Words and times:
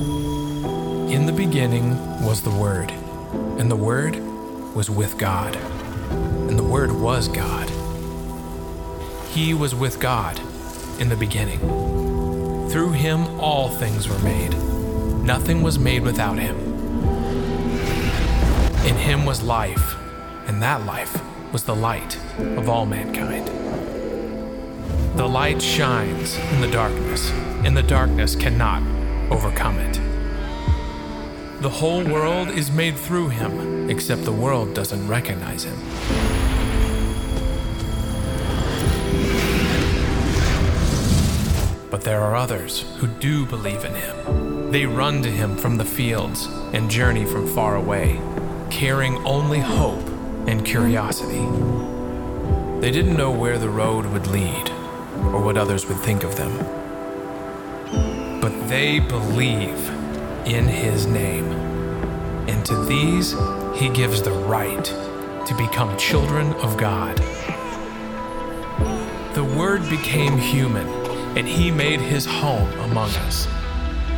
In 0.00 1.24
the 1.24 1.32
beginning 1.32 1.90
was 2.24 2.42
the 2.42 2.50
Word, 2.50 2.90
and 3.60 3.70
the 3.70 3.76
Word 3.76 4.16
was 4.74 4.90
with 4.90 5.16
God, 5.18 5.54
and 5.54 6.58
the 6.58 6.64
Word 6.64 6.90
was 6.90 7.28
God. 7.28 7.70
He 9.30 9.54
was 9.54 9.72
with 9.72 10.00
God 10.00 10.40
in 10.98 11.08
the 11.10 11.16
beginning. 11.16 11.60
Through 12.70 12.90
him 12.90 13.38
all 13.38 13.68
things 13.68 14.08
were 14.08 14.18
made. 14.18 14.52
Nothing 15.22 15.62
was 15.62 15.78
made 15.78 16.02
without 16.02 16.38
him. 16.38 16.56
In 18.84 18.96
him 18.96 19.24
was 19.24 19.44
life, 19.44 19.94
and 20.48 20.60
that 20.60 20.84
life 20.84 21.22
was 21.52 21.62
the 21.62 21.76
light 21.76 22.18
of 22.40 22.68
all 22.68 22.84
mankind. 22.84 23.46
The 25.16 25.28
light 25.28 25.62
shines 25.62 26.36
in 26.36 26.60
the 26.60 26.70
darkness, 26.70 27.30
and 27.64 27.76
the 27.76 27.82
darkness 27.84 28.34
cannot 28.34 28.82
overcome 29.30 29.78
it. 29.78 30.00
The 31.62 31.70
whole 31.70 32.04
world 32.04 32.48
is 32.50 32.70
made 32.70 32.96
through 32.96 33.30
him, 33.30 33.88
except 33.88 34.24
the 34.24 34.32
world 34.32 34.74
doesn't 34.74 35.08
recognize 35.08 35.64
him. 35.64 35.78
But 41.90 42.02
there 42.02 42.20
are 42.20 42.36
others 42.36 42.82
who 42.98 43.06
do 43.06 43.46
believe 43.46 43.84
in 43.84 43.94
him. 43.94 44.70
They 44.72 44.84
run 44.84 45.22
to 45.22 45.30
him 45.30 45.56
from 45.56 45.78
the 45.78 45.84
fields 45.84 46.48
and 46.74 46.90
journey 46.90 47.24
from 47.24 47.46
far 47.46 47.76
away, 47.76 48.20
carrying 48.68 49.16
only 49.24 49.60
hope 49.60 50.06
and 50.46 50.66
curiosity. 50.66 51.46
They 52.80 52.90
didn't 52.90 53.16
know 53.16 53.30
where 53.30 53.58
the 53.58 53.70
road 53.70 54.04
would 54.06 54.26
lead 54.26 54.68
or 55.32 55.40
what 55.40 55.56
others 55.56 55.86
would 55.86 56.00
think 56.00 56.24
of 56.24 56.36
them. 56.36 56.83
They 58.74 58.98
believe 58.98 59.78
in 60.46 60.66
his 60.66 61.06
name. 61.06 61.44
And 62.48 62.66
to 62.66 62.74
these, 62.86 63.36
he 63.76 63.88
gives 63.88 64.20
the 64.20 64.32
right 64.32 64.84
to 64.84 65.54
become 65.56 65.96
children 65.96 66.52
of 66.54 66.76
God. 66.76 67.16
The 69.34 69.44
Word 69.44 69.88
became 69.88 70.36
human, 70.36 70.88
and 71.38 71.46
he 71.46 71.70
made 71.70 72.00
his 72.00 72.26
home 72.26 72.68
among 72.80 73.10
us, 73.10 73.46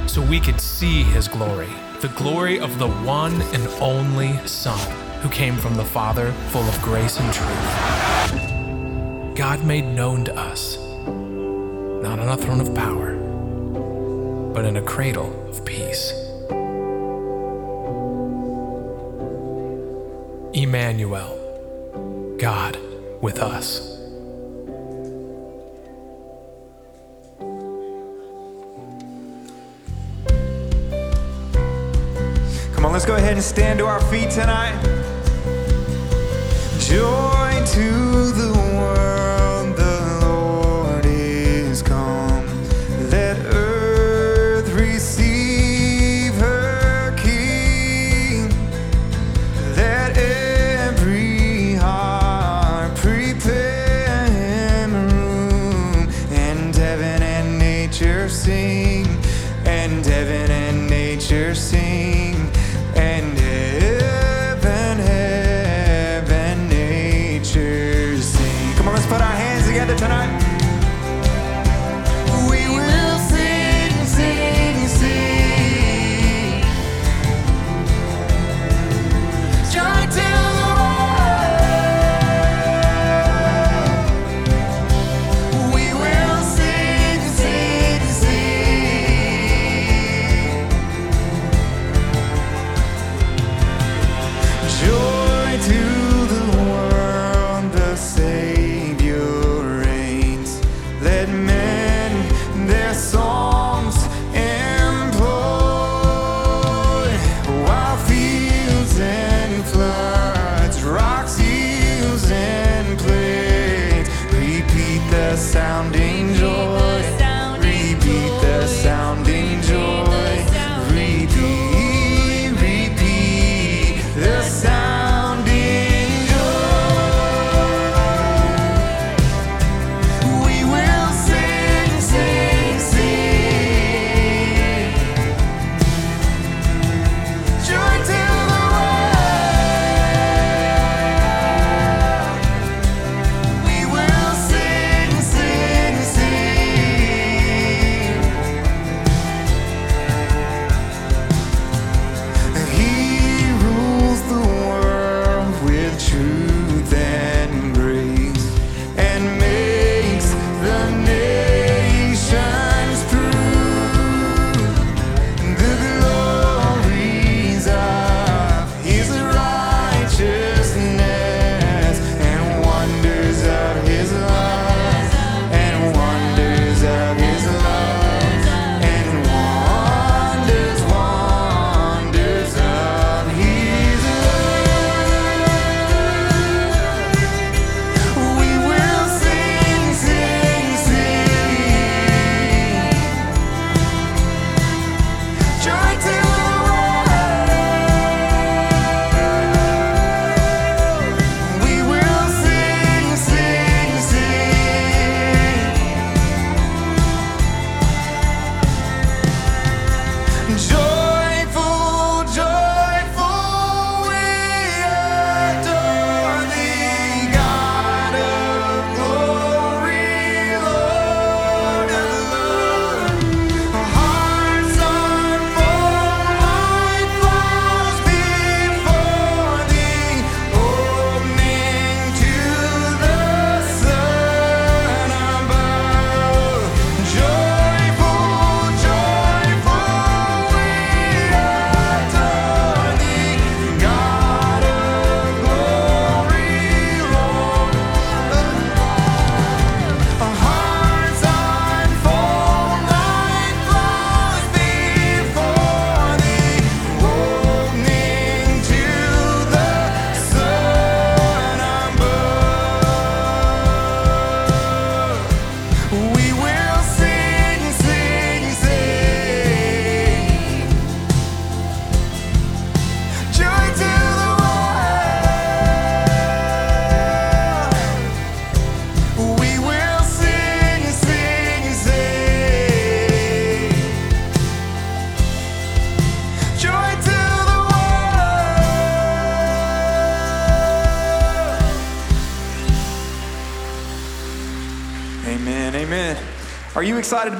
so 0.06 0.22
we 0.22 0.40
could 0.40 0.58
see 0.58 1.02
his 1.02 1.28
glory, 1.28 1.68
the 2.00 2.08
glory 2.16 2.58
of 2.58 2.78
the 2.78 2.88
one 2.88 3.42
and 3.42 3.68
only 3.82 4.38
Son 4.46 4.80
who 5.20 5.28
came 5.28 5.58
from 5.58 5.76
the 5.76 5.84
Father, 5.84 6.32
full 6.48 6.66
of 6.66 6.80
grace 6.80 7.20
and 7.20 7.30
truth. 7.30 9.36
God 9.36 9.62
made 9.66 9.84
known 9.84 10.24
to 10.24 10.34
us, 10.34 10.78
not 11.06 12.18
on 12.18 12.30
a 12.30 12.38
throne 12.38 12.62
of 12.62 12.74
power, 12.74 13.15
but 14.56 14.64
in 14.64 14.78
a 14.78 14.82
cradle 14.82 15.30
of 15.50 15.62
peace. 15.66 16.12
Emmanuel, 20.54 21.36
God 22.38 22.78
with 23.20 23.38
us. 23.38 23.98
Come 32.74 32.86
on, 32.86 32.94
let's 32.94 33.04
go 33.04 33.16
ahead 33.16 33.34
and 33.34 33.42
stand 33.42 33.78
to 33.80 33.84
our 33.84 34.00
feet 34.10 34.30
tonight. 34.30 34.72
Joy 36.78 37.62
to 37.74 38.05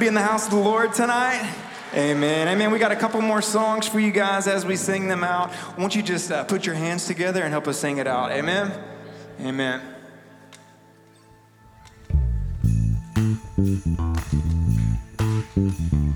in 0.07 0.13
the 0.13 0.21
house 0.21 0.45
of 0.45 0.51
the 0.51 0.59
Lord 0.59 0.93
tonight? 0.93 1.53
Amen. 1.93 2.47
Amen. 2.47 2.71
We 2.71 2.79
got 2.79 2.91
a 2.91 2.95
couple 2.95 3.21
more 3.21 3.41
songs 3.41 3.87
for 3.87 3.99
you 3.99 4.11
guys 4.11 4.47
as 4.47 4.65
we 4.65 4.75
sing 4.75 5.07
them 5.07 5.23
out. 5.23 5.51
Won't 5.77 5.95
you 5.95 6.01
just 6.01 6.31
uh, 6.31 6.43
put 6.45 6.65
your 6.65 6.75
hands 6.75 7.05
together 7.05 7.43
and 7.43 7.51
help 7.51 7.67
us 7.67 7.77
sing 7.77 7.97
it 7.97 8.07
out? 8.07 8.31
Amen. 8.31 8.71
Amen. 9.41 9.81
Shepherds 15.57 16.06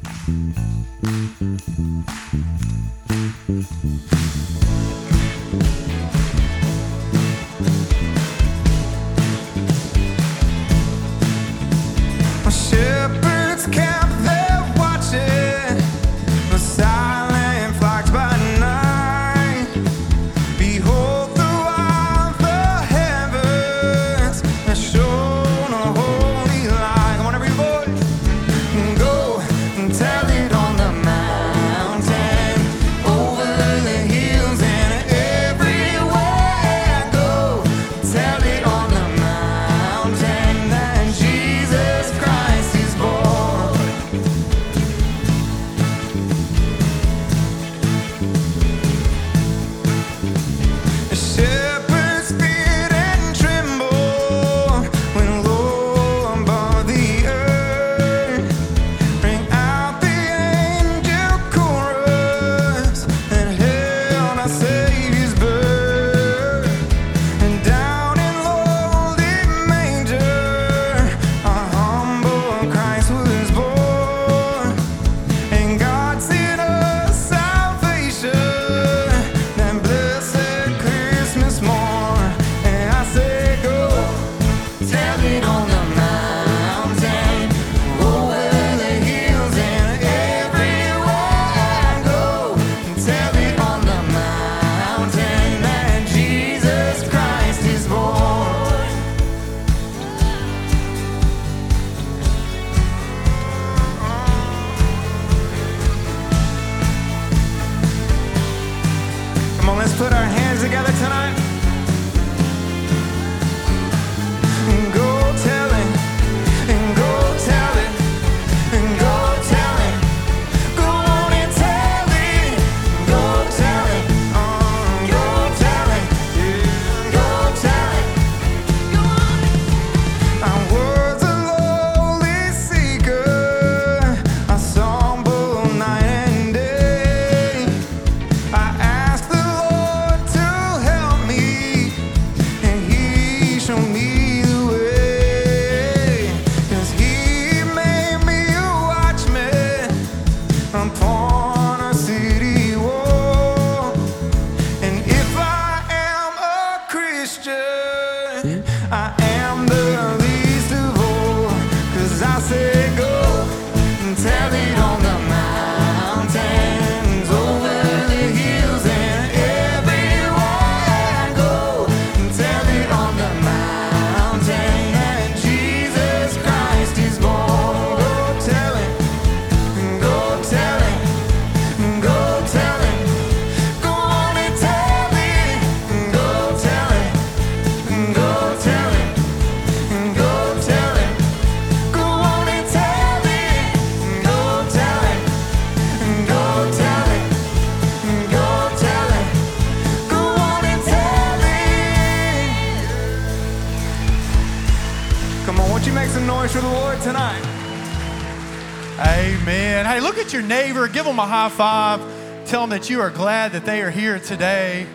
neighbor, 210.61 210.87
give 210.87 211.05
them 211.05 211.17
a 211.17 211.25
high 211.25 211.49
five. 211.49 211.99
Tell 212.45 212.61
them 212.61 212.69
that 212.71 212.89
you 212.89 213.01
are 213.01 213.09
glad 213.09 213.53
that 213.53 213.65
they 213.65 213.81
are 213.81 213.89
here 213.89 214.19
today. 214.19 214.85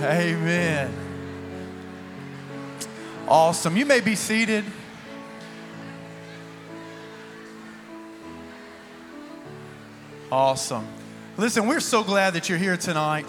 Amen. 0.00 0.92
Awesome. 3.28 3.76
You 3.76 3.84
may 3.84 4.00
be 4.00 4.14
seated. 4.14 4.64
Awesome. 10.32 10.86
Listen, 11.36 11.66
we're 11.66 11.80
so 11.80 12.02
glad 12.02 12.34
that 12.34 12.48
you're 12.48 12.58
here 12.58 12.76
tonight 12.76 13.26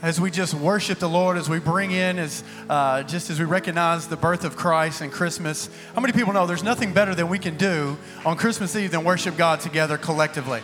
as 0.00 0.20
we 0.20 0.30
just 0.30 0.54
worship 0.54 0.98
the 0.98 1.08
Lord, 1.08 1.36
as 1.36 1.48
we 1.48 1.58
bring 1.58 1.90
in, 1.90 2.18
as 2.18 2.44
uh, 2.68 3.02
just 3.02 3.30
as 3.30 3.38
we 3.38 3.44
recognize 3.44 4.06
the 4.06 4.16
birth 4.16 4.44
of 4.44 4.56
Christ 4.56 5.00
and 5.00 5.10
Christmas. 5.10 5.68
How 5.94 6.00
many 6.00 6.12
people 6.12 6.32
know 6.32 6.46
there's 6.46 6.62
nothing 6.62 6.92
better 6.92 7.14
than 7.14 7.28
we 7.28 7.38
can 7.38 7.56
do 7.56 7.98
on 8.24 8.36
Christmas 8.36 8.76
Eve 8.76 8.90
than 8.90 9.04
worship 9.04 9.36
God 9.36 9.60
together 9.60 9.98
collectively? 9.98 10.60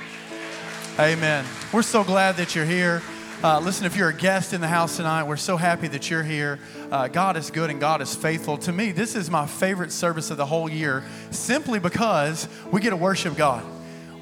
Amen. 0.98 1.44
We're 1.72 1.82
so 1.82 2.04
glad 2.04 2.36
that 2.36 2.54
you're 2.54 2.64
here. 2.64 3.02
Uh, 3.42 3.58
listen, 3.58 3.84
if 3.84 3.96
you're 3.96 4.08
a 4.08 4.14
guest 4.14 4.52
in 4.52 4.60
the 4.60 4.68
house 4.68 4.96
tonight, 4.96 5.24
we're 5.24 5.36
so 5.36 5.56
happy 5.56 5.88
that 5.88 6.08
you're 6.08 6.22
here. 6.22 6.60
Uh, 6.90 7.08
God 7.08 7.36
is 7.36 7.50
good 7.50 7.68
and 7.68 7.80
God 7.80 8.00
is 8.00 8.14
faithful. 8.14 8.56
To 8.58 8.72
me, 8.72 8.92
this 8.92 9.16
is 9.16 9.28
my 9.28 9.46
favorite 9.46 9.90
service 9.90 10.30
of 10.30 10.36
the 10.36 10.46
whole 10.46 10.68
year 10.68 11.04
simply 11.30 11.80
because 11.80 12.48
we 12.70 12.80
get 12.80 12.90
to 12.90 12.96
worship 12.96 13.36
God. 13.36 13.64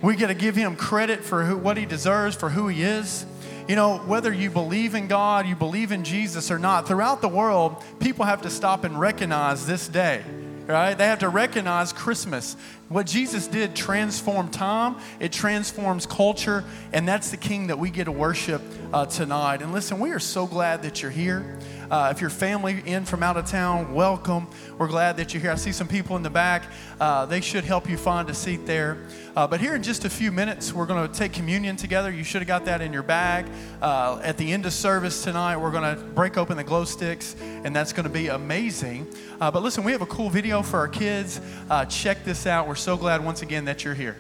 We 0.01 0.17
get 0.17 0.29
to 0.29 0.35
give 0.35 0.57
Him 0.57 0.75
credit 0.75 1.23
for 1.23 1.45
who, 1.45 1.57
what 1.57 1.77
He 1.77 1.87
deserves, 1.87 2.35
for 2.35 2.49
who 2.49 2.67
He 2.69 2.83
is. 2.83 3.27
You 3.69 3.77
know, 3.77 3.99
whether 3.99 4.33
you 4.33 4.51
believe 4.51 4.95
in 4.95 5.07
God, 5.07 5.47
you 5.47 5.55
believe 5.55 5.93
in 5.93 6.03
Jesus 6.03 6.51
or 6.51 6.59
not, 6.59 6.89
throughout 6.89 7.21
the 7.21 7.29
world, 7.29 7.83
people 8.01 8.25
have 8.25 8.43
to 8.43 8.51
stop 8.51 8.83
and 8.83 8.99
recognize 8.99 9.67
this 9.67 9.87
day, 9.87 10.23
right? 10.67 10.95
They 10.95 11.07
have 11.07 11.21
to 11.21 11.29
recognize 11.29 11.93
Christmas. 11.93 12.57
What 12.89 13.07
Jesus 13.07 13.47
did 13.47 13.77
transformed 13.77 14.53
time, 14.53 14.97
it 15.21 15.33
transforms 15.33 16.07
culture, 16.07 16.65
and 16.93 17.07
that's 17.07 17.31
the 17.31 17.37
King 17.37 17.69
that 17.69 17.79
we 17.79 17.89
get 17.89 18.05
to 18.05 18.13
worship 18.13 18.61
uh, 18.93 19.07
tonight. 19.07 19.63
And 19.63 19.73
listen, 19.73 20.01
we 20.01 20.11
are 20.11 20.19
so 20.19 20.47
glad 20.47 20.83
that 20.83 21.01
you're 21.01 21.13
here. 21.13 21.59
Uh, 21.93 22.09
if 22.11 22.23
your 22.23 22.31
family 22.31 22.83
in 22.87 23.05
from 23.05 23.23
out 23.23 23.37
of 23.37 23.45
town, 23.45 23.93
welcome. 23.93 24.49
We're 24.79 24.89
glad 24.89 25.19
that 25.19 25.35
you're 25.35 25.43
here. 25.43 25.51
I 25.51 25.57
see 25.57 25.73
some 25.73 25.87
people 25.87 26.17
in 26.17 26.23
the 26.23 26.31
back. 26.31 26.63
Uh, 26.99 27.27
they 27.27 27.43
should 27.43 27.65
help 27.65 27.87
you 27.87 27.99
find 27.99 28.31
a 28.31 28.35
seat 28.35 28.65
there. 28.65 29.07
Uh, 29.37 29.47
but 29.47 29.61
here 29.61 29.75
in 29.75 29.83
just 29.83 30.07
a 30.07 30.09
few 30.09 30.33
minutes, 30.33 30.73
we're 30.73 30.87
going 30.87 31.07
to 31.07 31.13
take 31.15 31.35
communion 31.35 31.77
together. 31.77 32.11
You 32.11 32.25
should 32.25 32.41
have 32.41 32.49
got 32.49 32.65
that 32.65 32.81
in 32.81 32.95
your 32.95 33.03
bag. 33.03 33.45
Uh, 33.83 34.23
at 34.25 34.39
the 34.39 34.55
end 34.55 34.65
of 34.65 34.73
service 34.73 35.23
tonight, 35.23 35.59
we're 35.59 35.71
going 35.71 35.95
to 35.95 36.03
break 36.03 36.39
open 36.39 36.57
the 36.57 36.65
glow 36.65 36.87
sticks, 36.87 37.37
and 37.63 37.77
that's 37.77 37.93
going 37.93 38.05
to 38.05 38.11
be 38.11 38.29
amazing. 38.29 39.07
Uh, 39.39 39.51
but 39.51 39.63
listen, 39.63 39.85
we 39.85 39.93
have 39.93 40.01
a 40.01 40.07
cool 40.07 40.31
video 40.31 40.63
for 40.63 40.79
our 40.79 40.89
kids. 40.89 41.43
Uh, 41.69 41.85
check 41.85 42.25
this 42.25 42.47
out. 42.47 42.67
We're 42.67 42.75
so 42.75 42.97
glad 42.97 43.23
once 43.23 43.43
again 43.43 43.67
that 43.67 43.85
you're 43.85 43.93
here. 43.93 44.17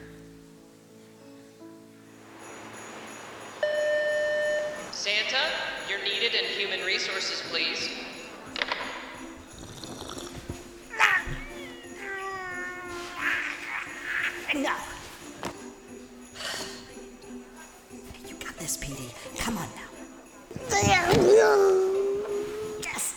Santa, 4.90 5.71
needed 6.04 6.34
in 6.34 6.44
human 6.58 6.80
resources, 6.84 7.42
please. 7.50 7.90
No. 14.54 14.74
You 18.28 18.34
got 18.34 18.54
this, 18.58 18.76
Petey. 18.76 19.10
Come 19.38 19.56
on 19.56 19.68
now. 19.74 19.88
Yes. 22.82 23.14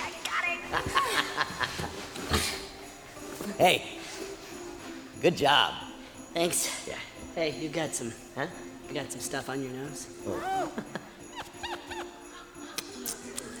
I 0.00 0.10
got 0.24 0.44
it. 0.48 0.58
Hey, 3.58 3.98
good 5.22 5.36
job. 5.36 5.74
Thanks. 6.32 6.84
Yeah. 6.88 6.98
Hey, 7.36 7.54
you 7.60 7.68
got 7.68 7.94
some, 7.94 8.12
Huh? 8.34 8.46
you 8.88 8.94
got 8.94 9.12
some 9.12 9.20
stuff 9.20 9.48
on 9.48 9.62
your 9.62 9.72
nose. 9.72 10.08
Oh. 10.26 10.72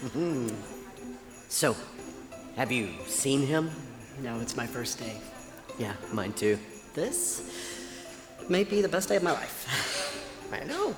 Mm-hmm. 0.04 0.48
So, 1.48 1.74
have 2.56 2.70
you 2.70 2.90
seen 3.06 3.46
him? 3.46 3.70
No, 4.20 4.38
it's 4.40 4.54
my 4.54 4.66
first 4.66 4.98
day. 4.98 5.16
Yeah, 5.78 5.94
mine 6.12 6.34
too. 6.34 6.58
This 6.92 7.50
may 8.50 8.64
be 8.64 8.82
the 8.82 8.88
best 8.88 9.08
day 9.08 9.16
of 9.16 9.22
my 9.22 9.32
life. 9.32 10.50
I 10.52 10.62
know. 10.64 10.94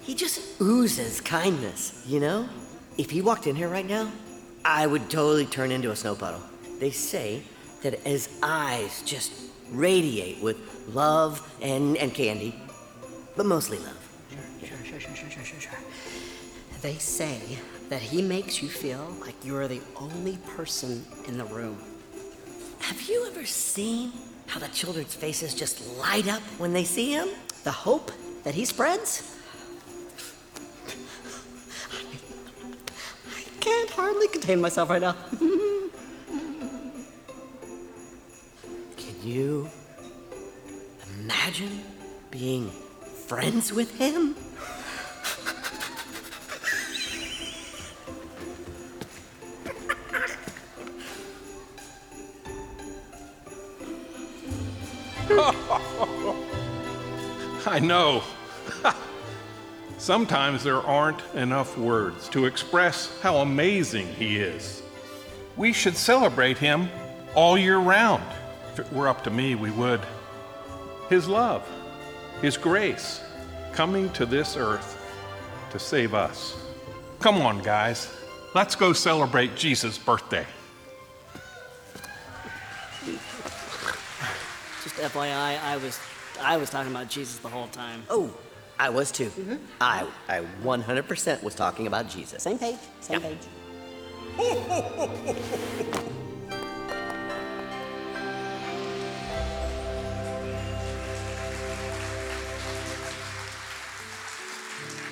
He 0.00 0.14
just 0.14 0.60
oozes 0.60 1.20
kindness, 1.20 2.04
you 2.06 2.20
know? 2.20 2.48
If 2.96 3.10
he 3.10 3.20
walked 3.20 3.48
in 3.48 3.56
here 3.56 3.68
right 3.68 3.86
now, 3.86 4.12
I 4.64 4.86
would 4.86 5.10
totally 5.10 5.46
turn 5.46 5.72
into 5.72 5.90
a 5.90 5.96
snow 5.96 6.14
puddle. 6.14 6.42
They 6.78 6.92
say 6.92 7.42
that 7.82 7.98
his 8.00 8.28
eyes 8.44 9.02
just 9.02 9.32
radiate 9.72 10.40
with 10.40 10.56
love 10.94 11.42
and, 11.60 11.96
and 11.96 12.14
candy, 12.14 12.54
but 13.36 13.44
mostly 13.44 13.78
love. 13.78 13.96
Sure, 14.64 14.78
sure, 14.84 15.00
sure, 15.00 15.16
sure, 15.16 15.30
sure, 15.30 15.44
sure, 15.44 15.60
sure. 15.60 15.78
They 16.80 16.94
say 16.94 17.40
that 17.90 18.00
he 18.00 18.22
makes 18.22 18.62
you 18.62 18.68
feel 18.68 19.14
like 19.20 19.44
you 19.44 19.56
are 19.56 19.66
the 19.66 19.80
only 19.96 20.38
person 20.56 21.04
in 21.26 21.36
the 21.36 21.44
room. 21.44 21.76
Have 22.78 23.02
you 23.02 23.26
ever 23.26 23.44
seen 23.44 24.12
how 24.46 24.60
the 24.60 24.68
children's 24.68 25.14
faces 25.14 25.54
just 25.54 25.84
light 25.98 26.28
up 26.28 26.40
when 26.58 26.72
they 26.72 26.84
see 26.84 27.12
him? 27.12 27.28
The 27.64 27.72
hope 27.72 28.12
that 28.44 28.54
he 28.54 28.64
spreads? 28.64 29.36
I 33.28 33.42
can't 33.58 33.90
hardly 33.90 34.28
contain 34.28 34.60
myself 34.60 34.88
right 34.88 35.02
now. 35.02 35.16
Can 38.96 39.16
you 39.24 39.68
imagine 41.18 41.82
being 42.30 42.70
friends 43.26 43.72
with 43.72 43.92
him? 43.98 44.36
I 57.70 57.78
know. 57.78 58.24
Sometimes 59.98 60.64
there 60.64 60.82
aren't 60.82 61.22
enough 61.36 61.78
words 61.78 62.28
to 62.30 62.46
express 62.46 63.16
how 63.20 63.36
amazing 63.36 64.08
he 64.08 64.38
is. 64.38 64.82
We 65.56 65.72
should 65.72 65.96
celebrate 65.96 66.58
him 66.58 66.88
all 67.36 67.56
year 67.56 67.78
round. 67.78 68.24
If 68.72 68.80
it 68.80 68.92
were 68.92 69.06
up 69.06 69.22
to 69.22 69.30
me, 69.30 69.54
we 69.54 69.70
would. 69.70 70.00
His 71.08 71.28
love, 71.28 71.64
his 72.42 72.56
grace, 72.56 73.20
coming 73.72 74.10
to 74.14 74.26
this 74.26 74.56
earth 74.56 75.00
to 75.70 75.78
save 75.78 76.12
us. 76.12 76.56
Come 77.20 77.40
on, 77.40 77.62
guys. 77.62 78.12
Let's 78.52 78.74
go 78.74 78.92
celebrate 78.92 79.54
Jesus' 79.54 79.96
birthday. 79.96 80.44
Just 84.82 84.96
FYI, 84.96 85.62
I 85.62 85.76
was 85.76 86.00
I 86.42 86.56
was 86.56 86.70
talking 86.70 86.90
about 86.90 87.08
Jesus 87.08 87.38
the 87.38 87.48
whole 87.48 87.68
time. 87.68 88.02
Oh, 88.08 88.32
I 88.78 88.88
was 88.90 89.12
too. 89.12 89.26
Mm-hmm. 89.26 89.56
I, 89.80 90.06
I 90.28 90.40
100% 90.62 91.42
was 91.42 91.54
talking 91.54 91.86
about 91.86 92.08
Jesus. 92.08 92.42
Same 92.42 92.58
page, 92.58 92.78
same 93.00 93.20
Yeah. 93.20 93.28
page. 93.28 93.46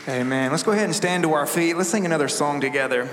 Amen. 0.09 0.51
Let's 0.51 0.63
go 0.63 0.73
ahead 0.73 0.85
and 0.85 0.95
stand 0.95 1.25
to 1.25 1.35
our 1.35 1.47
feet. 1.47 1.75
Let's 1.77 1.91
sing 1.91 2.07
another 2.07 2.29
song 2.29 2.63
together. 2.63 3.11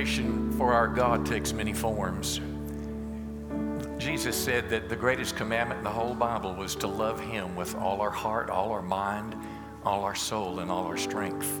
Adoration 0.00 0.50
for 0.52 0.72
our 0.72 0.88
God 0.88 1.26
takes 1.26 1.52
many 1.52 1.74
forms. 1.74 2.40
Jesus 3.98 4.34
said 4.34 4.70
that 4.70 4.88
the 4.88 4.96
greatest 4.96 5.36
commandment 5.36 5.76
in 5.76 5.84
the 5.84 5.90
whole 5.90 6.14
Bible 6.14 6.54
was 6.54 6.74
to 6.76 6.86
love 6.86 7.20
Him 7.20 7.54
with 7.54 7.74
all 7.74 8.00
our 8.00 8.10
heart, 8.10 8.48
all 8.48 8.72
our 8.72 8.80
mind, 8.80 9.36
all 9.84 10.02
our 10.02 10.14
soul, 10.14 10.60
and 10.60 10.70
all 10.70 10.86
our 10.86 10.96
strength. 10.96 11.60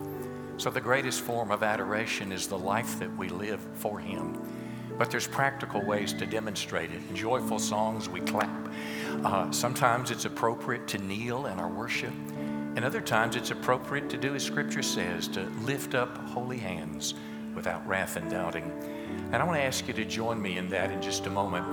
So, 0.56 0.70
the 0.70 0.80
greatest 0.80 1.20
form 1.20 1.50
of 1.50 1.62
adoration 1.62 2.32
is 2.32 2.46
the 2.46 2.56
life 2.56 2.98
that 2.98 3.14
we 3.14 3.28
live 3.28 3.60
for 3.74 4.00
Him. 4.00 4.40
But 4.96 5.10
there's 5.10 5.28
practical 5.28 5.84
ways 5.84 6.14
to 6.14 6.24
demonstrate 6.24 6.92
it. 6.92 7.02
In 7.10 7.16
joyful 7.16 7.58
songs, 7.58 8.08
we 8.08 8.20
clap. 8.20 8.72
Uh, 9.22 9.50
sometimes 9.50 10.10
it's 10.10 10.24
appropriate 10.24 10.88
to 10.88 10.98
kneel 10.98 11.44
in 11.44 11.58
our 11.58 11.68
worship. 11.68 12.14
And 12.74 12.86
other 12.86 13.02
times 13.02 13.36
it's 13.36 13.50
appropriate 13.50 14.08
to 14.08 14.16
do 14.16 14.34
as 14.34 14.42
Scripture 14.42 14.82
says, 14.82 15.28
to 15.28 15.42
lift 15.60 15.94
up 15.94 16.16
holy 16.28 16.56
hands 16.56 17.12
without 17.60 17.86
wrath 17.86 18.16
and 18.16 18.30
doubting. 18.30 18.64
And 19.32 19.36
I 19.36 19.44
want 19.44 19.58
to 19.58 19.62
ask 19.62 19.86
you 19.86 19.92
to 19.92 20.04
join 20.06 20.40
me 20.40 20.56
in 20.56 20.70
that 20.70 20.90
in 20.90 21.02
just 21.02 21.26
a 21.26 21.30
moment. 21.30 21.66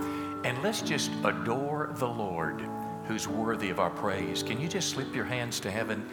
And 0.46 0.62
let's 0.62 0.82
just 0.82 1.10
adore 1.24 1.92
the 1.96 2.06
Lord 2.06 2.62
who's 3.08 3.26
worthy 3.26 3.70
of 3.70 3.80
our 3.80 3.90
praise. 3.90 4.44
Can 4.44 4.60
you 4.60 4.68
just 4.68 4.90
slip 4.90 5.16
your 5.16 5.24
hands 5.24 5.62
to 5.62 5.72
heaven? 5.72 6.06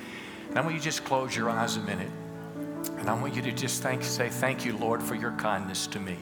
And 0.49 0.57
I 0.57 0.61
want 0.61 0.75
you 0.75 0.79
to 0.79 0.85
just 0.85 1.05
close 1.05 1.35
your 1.35 1.51
eyes 1.51 1.77
a 1.77 1.81
minute. 1.81 2.11
And 2.99 3.11
I 3.11 3.15
want 3.15 3.35
you 3.35 3.43
to 3.43 3.51
just 3.51 3.83
thank, 3.83 4.05
say, 4.05 4.29
Thank 4.29 4.65
you, 4.65 4.77
Lord, 4.79 5.03
for 5.03 5.17
your 5.17 5.33
kindness 5.33 5.89
to 5.89 5.99
me. 5.99 6.19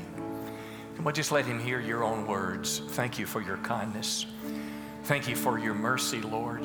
Come 0.97 1.07
on, 1.07 1.12
just 1.12 1.31
let 1.31 1.45
him 1.45 1.61
hear 1.61 1.79
your 1.79 2.05
own 2.05 2.27
words. 2.27 2.81
Thank 2.93 3.19
you 3.19 3.27
for 3.27 3.43
your 3.43 3.59
kindness. 3.59 4.25
Thank 5.05 5.29
you 5.29 5.37
for 5.37 5.59
your 5.59 5.75
mercy, 5.75 6.23
Lord. 6.23 6.65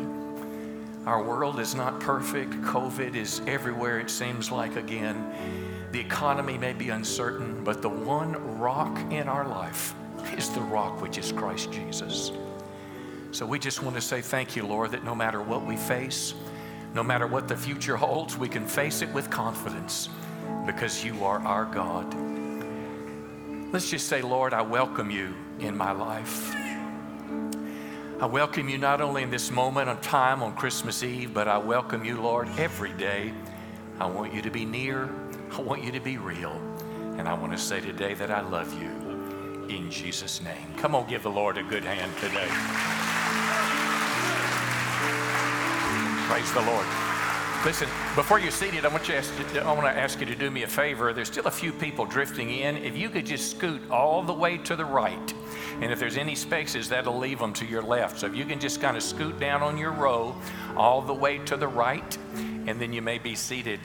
Our 1.06 1.22
world 1.22 1.60
is 1.60 1.76
not 1.76 2.00
perfect. 2.00 2.52
COVID 2.62 3.14
is 3.16 3.42
everywhere, 3.46 4.00
it 4.00 4.10
seems 4.10 4.52
like 4.52 4.78
again. 4.78 5.77
The 5.92 6.00
economy 6.00 6.58
may 6.58 6.74
be 6.74 6.90
uncertain, 6.90 7.64
but 7.64 7.82
the 7.82 7.90
one 7.90 8.60
rock 8.60 8.98
in 9.12 9.30
our 9.30 9.48
life 9.48 9.96
is 10.38 10.50
the 10.50 10.62
rock 10.62 11.02
which 11.02 11.18
is 11.18 11.32
Christ 11.32 11.72
Jesus. 11.72 12.32
So 13.32 13.46
we 13.46 13.60
just 13.60 13.82
want 13.82 13.96
to 13.96 14.02
say 14.02 14.22
thank 14.22 14.56
you, 14.56 14.66
Lord, 14.66 14.92
that 14.92 15.04
no 15.04 15.16
matter 15.16 15.42
what 15.42 15.66
we 15.66 15.78
face, 15.78 16.34
no 16.94 17.04
matter 17.04 17.28
what 17.28 17.48
the 17.48 17.56
future 17.56 17.96
holds, 17.96 18.38
we 18.38 18.50
can 18.50 18.66
face 18.66 19.02
it 19.02 19.14
with 19.14 19.30
confidence 19.30 20.10
because 20.66 21.04
you 21.04 21.24
are 21.24 21.40
our 21.40 21.66
God. 21.66 22.14
Let's 23.72 23.90
just 23.90 24.08
say, 24.08 24.22
Lord, 24.22 24.54
I 24.54 24.62
welcome 24.62 25.12
you 25.12 25.36
in 25.60 25.78
my 25.78 25.92
life. 25.92 26.56
I 28.20 28.26
welcome 28.26 28.68
you 28.68 28.78
not 28.78 29.00
only 29.00 29.24
in 29.24 29.30
this 29.30 29.52
moment 29.52 29.90
of 29.90 30.02
time 30.02 30.42
on 30.42 30.56
Christmas 30.56 31.04
Eve, 31.04 31.34
but 31.34 31.48
I 31.48 31.58
welcome 31.58 32.04
you, 32.04 32.20
Lord, 32.20 32.50
every 32.58 32.94
day. 32.94 33.32
I 34.00 34.08
want 34.08 34.34
you 34.34 34.42
to 34.42 34.50
be 34.50 34.66
near. 34.66 35.10
I 35.52 35.62
want 35.62 35.84
you 35.84 35.92
to 35.92 36.00
be 36.00 36.18
real. 36.18 36.62
And 37.18 37.28
I 37.28 37.34
want 37.34 37.52
to 37.52 37.58
say 37.58 37.82
today 37.82 38.14
that 38.14 38.30
I 38.30 38.42
love 38.42 38.72
you 38.80 38.90
in 39.70 39.90
Jesus' 39.90 40.42
name. 40.42 40.74
Come 40.78 40.96
on, 40.96 41.10
give 41.10 41.24
the 41.24 41.32
Lord 41.32 41.58
a 41.58 41.64
good 41.64 41.84
hand 41.84 42.12
today. 42.18 42.48
Praise 46.30 46.52
the 46.54 46.62
Lord. 46.62 46.86
Listen, 47.66 47.90
before 48.16 48.40
you're 48.40 48.52
seated, 48.52 48.86
I 48.86 48.90
want, 48.90 49.10
you 49.10 49.16
to 49.16 49.62
I 49.62 49.72
want 49.74 49.88
to 49.88 50.00
ask 50.00 50.20
you 50.20 50.26
to 50.28 50.36
do 50.36 50.52
me 50.52 50.64
a 50.64 50.68
favor. 50.68 51.12
There's 51.12 51.28
still 51.28 51.48
a 51.48 51.52
few 51.52 51.74
people 51.74 52.06
drifting 52.06 52.52
in. 52.52 52.78
If 52.78 52.96
you 52.96 53.10
could 53.10 53.26
just 53.26 53.52
scoot 53.52 53.82
all 53.90 54.22
the 54.22 54.34
way 54.34 54.58
to 54.60 54.76
the 54.76 54.86
right, 54.86 55.34
and 55.82 55.92
if 55.92 56.00
there's 56.00 56.18
any 56.18 56.36
spaces, 56.36 56.88
that'll 56.88 57.18
leave 57.18 57.40
them 57.40 57.54
to 57.54 57.66
your 57.66 57.82
left. 57.82 58.20
So 58.20 58.28
if 58.28 58.36
you 58.36 58.46
can 58.46 58.60
just 58.60 58.80
kind 58.80 58.96
of 58.96 59.04
scoot 59.04 59.40
down 59.40 59.64
on 59.64 59.78
your 59.78 59.92
row 59.92 60.36
all 60.76 61.02
the 61.02 61.14
way 61.14 61.40
to 61.40 61.58
the 61.58 61.68
right, 61.68 62.18
and 62.36 62.80
then 62.80 62.94
you 62.94 63.02
may 63.02 63.18
be 63.18 63.36
seated. 63.36 63.80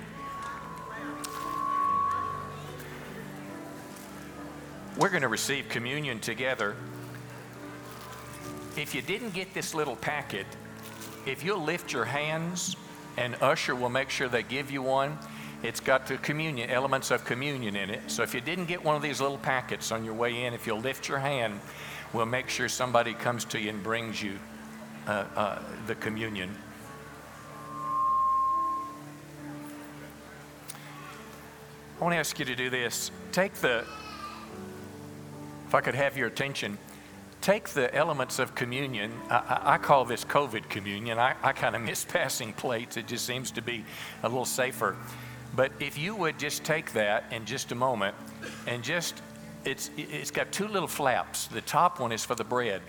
We're 4.99 5.09
going 5.09 5.23
to 5.23 5.29
receive 5.29 5.69
communion 5.69 6.21
together. 6.21 6.77
If 8.77 8.95
you 8.95 9.03
didn't 9.03 9.35
get 9.35 9.55
this 9.55 9.75
little 9.75 9.97
packet, 9.97 10.47
if 11.27 11.43
you'll 11.45 11.63
lift 11.63 11.93
your 11.93 12.05
hands, 12.05 12.77
and 13.17 13.37
usher 13.41 13.75
will 13.75 13.89
make 13.89 14.11
sure 14.11 14.29
they 14.29 14.43
give 14.43 14.71
you 14.71 14.83
one. 14.83 15.19
It's 15.63 15.81
got 15.81 16.07
the 16.07 16.17
communion, 16.19 16.71
elements 16.71 17.11
of 17.11 17.25
communion 17.25 17.77
in 17.77 17.91
it. 17.91 18.11
So 18.11 18.23
if 18.23 18.35
you 18.35 18.41
didn't 18.41 18.67
get 18.67 18.83
one 18.85 18.97
of 18.97 19.03
these 19.03 19.21
little 19.21 19.39
packets 19.39 19.93
on 19.93 20.05
your 20.05 20.15
way 20.15 20.45
in, 20.45 20.55
if 20.55 20.67
you'll 20.67 20.81
lift 20.81 21.09
your 21.09 21.19
hand, 21.19 21.61
we'll 22.13 22.27
make 22.27 22.49
sure 22.49 22.69
somebody 22.69 23.15
comes 23.15 23.45
to 23.47 23.61
you 23.61 23.71
and 23.71 23.83
brings 23.83 24.23
you 24.23 24.39
uh, 25.07 25.25
uh, 25.37 25.59
the 25.87 25.95
communion. 25.95 26.51
I 32.01 32.05
want 32.05 32.15
to 32.15 32.19
ask 32.19 32.39
you 32.39 32.45
to 32.45 32.57
do 32.57 32.69
this. 32.69 33.13
Take 33.31 33.55
the, 33.55 33.85
if 35.73 35.77
I 35.77 35.81
could 35.81 35.95
have 35.95 36.19
your 36.19 36.27
attention, 36.27 36.77
take 37.41 37.71
the 37.71 37.95
elements 37.95 38.39
of 38.39 38.55
communion. 38.55 39.11
I, 39.31 39.61
I, 39.63 39.79
call 39.79 40.05
this 40.05 40.23
COVID 40.23 40.69
communion. 40.69 41.19
I, 41.19 41.35
I 41.43 41.53
kind 41.53 41.75
of 41.75 41.81
miss 41.81 42.05
passing 42.09 42.53
plates. 42.53 42.99
It 42.99 43.07
just 43.07 43.25
seems 43.25 43.51
to 43.53 43.63
be 43.63 43.83
a 44.23 44.29
little 44.29 44.45
safer. 44.45 44.97
But 45.57 45.73
if 45.81 45.97
you 45.97 46.15
would 46.15 46.39
just 46.39 46.63
take 46.63 46.93
that 46.93 47.25
in 47.33 47.47
just 47.47 47.73
a 47.73 47.75
moment 47.75 48.15
and 48.67 48.85
just, 48.85 49.23
it's, 49.65 49.89
it's 49.97 50.31
got 50.31 50.53
two 50.53 50.69
little 50.69 50.87
flaps. 50.87 51.47
The 51.47 51.63
top 51.63 52.01
one 52.01 52.13
is 52.13 52.23
for 52.23 52.35
the 52.35 52.45
bread. 52.45 52.83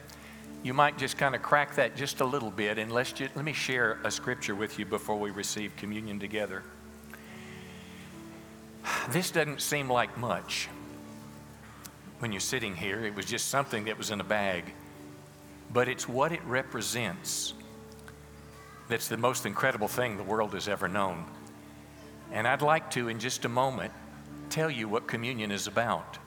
You 0.62 0.74
might 0.74 0.98
just 0.98 1.18
kind 1.18 1.36
of 1.36 1.42
crack 1.42 1.76
that 1.76 1.96
just 1.96 2.20
a 2.20 2.26
little 2.26 2.52
bit. 2.52 2.78
And 2.78 2.92
let's 2.92 3.14
just, 3.14 3.34
let 3.38 3.46
me 3.46 3.54
share 3.54 4.00
a 4.04 4.12
scripture 4.12 4.56
with 4.56 4.78
you 4.78 4.86
before 4.86 5.18
we 5.18 5.32
receive 5.32 5.74
communion 5.78 6.20
together. 6.20 6.64
This 9.12 9.32
doesn't 9.32 9.62
seem 9.62 9.90
like 9.90 10.18
much 10.18 10.68
when 12.20 12.32
you're 12.32 12.42
sitting 12.42 12.76
here. 12.76 13.06
It 13.06 13.16
was 13.16 13.26
just 13.26 13.50
something 13.50 13.86
that 13.86 13.98
was 13.98 14.12
in 14.12 14.22
a 14.22 14.24
bag. 14.24 14.74
But 15.72 15.88
it's 15.88 16.08
what 16.08 16.32
it 16.32 16.44
represents 16.46 17.54
that's 18.90 19.08
the 19.08 19.18
most 19.18 19.46
incredible 19.46 19.88
thing 19.88 20.18
the 20.18 20.24
world 20.24 20.54
has 20.54 20.68
ever 20.68 20.88
known. 20.88 21.26
And 22.32 22.48
I'd 22.48 22.62
like 22.62 22.92
to, 22.92 23.08
in 23.08 23.20
just 23.20 23.46
a 23.46 23.50
moment, 23.50 23.94
tell 24.50 24.70
you 24.70 24.88
what 24.88 25.08
communion 25.08 25.52
is 25.52 25.68
about. 25.68 26.18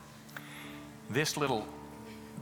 This 1.11 1.37
little, 1.37 1.67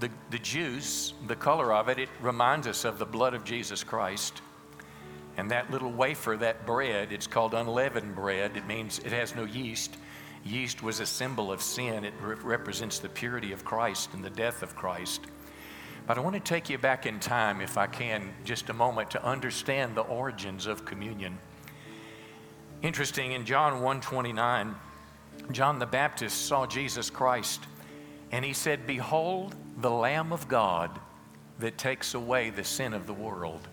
the, 0.01 0.09
the 0.31 0.39
juice, 0.39 1.13
the 1.27 1.37
color 1.37 1.73
of 1.73 1.89
it, 1.89 1.99
it 1.99 2.09
reminds 2.21 2.67
us 2.67 2.85
of 2.85 2.99
the 2.99 3.05
blood 3.05 3.35
of 3.35 3.45
Jesus 3.45 3.85
Christ. 3.85 4.41
And 5.37 5.51
that 5.51 5.71
little 5.71 5.91
wafer, 5.91 6.37
that 6.39 6.65
bread, 6.65 7.13
it's 7.13 7.27
called 7.27 7.55
unleavened 7.55 8.15
bread. 8.15 8.57
It 8.57 8.67
means 8.67 9.01
it 9.01 9.13
has 9.13 9.35
no 9.35 9.45
yeast. 9.45 9.97
Yeast 10.45 10.83
was 10.83 11.01
a 11.01 11.07
symbol 11.07 11.51
of 11.51 11.63
sin, 11.63 12.05
it 12.05 12.15
re- 12.21 12.37
represents 12.37 12.99
the 12.99 13.09
purity 13.09 13.53
of 13.53 13.65
Christ 13.65 14.13
and 14.13 14.23
the 14.23 14.31
death 14.31 14.63
of 14.63 14.77
Christ. 14.77 15.23
But 16.07 16.19
I 16.19 16.21
want 16.21 16.35
to 16.35 16.41
take 16.41 16.69
you 16.69 16.77
back 16.77 17.07
in 17.07 17.19
time, 17.19 17.63
if 17.63 17.79
I 17.79 17.87
can, 17.87 18.35
just 18.45 18.69
a 18.69 18.75
moment 18.75 19.11
to 19.13 19.25
understand 19.25 19.95
the 19.95 20.03
origins 20.03 20.67
of 20.67 20.85
communion. 20.85 21.39
Interesting, 22.83 23.33
in 23.33 23.47
John 23.47 23.81
1:29, 23.81 24.75
John 25.51 25.79
the 25.79 25.87
Baptist 25.87 26.47
saw 26.47 26.67
Jesus 26.67 27.09
Christ 27.11 27.67
And 28.35 28.45
he 28.45 28.53
said, 28.53 28.85
Behold, 28.85 29.55
the 29.79 29.91
Lamb 29.91 30.33
of 30.33 30.49
God 30.49 30.99
that 31.61 31.79
takes 31.79 32.15
away 32.15 32.51
the 32.51 32.65
sin 32.65 32.93
of 32.93 33.07
the 33.07 33.13
world. 33.13 33.69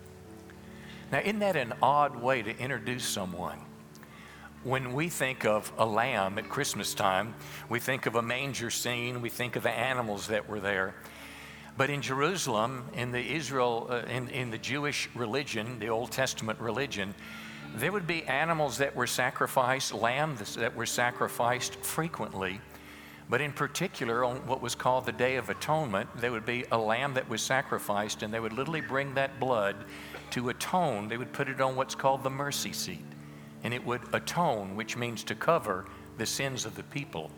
Now, 1.10 1.18
isn't 1.18 1.40
that 1.40 1.56
an 1.56 1.74
odd 1.82 2.14
way 2.14 2.42
to 2.42 2.56
introduce 2.56 3.04
someone? 3.04 3.58
When 4.64 4.92
we 4.92 5.08
think 5.08 5.44
of 5.44 5.72
a 5.76 5.84
lamb 5.84 6.38
at 6.38 6.48
Christmas 6.48 6.94
time, 6.94 7.34
we 7.68 7.80
think 7.80 8.06
of 8.06 8.14
a 8.14 8.22
manger 8.22 8.70
scene, 8.70 9.20
we 9.20 9.28
think 9.28 9.56
of 9.56 9.64
the 9.64 9.70
animals 9.70 10.28
that 10.28 10.48
were 10.48 10.60
there. 10.60 10.94
But 11.76 11.90
in 11.90 12.00
Jerusalem, 12.00 12.84
in 12.94 13.10
the 13.10 13.34
Israel, 13.34 13.88
uh, 13.90 14.08
in, 14.08 14.28
in 14.28 14.50
the 14.50 14.58
Jewish 14.58 15.08
religion, 15.16 15.80
the 15.80 15.88
Old 15.88 16.12
Testament 16.12 16.60
religion, 16.60 17.12
there 17.74 17.90
would 17.90 18.06
be 18.06 18.22
animals 18.24 18.78
that 18.78 18.94
were 18.94 19.06
sacrificed, 19.08 19.94
lambs 19.94 20.54
that 20.54 20.76
were 20.76 20.86
sacrificed 20.86 21.74
frequently. 21.76 22.60
But 23.28 23.40
in 23.40 23.52
particular, 23.52 24.24
on 24.24 24.46
what 24.46 24.62
was 24.62 24.76
called 24.76 25.06
the 25.06 25.12
Day 25.12 25.36
of 25.36 25.50
Atonement, 25.50 26.08
there 26.16 26.30
would 26.30 26.46
be 26.46 26.66
a 26.70 26.78
lamb 26.78 27.14
that 27.14 27.28
was 27.28 27.42
sacrificed, 27.42 28.22
and 28.22 28.32
they 28.32 28.40
would 28.40 28.52
literally 28.52 28.82
bring 28.82 29.14
that 29.14 29.40
blood 29.40 29.74
to 30.30 30.50
atone. 30.50 31.08
They 31.08 31.16
would 31.16 31.32
put 31.32 31.48
it 31.48 31.60
on 31.60 31.74
what's 31.74 31.94
called 31.94 32.22
the 32.22 32.30
mercy 32.30 32.72
seat, 32.72 33.04
and 33.64 33.72
it 33.72 33.84
would 33.84 34.02
atone, 34.12 34.76
which 34.76 34.96
means 34.96 35.24
to 35.24 35.34
cover 35.34 35.86
the 36.18 36.26
sins 36.26 36.66
of 36.66 36.74
the 36.74 36.82
people. 36.84 37.30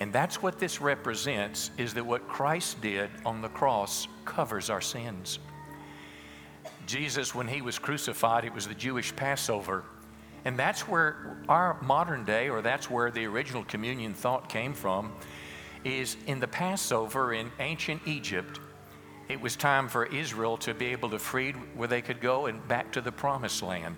And 0.00 0.12
that's 0.12 0.42
what 0.42 0.58
this 0.58 0.80
represents 0.80 1.70
is 1.76 1.92
that 1.94 2.04
what 2.04 2.26
Christ 2.26 2.80
did 2.80 3.10
on 3.26 3.42
the 3.42 3.48
cross 3.48 4.08
covers 4.24 4.70
our 4.70 4.80
sins. 4.80 5.38
Jesus, 6.86 7.34
when 7.34 7.46
he 7.46 7.60
was 7.60 7.78
crucified, 7.78 8.44
it 8.44 8.54
was 8.54 8.66
the 8.66 8.74
Jewish 8.74 9.14
Passover. 9.14 9.84
And 10.46 10.58
that's 10.58 10.88
where 10.88 11.36
our 11.48 11.80
modern 11.82 12.24
day, 12.24 12.48
or 12.48 12.62
that's 12.62 12.90
where 12.90 13.10
the 13.10 13.26
original 13.26 13.62
communion 13.64 14.14
thought 14.14 14.48
came 14.48 14.72
from, 14.72 15.12
is 15.84 16.16
in 16.26 16.40
the 16.40 16.48
Passover 16.48 17.34
in 17.34 17.50
ancient 17.60 18.00
Egypt. 18.06 18.58
It 19.28 19.40
was 19.40 19.54
time 19.54 19.86
for 19.86 20.06
Israel 20.06 20.56
to 20.58 20.72
be 20.72 20.86
able 20.86 21.10
to 21.10 21.18
free 21.18 21.52
where 21.52 21.88
they 21.88 22.02
could 22.02 22.20
go 22.20 22.46
and 22.46 22.66
back 22.66 22.90
to 22.92 23.00
the 23.00 23.12
promised 23.12 23.62
land. 23.62 23.96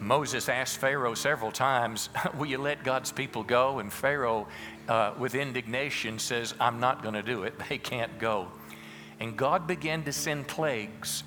Moses 0.00 0.48
asked 0.48 0.78
Pharaoh 0.78 1.14
several 1.14 1.50
times, 1.50 2.08
Will 2.38 2.46
you 2.46 2.58
let 2.58 2.84
God's 2.84 3.12
people 3.12 3.42
go? 3.42 3.78
And 3.78 3.92
Pharaoh, 3.92 4.46
uh, 4.88 5.12
with 5.18 5.34
indignation, 5.34 6.18
says, 6.18 6.54
I'm 6.60 6.80
not 6.80 7.02
going 7.02 7.14
to 7.14 7.22
do 7.22 7.44
it. 7.44 7.54
They 7.68 7.78
can't 7.78 8.18
go. 8.18 8.48
And 9.20 9.36
God 9.36 9.66
began 9.66 10.04
to 10.04 10.12
send 10.12 10.46
plagues. 10.46 11.24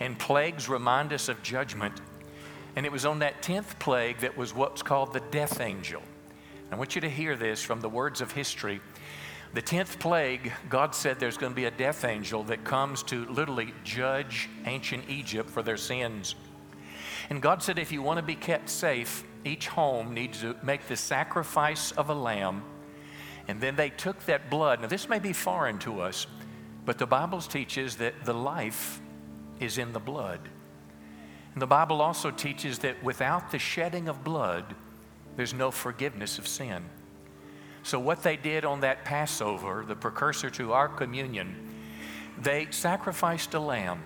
And 0.00 0.18
plagues 0.18 0.68
remind 0.68 1.12
us 1.12 1.28
of 1.28 1.42
judgment. 1.42 2.00
And 2.76 2.84
it 2.84 2.92
was 2.92 3.06
on 3.06 3.20
that 3.20 3.42
10th 3.42 3.78
plague 3.78 4.18
that 4.18 4.36
was 4.36 4.54
what's 4.54 4.82
called 4.82 5.12
the 5.12 5.20
death 5.20 5.60
angel. 5.60 6.02
I 6.70 6.76
want 6.76 6.94
you 6.94 7.00
to 7.02 7.10
hear 7.10 7.36
this 7.36 7.62
from 7.62 7.80
the 7.80 7.88
words 7.88 8.20
of 8.20 8.32
history. 8.32 8.80
The 9.54 9.62
10th 9.62 10.00
plague, 10.00 10.52
God 10.68 10.94
said 10.94 11.20
there's 11.20 11.36
going 11.36 11.52
to 11.52 11.56
be 11.56 11.66
a 11.66 11.70
death 11.70 12.04
angel 12.04 12.42
that 12.44 12.64
comes 12.64 13.04
to 13.04 13.24
literally 13.26 13.72
judge 13.84 14.48
ancient 14.66 15.08
Egypt 15.08 15.48
for 15.48 15.62
their 15.62 15.76
sins. 15.76 16.34
And 17.30 17.40
God 17.40 17.62
said, 17.62 17.78
if 17.78 17.92
you 17.92 18.02
want 18.02 18.18
to 18.18 18.22
be 18.22 18.34
kept 18.34 18.68
safe, 18.68 19.24
each 19.44 19.68
home 19.68 20.14
needs 20.14 20.40
to 20.40 20.56
make 20.62 20.86
the 20.86 20.96
sacrifice 20.96 21.92
of 21.92 22.10
a 22.10 22.14
lamb. 22.14 22.62
And 23.48 23.60
then 23.60 23.76
they 23.76 23.90
took 23.90 24.24
that 24.26 24.50
blood. 24.50 24.80
Now, 24.80 24.86
this 24.86 25.08
may 25.08 25.18
be 25.18 25.32
foreign 25.32 25.78
to 25.80 26.00
us, 26.00 26.26
but 26.84 26.98
the 26.98 27.06
Bible 27.06 27.40
teaches 27.40 27.96
that 27.96 28.24
the 28.24 28.34
life 28.34 29.00
is 29.60 29.78
in 29.78 29.92
the 29.92 30.00
blood. 30.00 30.40
And 31.52 31.62
the 31.62 31.66
Bible 31.66 32.02
also 32.02 32.30
teaches 32.30 32.80
that 32.80 33.02
without 33.02 33.50
the 33.50 33.58
shedding 33.58 34.08
of 34.08 34.24
blood, 34.24 34.74
there's 35.36 35.54
no 35.54 35.70
forgiveness 35.70 36.38
of 36.38 36.48
sin. 36.48 36.84
So, 37.82 38.00
what 38.00 38.22
they 38.22 38.36
did 38.36 38.64
on 38.64 38.80
that 38.80 39.04
Passover, 39.04 39.84
the 39.86 39.94
precursor 39.94 40.48
to 40.50 40.72
our 40.72 40.88
communion, 40.88 41.70
they 42.38 42.68
sacrificed 42.70 43.52
a 43.54 43.60
lamb 43.60 44.02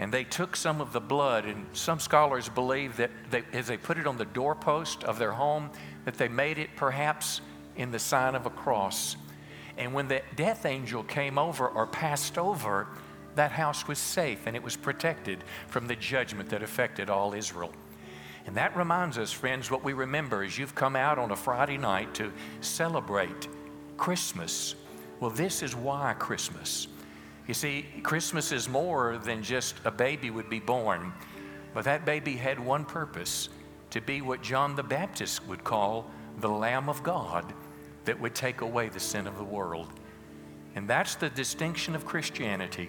and 0.00 0.10
they 0.10 0.24
took 0.24 0.56
some 0.56 0.80
of 0.80 0.94
the 0.94 1.00
blood 1.00 1.44
and 1.44 1.66
some 1.74 2.00
scholars 2.00 2.48
believe 2.48 2.96
that 2.96 3.10
they, 3.30 3.44
as 3.52 3.66
they 3.66 3.76
put 3.76 3.98
it 3.98 4.06
on 4.06 4.16
the 4.16 4.24
doorpost 4.24 5.04
of 5.04 5.18
their 5.18 5.32
home 5.32 5.68
that 6.06 6.14
they 6.14 6.26
made 6.26 6.56
it 6.56 6.70
perhaps 6.74 7.42
in 7.76 7.90
the 7.90 7.98
sign 7.98 8.34
of 8.34 8.46
a 8.46 8.50
cross. 8.50 9.16
And 9.76 9.92
when 9.92 10.08
the 10.08 10.22
death 10.36 10.64
angel 10.64 11.02
came 11.02 11.38
over 11.38 11.68
or 11.68 11.86
passed 11.86 12.38
over 12.38 12.88
that 13.34 13.52
house 13.52 13.86
was 13.86 13.98
safe 13.98 14.46
and 14.46 14.56
it 14.56 14.62
was 14.62 14.74
protected 14.74 15.44
from 15.68 15.86
the 15.86 15.96
judgment 15.96 16.48
that 16.48 16.62
affected 16.62 17.10
all 17.10 17.34
israel. 17.34 17.70
And 18.46 18.56
that 18.56 18.74
reminds 18.74 19.18
us 19.18 19.30
friends 19.30 19.70
what 19.70 19.84
we 19.84 19.92
remember 19.92 20.42
is 20.42 20.56
you've 20.56 20.74
come 20.74 20.96
out 20.96 21.18
on 21.18 21.30
a 21.30 21.36
friday 21.36 21.76
night 21.76 22.14
to 22.14 22.32
celebrate 22.62 23.48
christmas. 23.98 24.76
Well 25.20 25.30
this 25.30 25.62
is 25.62 25.76
why 25.76 26.14
christmas 26.18 26.88
you 27.50 27.54
see, 27.54 27.84
Christmas 28.04 28.52
is 28.52 28.68
more 28.68 29.18
than 29.18 29.42
just 29.42 29.74
a 29.84 29.90
baby 29.90 30.30
would 30.30 30.48
be 30.48 30.60
born, 30.60 31.12
but 31.74 31.84
that 31.84 32.04
baby 32.04 32.36
had 32.36 32.60
one 32.60 32.84
purpose 32.84 33.48
to 33.90 34.00
be 34.00 34.22
what 34.22 34.40
John 34.40 34.76
the 34.76 34.84
Baptist 34.84 35.44
would 35.48 35.64
call 35.64 36.08
the 36.38 36.48
Lamb 36.48 36.88
of 36.88 37.02
God 37.02 37.52
that 38.04 38.20
would 38.20 38.36
take 38.36 38.60
away 38.60 38.88
the 38.88 39.00
sin 39.00 39.26
of 39.26 39.36
the 39.36 39.42
world. 39.42 39.88
And 40.76 40.88
that's 40.88 41.16
the 41.16 41.28
distinction 41.28 41.96
of 41.96 42.06
Christianity. 42.06 42.88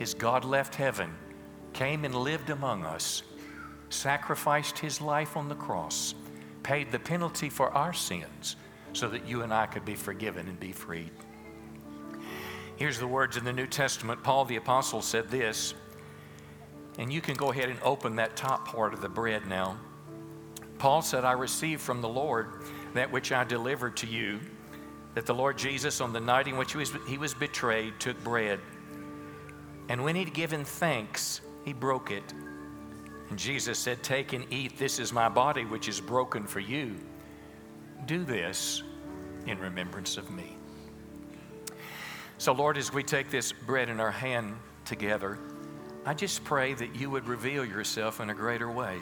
Is 0.00 0.14
God 0.14 0.44
left 0.44 0.74
heaven, 0.74 1.14
came 1.72 2.04
and 2.04 2.12
lived 2.12 2.50
among 2.50 2.84
us, 2.84 3.22
sacrificed 3.88 4.80
his 4.80 5.00
life 5.00 5.36
on 5.36 5.48
the 5.48 5.54
cross, 5.54 6.16
paid 6.64 6.90
the 6.90 6.98
penalty 6.98 7.48
for 7.48 7.70
our 7.70 7.92
sins 7.92 8.56
so 8.94 9.06
that 9.10 9.28
you 9.28 9.42
and 9.42 9.54
I 9.54 9.66
could 9.66 9.84
be 9.84 9.94
forgiven 9.94 10.48
and 10.48 10.58
be 10.58 10.72
freed. 10.72 11.12
Here's 12.76 12.98
the 12.98 13.06
words 13.06 13.36
in 13.36 13.44
the 13.44 13.52
New 13.52 13.66
Testament. 13.66 14.22
Paul 14.22 14.44
the 14.44 14.56
Apostle 14.56 15.00
said 15.00 15.30
this, 15.30 15.74
and 16.98 17.12
you 17.12 17.20
can 17.20 17.34
go 17.34 17.50
ahead 17.50 17.68
and 17.68 17.78
open 17.82 18.16
that 18.16 18.36
top 18.36 18.68
part 18.68 18.92
of 18.92 19.00
the 19.00 19.08
bread 19.08 19.46
now. 19.46 19.78
Paul 20.78 21.00
said, 21.02 21.24
I 21.24 21.32
received 21.32 21.80
from 21.80 22.02
the 22.02 22.08
Lord 22.08 22.62
that 22.94 23.10
which 23.10 23.32
I 23.32 23.44
delivered 23.44 23.96
to 23.98 24.06
you, 24.06 24.40
that 25.14 25.24
the 25.24 25.34
Lord 25.34 25.56
Jesus, 25.56 26.02
on 26.02 26.12
the 26.12 26.20
night 26.20 26.48
in 26.48 26.58
which 26.58 26.72
he 26.72 26.78
was, 26.78 26.92
he 27.08 27.16
was 27.16 27.32
betrayed, 27.32 27.98
took 27.98 28.22
bread. 28.22 28.60
And 29.88 30.04
when 30.04 30.14
he'd 30.14 30.34
given 30.34 30.64
thanks, 30.64 31.40
he 31.64 31.72
broke 31.72 32.10
it. 32.10 32.34
And 33.30 33.38
Jesus 33.38 33.78
said, 33.78 34.02
Take 34.02 34.32
and 34.34 34.44
eat. 34.52 34.78
This 34.78 34.98
is 34.98 35.12
my 35.12 35.28
body, 35.28 35.64
which 35.64 35.88
is 35.88 36.00
broken 36.00 36.46
for 36.46 36.60
you. 36.60 36.96
Do 38.04 38.24
this 38.24 38.82
in 39.46 39.58
remembrance 39.58 40.16
of 40.16 40.30
me. 40.30 40.55
So, 42.38 42.52
Lord, 42.52 42.76
as 42.76 42.92
we 42.92 43.02
take 43.02 43.30
this 43.30 43.52
bread 43.52 43.88
in 43.88 43.98
our 43.98 44.10
hand 44.10 44.56
together, 44.84 45.38
I 46.04 46.12
just 46.12 46.44
pray 46.44 46.74
that 46.74 46.94
you 46.94 47.10
would 47.10 47.26
reveal 47.26 47.64
yourself 47.64 48.20
in 48.20 48.28
a 48.28 48.34
greater 48.34 48.70
way. 48.70 48.98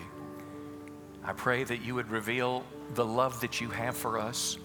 I 1.24 1.32
pray 1.32 1.64
that 1.64 1.82
you 1.82 1.96
would 1.96 2.10
reveal 2.10 2.64
the 2.94 3.04
love 3.04 3.40
that 3.40 3.60
you 3.60 3.70
have 3.70 3.96
for 3.96 4.18
us. 4.18 4.56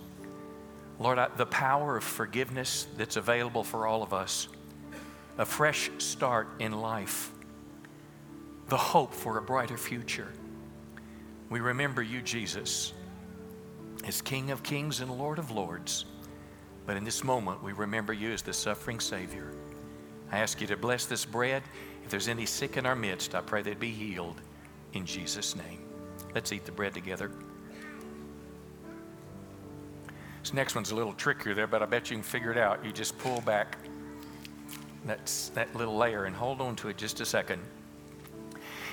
Lord, 1.00 1.18
I, 1.18 1.30
the 1.30 1.46
power 1.48 1.98
of 1.98 2.04
forgiveness 2.04 2.88
that's 2.96 3.16
available 3.16 3.64
for 3.64 3.88
all 3.88 4.04
of 4.04 4.14
us, 4.14 4.48
a 5.38 5.46
fresh 5.46 5.90
start 5.98 6.48
in 6.60 6.74
life, 6.74 7.32
the 8.68 8.78
hope 8.78 9.14
for 9.14 9.38
a 9.38 9.42
brighter 9.42 9.78
future. 9.78 10.28
We 11.50 11.60
remember 11.60 12.04
you, 12.04 12.22
Jesus, 12.22 12.94
as 14.06 14.22
King 14.22 14.52
of 14.52 14.62
Kings 14.62 15.02
and 15.02 15.10
Lord 15.18 15.40
of 15.40 15.50
Lords. 15.50 16.06
But 16.90 16.98
in 16.98 17.04
this 17.04 17.24
moment, 17.24 17.62
we 17.62 17.72
remember 17.74 18.14
you 18.14 18.32
as 18.32 18.42
the 18.42 18.52
suffering 18.52 19.00
Savior. 19.00 19.52
I 20.32 20.40
ask 20.40 20.60
you 20.60 20.66
to 20.66 20.76
bless 20.76 21.06
this 21.06 21.24
bread. 21.24 21.62
If 22.04 22.10
there's 22.10 22.28
any 22.28 22.48
sick 22.48 22.78
in 22.78 22.88
our 22.88 22.96
midst, 22.96 23.36
I 23.36 23.42
pray 23.42 23.62
they'd 23.62 23.80
be 23.80 23.92
healed 23.92 24.42
in 24.94 25.06
Jesus' 25.06 25.56
name. 25.56 25.84
Let's 26.34 26.52
eat 26.52 26.66
the 26.66 26.72
bread 26.72 26.96
together. 26.96 27.30
This 30.42 30.52
next 30.52 30.74
one's 30.74 30.90
a 30.90 30.96
little 30.96 31.14
trickier 31.14 31.54
there, 31.54 31.68
but 31.68 31.84
I 31.84 31.86
bet 31.86 32.10
you 32.10 32.16
can 32.18 32.24
figure 32.24 32.52
it 32.52 32.58
out. 32.58 32.84
You 32.84 32.92
just 32.92 33.16
pull 33.20 33.42
back 33.42 33.78
that's 35.06 35.50
that 35.50 35.76
little 35.76 35.96
layer 35.96 36.26
and 36.26 36.36
hold 36.36 36.60
on 36.60 36.76
to 36.78 36.90
it 36.90 36.98
just 36.98 37.22
a 37.22 37.26
second. 37.28 37.62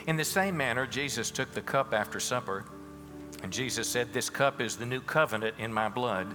In 0.07 0.17
the 0.17 0.25
same 0.25 0.55
manner, 0.55 0.87
Jesus 0.87 1.31
took 1.31 1.51
the 1.53 1.63
cup 1.63 1.95
after 1.95 2.21
supper, 2.21 2.67
and 3.43 3.51
Jesus 3.51 3.89
said, 3.89 4.13
This 4.13 4.29
cup 4.29 4.61
is 4.61 4.77
the 4.77 4.85
new 4.85 5.01
covenant 5.01 5.55
in 5.59 5.73
my 5.73 5.89
blood. 5.89 6.27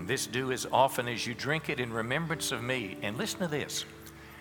This 0.00 0.26
do 0.26 0.52
as 0.52 0.66
often 0.72 1.08
as 1.08 1.26
you 1.26 1.34
drink 1.34 1.68
it 1.68 1.80
in 1.80 1.92
remembrance 1.92 2.52
of 2.52 2.62
me. 2.62 2.96
And 3.02 3.16
listen 3.16 3.40
to 3.40 3.48
this 3.48 3.84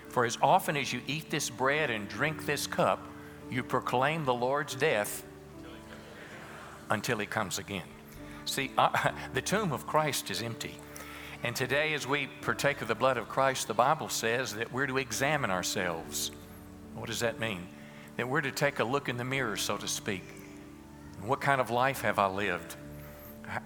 For 0.09 0.25
as 0.25 0.37
often 0.41 0.77
as 0.77 0.93
you 0.93 1.01
eat 1.07 1.29
this 1.29 1.49
bread 1.49 1.89
and 1.89 2.07
drink 2.07 2.45
this 2.45 2.67
cup, 2.67 3.05
you 3.49 3.63
proclaim 3.63 4.25
the 4.25 4.33
Lord's 4.33 4.75
death 4.75 5.23
until 6.89 7.17
he 7.17 7.25
comes 7.25 7.59
again. 7.59 7.83
See, 8.45 8.71
uh, 8.77 9.11
the 9.33 9.41
tomb 9.41 9.71
of 9.71 9.87
Christ 9.87 10.29
is 10.31 10.41
empty. 10.41 10.75
And 11.43 11.55
today, 11.55 11.93
as 11.93 12.07
we 12.07 12.27
partake 12.41 12.81
of 12.81 12.87
the 12.87 12.95
blood 12.95 13.17
of 13.17 13.29
Christ, 13.29 13.67
the 13.67 13.73
Bible 13.73 14.09
says 14.09 14.55
that 14.55 14.71
we're 14.71 14.87
to 14.87 14.97
examine 14.97 15.51
ourselves. 15.51 16.31
What 16.95 17.07
does 17.07 17.19
that 17.19 17.39
mean? 17.39 17.67
That 18.15 18.27
we're 18.27 18.41
to 18.41 18.51
take 18.51 18.79
a 18.79 18.83
look 18.83 19.07
in 19.07 19.17
the 19.17 19.23
mirror, 19.23 19.55
so 19.55 19.77
to 19.77 19.87
speak. 19.87 20.23
What 21.21 21.39
kind 21.39 21.61
of 21.61 21.69
life 21.69 22.01
have 22.01 22.17
I 22.17 22.27
lived? 22.27 22.75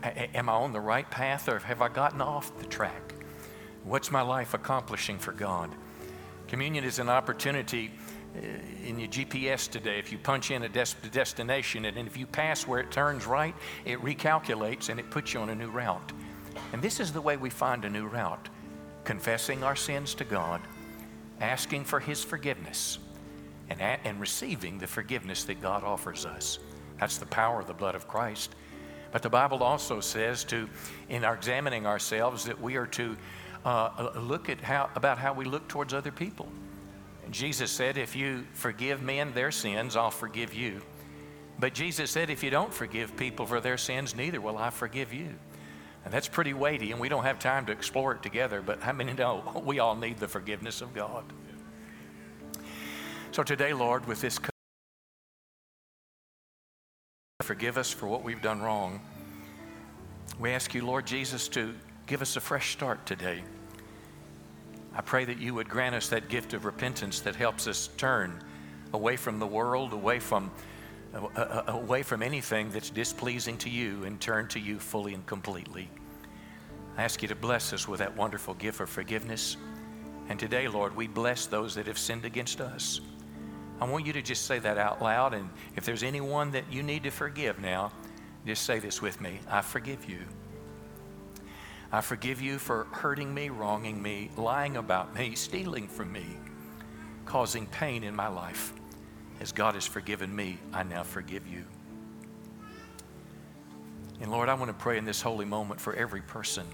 Am 0.04 0.50
I 0.50 0.54
on 0.54 0.74
the 0.74 0.80
right 0.80 1.10
path 1.10 1.50
or 1.50 1.60
have 1.60 1.82
I 1.82 1.90
gotten 1.90 2.22
off 2.22 2.58
the 2.60 2.66
track? 2.66 3.14
What's 3.84 4.12
my 4.12 4.22
life 4.22 4.54
accomplishing 4.54 5.18
for 5.18 5.32
God? 5.32 5.72
Communion 6.48 6.84
is 6.84 7.00
an 7.00 7.10
opportunity 7.10 7.92
uh, 8.36 8.40
in 8.86 9.00
your 9.00 9.10
GPS 9.10 9.70
today. 9.70 9.98
If 9.98 10.12
you 10.12 10.18
punch 10.18 10.52
in 10.52 10.64
a 10.64 10.70
des- 10.70 10.94
destination 11.12 11.86
and 11.86 11.98
if 12.08 12.16
you 12.16 12.28
pass 12.28 12.68
where 12.68 12.80
it 12.80 12.92
turns 12.92 13.26
right, 13.26 13.56
it 13.86 14.00
recalculates 14.02 14.90
and 14.90 15.00
it 15.00 15.10
puts 15.10 15.34
you 15.34 15.40
on 15.40 15.50
a 15.50 15.56
new 15.56 15.70
route. 15.70 16.12
And 16.74 16.82
this 16.82 17.00
is 17.00 17.12
the 17.12 17.22
way 17.22 17.38
we 17.38 17.50
find 17.50 17.86
a 17.86 17.90
new 17.90 18.08
route 18.08 18.50
confessing 19.04 19.64
our 19.64 19.76
sins 19.76 20.14
to 20.14 20.24
God, 20.24 20.62
asking 21.40 21.86
for 21.86 22.00
His 22.00 22.24
forgiveness, 22.24 23.00
and, 23.70 23.80
a- 23.82 24.00
and 24.06 24.20
receiving 24.20 24.78
the 24.78 24.88
forgiveness 24.88 25.44
that 25.46 25.60
God 25.62 25.84
offers 25.84 26.26
us. 26.26 26.60
That's 27.00 27.18
the 27.18 27.26
power 27.26 27.60
of 27.62 27.68
the 27.68 27.74
blood 27.74 27.96
of 27.96 28.08
Christ. 28.08 28.54
But 29.12 29.22
the 29.22 29.30
Bible 29.30 29.62
also 29.62 30.00
says 30.00 30.44
to, 30.46 30.70
in 31.10 31.26
our 31.26 31.36
examining 31.36 31.86
ourselves, 31.86 32.46
that 32.46 32.60
we 32.60 32.78
are 32.78 32.88
to 32.88 33.18
uh, 33.66 34.12
look 34.16 34.50
at 34.50 34.62
how 34.62 34.90
about 34.96 35.18
how 35.18 35.34
we 35.34 35.46
look 35.46 35.68
towards 35.68 35.94
other 35.94 36.12
people. 36.12 36.48
And 37.26 37.34
Jesus 37.34 37.70
said, 37.72 37.98
"If 37.98 38.16
you 38.16 38.46
forgive 38.54 39.02
men 39.02 39.34
their 39.34 39.52
sins, 39.52 39.96
I'll 39.96 40.12
forgive 40.12 40.54
you." 40.54 40.82
But 41.60 41.74
Jesus 41.74 42.10
said, 42.10 42.30
"If 42.30 42.44
you 42.44 42.50
don't 42.50 42.74
forgive 42.74 43.16
people 43.16 43.46
for 43.46 43.60
their 43.60 43.78
sins, 43.78 44.16
neither 44.16 44.42
will 44.42 44.58
I 44.58 44.70
forgive 44.70 45.14
you." 45.14 45.36
And 46.04 46.12
that's 46.12 46.28
pretty 46.28 46.54
weighty, 46.54 46.92
and 46.92 47.00
we 47.00 47.10
don't 47.10 47.24
have 47.24 47.38
time 47.38 47.68
to 47.68 47.72
explore 47.72 48.14
it 48.14 48.24
together. 48.24 48.62
But 48.62 48.82
how 48.82 48.94
many 48.94 49.14
know 49.14 49.62
we 49.64 49.78
all 49.78 49.96
need 49.96 50.18
the 50.18 50.28
forgiveness 50.28 50.82
of 50.82 50.96
God? 50.96 51.24
So 53.32 53.44
today, 53.44 53.74
Lord, 53.74 54.08
with 54.08 54.20
this 54.20 54.40
forgive 57.42 57.78
us 57.78 57.92
for 57.92 58.08
what 58.08 58.24
we've 58.24 58.42
done 58.42 58.62
wrong. 58.62 59.02
We 60.40 60.52
ask 60.52 60.74
you, 60.74 60.86
Lord 60.86 61.06
Jesus, 61.06 61.48
to 61.50 61.76
give 62.08 62.22
us 62.22 62.36
a 62.36 62.42
fresh 62.42 62.72
start 62.72 63.06
today. 63.06 63.44
I 64.94 65.02
pray 65.02 65.26
that 65.26 65.38
you 65.38 65.54
would 65.54 65.70
grant 65.70 65.96
us 65.96 66.10
that 66.10 66.30
gift 66.30 66.54
of 66.54 66.66
repentance 66.66 67.22
that 67.22 67.36
helps 67.36 67.68
us 67.68 67.90
turn 67.98 68.44
away 68.94 69.16
from 69.16 69.40
the 69.40 69.48
world, 69.48 69.94
away 69.94 70.20
from, 70.20 70.52
uh, 71.14 71.64
away 71.68 72.04
from 72.04 72.22
anything 72.22 72.70
that's 72.72 72.90
displeasing 72.90 73.58
to 73.60 73.70
you, 73.70 74.04
and 74.04 74.20
turn 74.20 74.48
to 74.50 74.60
you 74.60 74.80
fully 74.80 75.14
and 75.14 75.26
completely. 75.26 75.90
I 76.98 77.04
ask 77.04 77.22
you 77.22 77.28
to 77.30 77.36
bless 77.36 77.72
us 77.72 77.88
with 77.88 78.00
that 78.00 78.18
wonderful 78.18 78.54
gift 78.56 78.82
of 78.82 78.90
forgiveness. 78.90 79.56
And 80.28 80.40
today, 80.40 80.68
Lord, 80.68 80.96
we 80.96 81.08
bless 81.08 81.46
those 81.46 81.76
that 81.76 81.88
have 81.88 81.98
sinned 81.98 82.26
against 82.26 82.60
us. 82.60 83.00
I 83.82 83.86
want 83.86 84.06
you 84.06 84.14
to 84.14 84.22
just 84.22 84.46
say 84.46 84.60
that 84.60 84.78
out 84.78 85.02
loud. 85.02 85.34
And 85.34 85.50
if 85.76 85.86
there's 85.86 86.04
anyone 86.04 86.52
that 86.52 86.72
you 86.72 86.84
need 86.84 87.02
to 87.04 87.10
forgive 87.10 87.60
now, 87.60 87.92
just 88.46 88.64
say 88.64 88.80
this 88.80 89.02
with 89.02 89.20
me 89.20 89.40
I 89.50 89.62
forgive 89.62 90.08
you. 90.08 90.20
I 91.92 92.00
forgive 92.00 92.40
you 92.40 92.58
for 92.58 92.86
hurting 92.92 93.34
me, 93.34 93.50
wronging 93.50 94.02
me, 94.02 94.30
lying 94.38 94.78
about 94.78 95.14
me, 95.14 95.36
stealing 95.36 95.88
from 95.88 96.14
me, 96.14 96.26
causing 97.26 97.66
pain 97.66 98.04
in 98.04 98.16
my 98.16 98.28
life. 98.28 98.74
As 99.42 99.52
God 99.52 99.74
has 99.74 99.88
forgiven 99.88 100.34
me, 100.34 100.60
I 100.72 100.84
now 100.84 101.04
forgive 101.04 101.48
you. 101.48 101.66
And 104.22 104.32
Lord, 104.32 104.48
I 104.48 104.54
want 104.54 104.70
to 104.70 104.74
pray 104.74 105.00
in 105.00 105.06
this 105.06 105.22
holy 105.22 105.46
moment 105.46 105.82
for 105.82 105.94
every 105.96 106.22
person. 106.22 106.66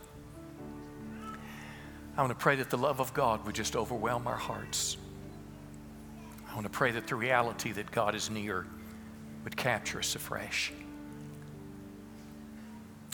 I 2.18 2.22
want 2.22 2.38
to 2.38 2.44
pray 2.44 2.58
that 2.58 2.70
the 2.70 2.78
love 2.78 3.00
of 3.00 3.14
God 3.14 3.46
would 3.46 3.56
just 3.56 3.76
overwhelm 3.78 4.28
our 4.28 4.36
hearts. 4.36 4.98
I 6.58 6.60
want 6.60 6.74
to 6.74 6.76
pray 6.76 6.90
that 6.90 7.06
the 7.06 7.16
reality 7.16 7.72
that 7.74 7.92
God 7.92 8.16
is 8.16 8.32
near 8.32 8.66
would 9.44 9.56
capture 9.56 10.00
us 10.00 10.16
afresh. 10.16 10.74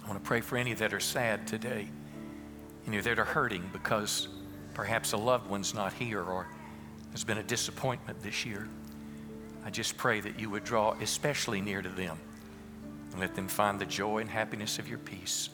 I 0.01 0.07
want 0.07 0.23
to 0.23 0.25
pray 0.25 0.39
for 0.39 0.55
any 0.55 0.73
that 0.75 0.93
are 0.93 1.01
sad 1.01 1.45
today, 1.45 1.89
any 2.87 3.01
that 3.01 3.19
are 3.19 3.25
hurting 3.25 3.69
because 3.73 4.29
perhaps 4.73 5.11
a 5.11 5.17
loved 5.17 5.49
one's 5.49 5.73
not 5.73 5.91
here 5.91 6.23
or 6.23 6.47
there's 7.09 7.25
been 7.25 7.39
a 7.39 7.43
disappointment 7.43 8.23
this 8.23 8.45
year. 8.45 8.69
I 9.65 9.71
just 9.71 9.97
pray 9.97 10.21
that 10.21 10.39
you 10.39 10.49
would 10.49 10.63
draw 10.63 10.93
especially 11.01 11.59
near 11.59 11.81
to 11.81 11.89
them 11.89 12.17
and 13.11 13.19
let 13.19 13.35
them 13.35 13.49
find 13.49 13.77
the 13.77 13.85
joy 13.85 14.19
and 14.19 14.29
happiness 14.29 14.79
of 14.79 14.87
your 14.87 14.99
peace. 14.99 15.49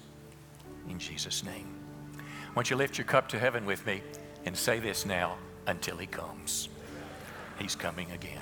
In 0.87 0.99
Jesus' 0.99 1.43
name. 1.43 1.65
Why 2.13 2.53
don't 2.53 2.69
you 2.69 2.75
lift 2.75 2.99
your 2.99 3.05
cup 3.05 3.29
to 3.29 3.39
heaven 3.39 3.65
with 3.65 3.83
me 3.87 4.03
and 4.45 4.55
say 4.55 4.77
this 4.77 5.07
now 5.07 5.37
until 5.65 5.97
he 5.97 6.05
comes. 6.05 6.69
He's 7.59 7.75
coming 7.75 8.11
again. 8.11 8.41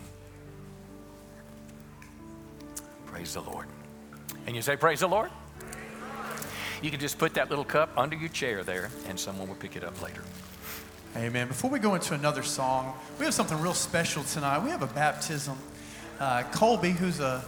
Praise 3.08 3.34
the 3.34 3.42
Lord. 3.42 3.66
And 4.46 4.56
you 4.56 4.62
say, 4.62 4.78
Praise 4.78 5.00
the 5.00 5.08
Lord? 5.08 5.32
You 6.82 6.92
can 6.92 7.00
just 7.00 7.18
put 7.18 7.34
that 7.34 7.50
little 7.50 7.66
cup 7.66 7.90
under 7.98 8.16
your 8.16 8.30
chair 8.30 8.64
there, 8.64 8.92
and 9.08 9.20
someone 9.20 9.48
will 9.48 9.56
pick 9.56 9.76
it 9.76 9.84
up 9.84 10.00
later. 10.02 10.22
Amen. 11.16 11.48
Before 11.48 11.72
we 11.72 11.80
go 11.80 11.96
into 11.96 12.14
another 12.14 12.44
song, 12.44 12.94
we 13.18 13.26
have 13.26 13.34
something 13.34 13.60
real 13.60 13.74
special 13.74 14.24
tonight. 14.24 14.60
We 14.60 14.70
have 14.70 14.84
a 14.84 14.88
baptism. 14.88 15.58
Uh, 16.20 16.44
Colby, 16.52 16.92
who's 16.92 17.20
a 17.20 17.44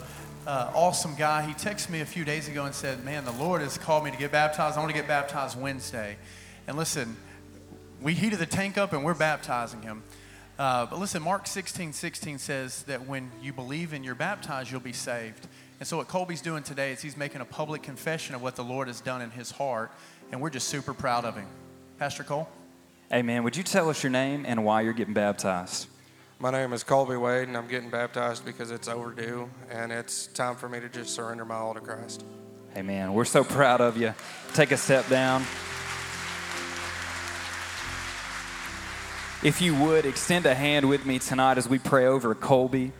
uh, 0.47 0.71
awesome 0.73 1.13
guy, 1.15 1.43
he 1.43 1.53
texted 1.53 1.91
me 1.91 2.01
a 2.01 2.05
few 2.05 2.25
days 2.25 2.47
ago 2.47 2.65
and 2.65 2.73
said, 2.73 3.05
"Man, 3.05 3.25
the 3.25 3.32
Lord 3.34 3.62
has 3.62 3.77
called 3.77 4.03
me 4.03 4.10
to 4.10 4.17
get 4.17 4.32
baptized. 4.32 4.75
I 4.75 4.79
want 4.79 4.89
to 4.89 4.97
get 4.99 5.08
baptized 5.08 5.60
Wednesday." 5.60 6.17
And 6.67 6.77
listen, 6.77 7.15
we 8.01 8.15
heated 8.15 8.39
the 8.39 8.47
tank 8.47 8.77
up 8.79 8.93
and 8.93 9.03
we're 9.03 9.13
baptizing 9.13 9.84
him. 9.84 10.01
Uh, 10.60 10.86
but 10.86 11.00
listen, 11.00 11.24
Mark 11.24 11.48
16, 11.48 11.93
16 11.93 12.38
says 12.38 12.84
that 12.84 13.08
when 13.08 13.32
you 13.41 13.54
believe 13.54 13.93
and 13.93 14.04
you're 14.04 14.13
baptized, 14.13 14.69
you'll 14.69 14.82
be 14.82 14.91
saved. 14.91 15.48
And 15.80 15.88
so, 15.88 15.95
what 15.95 16.10
Colby's 16.10 16.41
doing 16.41 16.63
today 16.63 16.91
is 16.91 17.02
he's 17.02 17.15
making 17.15 17.39
a 17.39 17.45
public 17.45 17.82
confession 17.82 18.36
of 18.36 18.41
what 18.41 18.58
the 18.58 18.63
Lord 18.63 18.89
has 18.89 19.00
done 19.00 19.22
in 19.22 19.32
his 19.32 19.52
heart, 19.52 19.89
and 20.34 20.41
we're 20.41 20.50
just 20.50 20.67
super 20.67 20.93
proud 20.93 21.24
of 21.24 21.38
him. 21.38 21.48
Pastor 21.98 22.26
Cole? 22.26 22.50
Amen. 23.13 23.43
Would 23.43 23.56
you 23.56 23.63
tell 23.63 23.89
us 23.89 24.04
your 24.04 24.12
name 24.12 24.45
and 24.45 24.65
why 24.65 24.82
you're 24.82 24.91
getting 24.91 25.13
baptized? 25.13 25.88
My 26.39 26.52
name 26.52 26.74
is 26.74 26.84
Colby 26.84 27.15
Wade, 27.15 27.48
and 27.48 27.56
I'm 27.56 27.67
getting 27.69 27.89
baptized 27.89 28.43
because 28.43 28.69
it's 28.69 28.89
overdue, 28.89 29.50
and 29.72 29.93
it's 29.93 30.28
time 30.28 30.58
for 30.58 30.67
me 30.67 30.82
to 30.82 30.89
just 30.89 31.15
surrender 31.15 31.45
my 31.45 31.56
all 31.56 31.74
to 31.74 31.80
Christ. 31.80 32.26
Amen. 32.76 33.13
We're 33.13 33.24
so 33.24 33.45
proud 33.45 33.80
of 33.80 33.95
you. 33.95 34.13
Take 34.54 34.72
a 34.72 34.78
step 34.78 35.08
down. 35.08 35.45
If 39.41 39.62
you 39.62 39.73
would, 39.73 40.06
extend 40.06 40.45
a 40.45 40.54
hand 40.54 40.89
with 40.89 41.06
me 41.06 41.17
tonight 41.17 41.58
as 41.58 41.69
we 41.69 41.80
pray 41.80 42.06
over 42.06 42.36
Colby. 42.36 42.91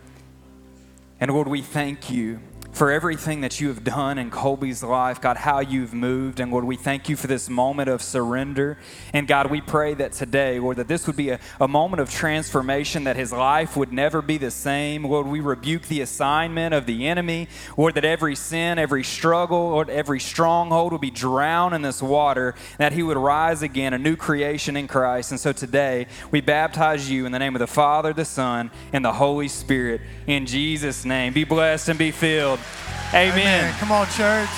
And 1.20 1.30
Lord, 1.30 1.48
we 1.48 1.60
thank 1.60 2.10
you 2.10 2.40
for 2.72 2.90
everything 2.90 3.40
that 3.40 3.60
you 3.60 3.68
have 3.68 3.82
done 3.82 4.16
in 4.16 4.30
Colby's 4.30 4.82
life, 4.82 5.20
God, 5.20 5.36
how 5.36 5.60
you've 5.60 5.92
moved. 5.92 6.40
And 6.40 6.52
Lord, 6.52 6.64
we 6.64 6.76
thank 6.76 7.08
you 7.08 7.16
for 7.16 7.26
this 7.26 7.50
moment 7.50 7.88
of 7.88 8.00
surrender. 8.00 8.78
And 9.12 9.26
God, 9.26 9.50
we 9.50 9.60
pray 9.60 9.94
that 9.94 10.12
today, 10.12 10.60
Lord, 10.60 10.76
that 10.76 10.88
this 10.88 11.06
would 11.06 11.16
be 11.16 11.30
a, 11.30 11.40
a 11.60 11.66
moment 11.66 12.00
of 12.00 12.10
transformation, 12.10 13.04
that 13.04 13.16
his 13.16 13.32
life 13.32 13.76
would 13.76 13.92
never 13.92 14.22
be 14.22 14.38
the 14.38 14.50
same. 14.50 15.04
Lord, 15.04 15.26
we 15.26 15.40
rebuke 15.40 15.82
the 15.88 16.00
assignment 16.00 16.72
of 16.72 16.86
the 16.86 17.06
enemy. 17.08 17.48
Lord, 17.76 17.96
that 17.96 18.04
every 18.04 18.36
sin, 18.36 18.78
every 18.78 19.02
struggle, 19.02 19.70
Lord, 19.70 19.90
every 19.90 20.20
stronghold 20.20 20.92
would 20.92 21.00
be 21.00 21.10
drowned 21.10 21.74
in 21.74 21.82
this 21.82 22.00
water, 22.00 22.54
that 22.78 22.92
he 22.92 23.02
would 23.02 23.16
rise 23.16 23.62
again, 23.62 23.92
a 23.94 23.98
new 23.98 24.16
creation 24.16 24.76
in 24.76 24.86
Christ. 24.86 25.32
And 25.32 25.40
so 25.40 25.52
today, 25.52 26.06
we 26.30 26.40
baptize 26.40 27.10
you 27.10 27.26
in 27.26 27.32
the 27.32 27.38
name 27.38 27.56
of 27.56 27.60
the 27.60 27.66
Father, 27.66 28.12
the 28.12 28.24
Son, 28.24 28.70
and 28.92 29.04
the 29.04 29.12
Holy 29.12 29.48
Spirit. 29.48 30.00
In 30.28 30.46
Jesus' 30.46 31.04
name, 31.04 31.32
be 31.32 31.44
blessed 31.44 31.88
and 31.88 31.98
be 31.98 32.12
filled. 32.12 32.59
Amen. 33.12 33.32
Amen. 33.32 33.74
Come 33.78 33.92
on, 33.92 34.06
church. 34.08 34.48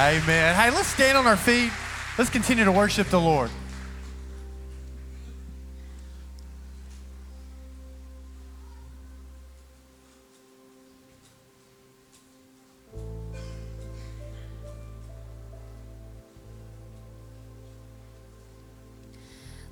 Amen. 0.00 0.54
Hey, 0.54 0.70
let's 0.70 0.88
stand 0.88 1.18
on 1.18 1.26
our 1.26 1.36
feet. 1.36 1.72
Let's 2.16 2.30
continue 2.30 2.64
to 2.64 2.72
worship 2.72 3.08
the 3.08 3.20
Lord. 3.20 3.50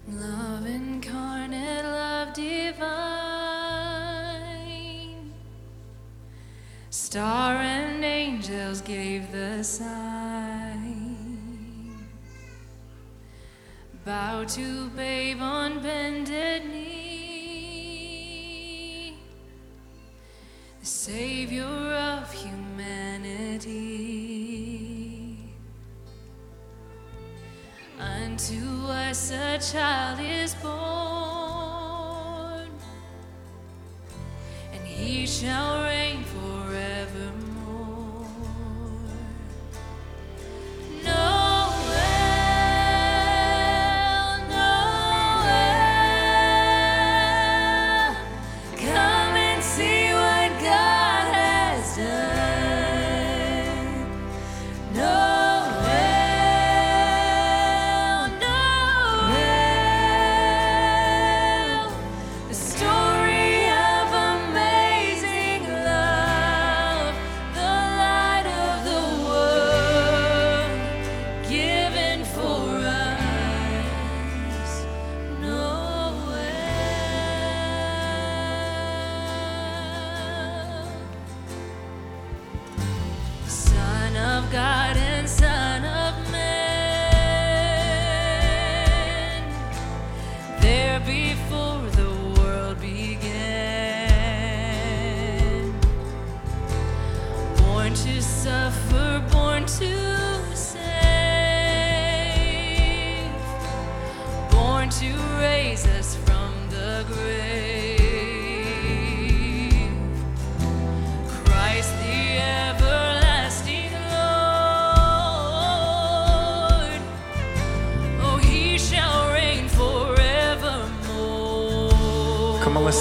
Love 0.08 0.66
incarnate, 0.66 1.84
love 1.84 2.32
divine. 2.32 3.15
Star 7.16 7.56
and 7.56 8.04
angels 8.04 8.82
gave 8.82 9.32
the 9.32 9.64
sign. 9.64 11.08
Bow 14.04 14.44
to 14.44 14.90
babe 14.90 15.40
on 15.40 15.80
bended 15.80 16.66
knee. 16.70 17.16
The 20.80 20.86
Savior 20.86 21.64
of 21.64 22.30
humanity. 22.30 23.64
Unto 27.98 28.88
us 28.88 29.30
a 29.30 29.58
child 29.58 30.20
is 30.20 30.54
born, 30.56 30.78
and 34.74 34.84
he 34.84 35.26
shall 35.26 35.82
reign 35.84 36.05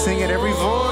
sing 0.06 0.20
it 0.20 0.30
every 0.30 0.52
voice. 0.52 0.85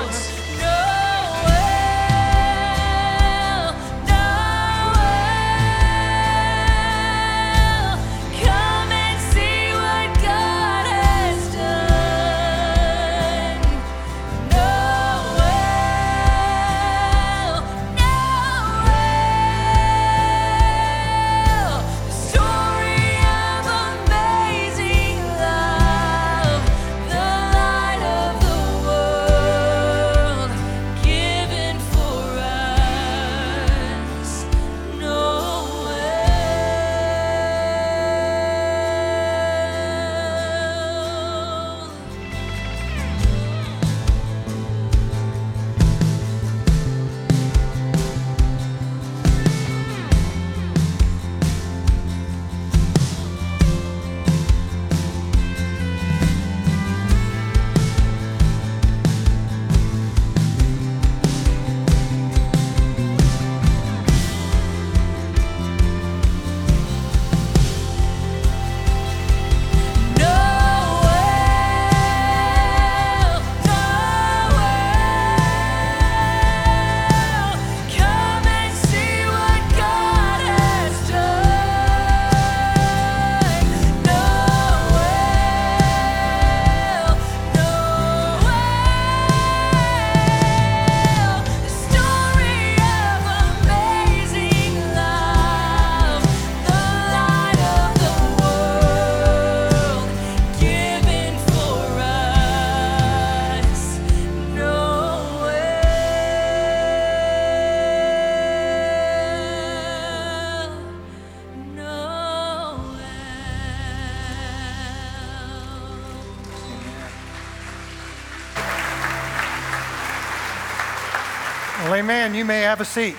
You 122.44 122.48
may 122.48 122.60
have 122.60 122.82
a 122.82 122.84
seat. 122.84 123.16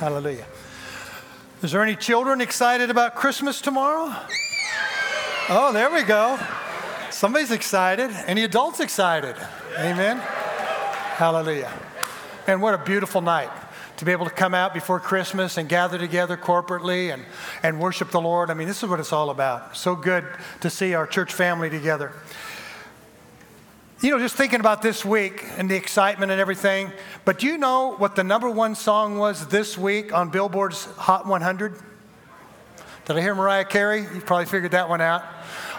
Hallelujah. 0.00 0.46
Is 1.62 1.70
there 1.70 1.80
any 1.80 1.94
children 1.94 2.40
excited 2.40 2.90
about 2.90 3.14
Christmas 3.14 3.60
tomorrow? 3.60 4.12
Oh, 5.48 5.70
there 5.72 5.92
we 5.92 6.02
go. 6.02 6.40
Somebody's 7.12 7.52
excited. 7.52 8.10
Any 8.26 8.42
adults 8.42 8.80
excited? 8.80 9.36
Amen. 9.78 10.16
Hallelujah. 10.16 11.72
And 12.48 12.60
what 12.60 12.74
a 12.74 12.78
beautiful 12.78 13.20
night 13.20 13.50
to 13.98 14.04
be 14.04 14.10
able 14.10 14.24
to 14.24 14.32
come 14.32 14.54
out 14.54 14.74
before 14.74 14.98
Christmas 14.98 15.56
and 15.56 15.68
gather 15.68 15.96
together 15.96 16.36
corporately 16.36 17.14
and, 17.14 17.24
and 17.62 17.78
worship 17.78 18.10
the 18.10 18.20
Lord. 18.20 18.50
I 18.50 18.54
mean, 18.54 18.66
this 18.66 18.82
is 18.82 18.88
what 18.88 18.98
it's 18.98 19.12
all 19.12 19.30
about. 19.30 19.76
So 19.76 19.94
good 19.94 20.26
to 20.62 20.68
see 20.68 20.94
our 20.94 21.06
church 21.06 21.32
family 21.32 21.70
together. 21.70 22.12
You 24.04 24.10
know, 24.10 24.18
just 24.18 24.36
thinking 24.36 24.60
about 24.60 24.82
this 24.82 25.02
week 25.02 25.46
and 25.56 25.70
the 25.70 25.76
excitement 25.76 26.30
and 26.30 26.38
everything, 26.38 26.92
but 27.24 27.38
do 27.38 27.46
you 27.46 27.56
know 27.56 27.94
what 27.96 28.14
the 28.16 28.22
number 28.22 28.50
one 28.50 28.74
song 28.74 29.16
was 29.16 29.46
this 29.46 29.78
week 29.78 30.12
on 30.12 30.28
Billboard's 30.28 30.84
Hot 30.96 31.26
100? 31.26 31.74
Did 33.06 33.16
I 33.16 33.22
hear 33.22 33.34
Mariah 33.34 33.64
Carey? 33.64 34.02
You 34.02 34.20
probably 34.20 34.44
figured 34.44 34.72
that 34.72 34.90
one 34.90 35.00
out. 35.00 35.24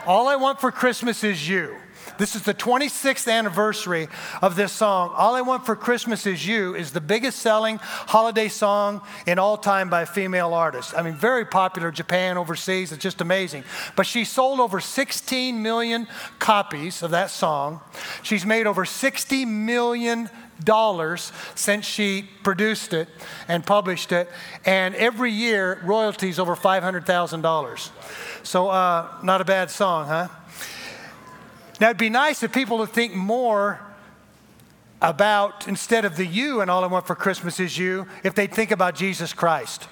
All 0.08 0.28
I 0.28 0.38
Want 0.38 0.60
for 0.60 0.72
Christmas 0.72 1.24
is 1.24 1.48
You. 1.48 1.76
This 2.18 2.36
is 2.36 2.44
the 2.44 2.54
26th 2.54 3.30
anniversary 3.30 4.08
of 4.42 4.56
this 4.56 4.72
song. 4.72 5.12
All 5.16 5.36
I 5.36 5.42
Want 5.42 5.66
for 5.66 5.76
Christmas 5.76 6.26
is 6.26 6.48
You 6.48 6.74
is 6.74 6.92
the 6.92 7.02
biggest 7.02 7.40
selling 7.40 7.78
holiday 7.82 8.48
song 8.48 9.02
in 9.28 9.38
all 9.38 9.58
time 9.58 9.90
by 9.90 10.04
a 10.04 10.06
female 10.06 10.54
artist. 10.54 10.94
I 10.96 11.02
mean, 11.02 11.16
very 11.16 11.44
popular 11.44 11.92
Japan, 11.92 12.38
overseas. 12.38 12.94
It's 12.94 13.04
just 13.04 13.20
amazing. 13.20 13.66
But 13.98 14.06
she 14.06 14.24
sold 14.24 14.62
over 14.62 14.80
16 14.80 15.62
million 15.62 16.08
copies 16.40 17.04
of 17.04 17.12
that 17.12 17.32
song. 17.32 17.82
She's 18.24 18.46
made 18.46 18.66
over 18.66 18.86
60 18.86 19.46
million 19.46 20.30
dollars 20.64 21.34
since 21.54 21.86
she 21.86 22.30
produced 22.44 22.94
it 22.94 23.10
and 23.50 23.66
published 23.66 24.14
it, 24.14 24.30
and 24.66 24.96
every 24.96 25.32
year 25.32 25.82
royalties 25.84 26.40
over 26.40 26.56
five 26.56 26.82
hundred 26.82 27.06
thousand 27.06 27.42
dollars. 27.42 27.92
So, 28.44 28.70
uh, 28.70 29.08
not 29.22 29.42
a 29.42 29.46
bad 29.46 29.70
song, 29.70 30.08
huh? 30.08 30.30
Now, 31.80 31.88
it'd 31.88 31.98
be 31.98 32.10
nice 32.10 32.42
if 32.42 32.54
people 32.54 32.78
would 32.78 32.90
think 32.90 33.14
more 33.14 33.82
about, 35.02 35.68
instead 35.68 36.06
of 36.06 36.16
the 36.16 36.26
you 36.26 36.62
and 36.62 36.72
all 36.72 36.84
I 36.84 36.88
want 36.88 37.06
for 37.06 37.16
Christmas 37.16 37.60
is 37.60 37.78
you, 37.78 38.08
if 38.24 38.34
they'd 38.34 38.54
think 38.54 38.72
about 38.72 38.96
Jesus 38.96 39.34
Christ. 39.34 39.88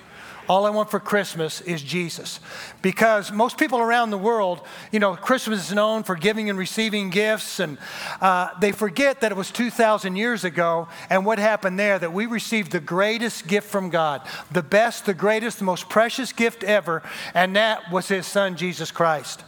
All 0.50 0.66
I 0.66 0.72
want 0.72 0.92
for 0.92 1.00
Christmas 1.00 1.62
is 1.62 1.82
Jesus. 1.82 2.42
Because 2.82 3.32
most 3.32 3.58
people 3.58 3.80
around 3.80 4.10
the 4.10 4.18
world, 4.18 4.62
you 4.92 5.00
know, 5.00 5.16
Christmas 5.16 5.70
is 5.70 5.74
known 5.74 6.04
for 6.04 6.16
giving 6.16 6.50
and 6.50 6.60
receiving 6.60 7.10
gifts, 7.10 7.60
and 7.60 7.78
uh, 8.20 8.50
they 8.60 8.74
forget 8.74 9.22
that 9.22 9.32
it 9.32 9.38
was 9.38 9.52
2,000 9.52 10.16
years 10.16 10.44
ago 10.44 10.90
and 11.10 11.26
what 11.26 11.40
happened 11.40 11.80
there 11.80 11.98
that 11.98 12.12
we 12.12 12.26
received 12.26 12.72
the 12.72 12.82
greatest 12.82 13.48
gift 13.48 13.70
from 13.70 13.90
God, 13.90 14.22
the 14.52 14.64
best, 14.64 15.06
the 15.06 15.14
greatest, 15.14 15.60
the 15.60 15.66
most 15.66 15.88
precious 15.88 16.34
gift 16.34 16.64
ever, 16.64 17.04
and 17.34 17.56
that 17.56 17.90
was 17.92 18.10
His 18.10 18.26
Son, 18.26 18.58
Jesus 18.58 18.92
Christ. 18.92 19.44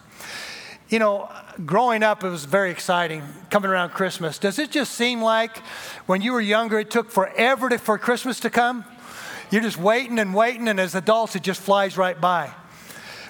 You 0.88 1.00
know, 1.00 1.30
growing 1.66 2.04
up, 2.04 2.24
it 2.24 2.30
was 2.30 2.46
very 2.46 2.70
exciting 2.70 3.24
coming 3.50 3.72
around 3.72 3.90
Christmas. 3.90 4.38
Does 4.38 4.60
it 4.60 4.70
just 4.70 4.94
seem 4.94 5.20
like 5.20 5.58
when 6.06 6.22
you 6.22 6.32
were 6.32 6.42
younger, 6.42 6.80
it 6.80 6.92
took 6.92 7.10
forever 7.10 7.70
to, 7.70 7.80
for 7.80 7.98
Christmas 7.98 8.40
to 8.42 8.52
come? 8.52 8.86
You're 9.50 9.64
just 9.64 9.78
waiting 9.78 10.20
and 10.20 10.36
waiting, 10.36 10.68
and 10.68 10.80
as 10.80 10.94
adults, 10.94 11.36
it 11.36 11.42
just 11.42 11.60
flies 11.60 11.98
right 11.98 12.20
by. 12.20 12.54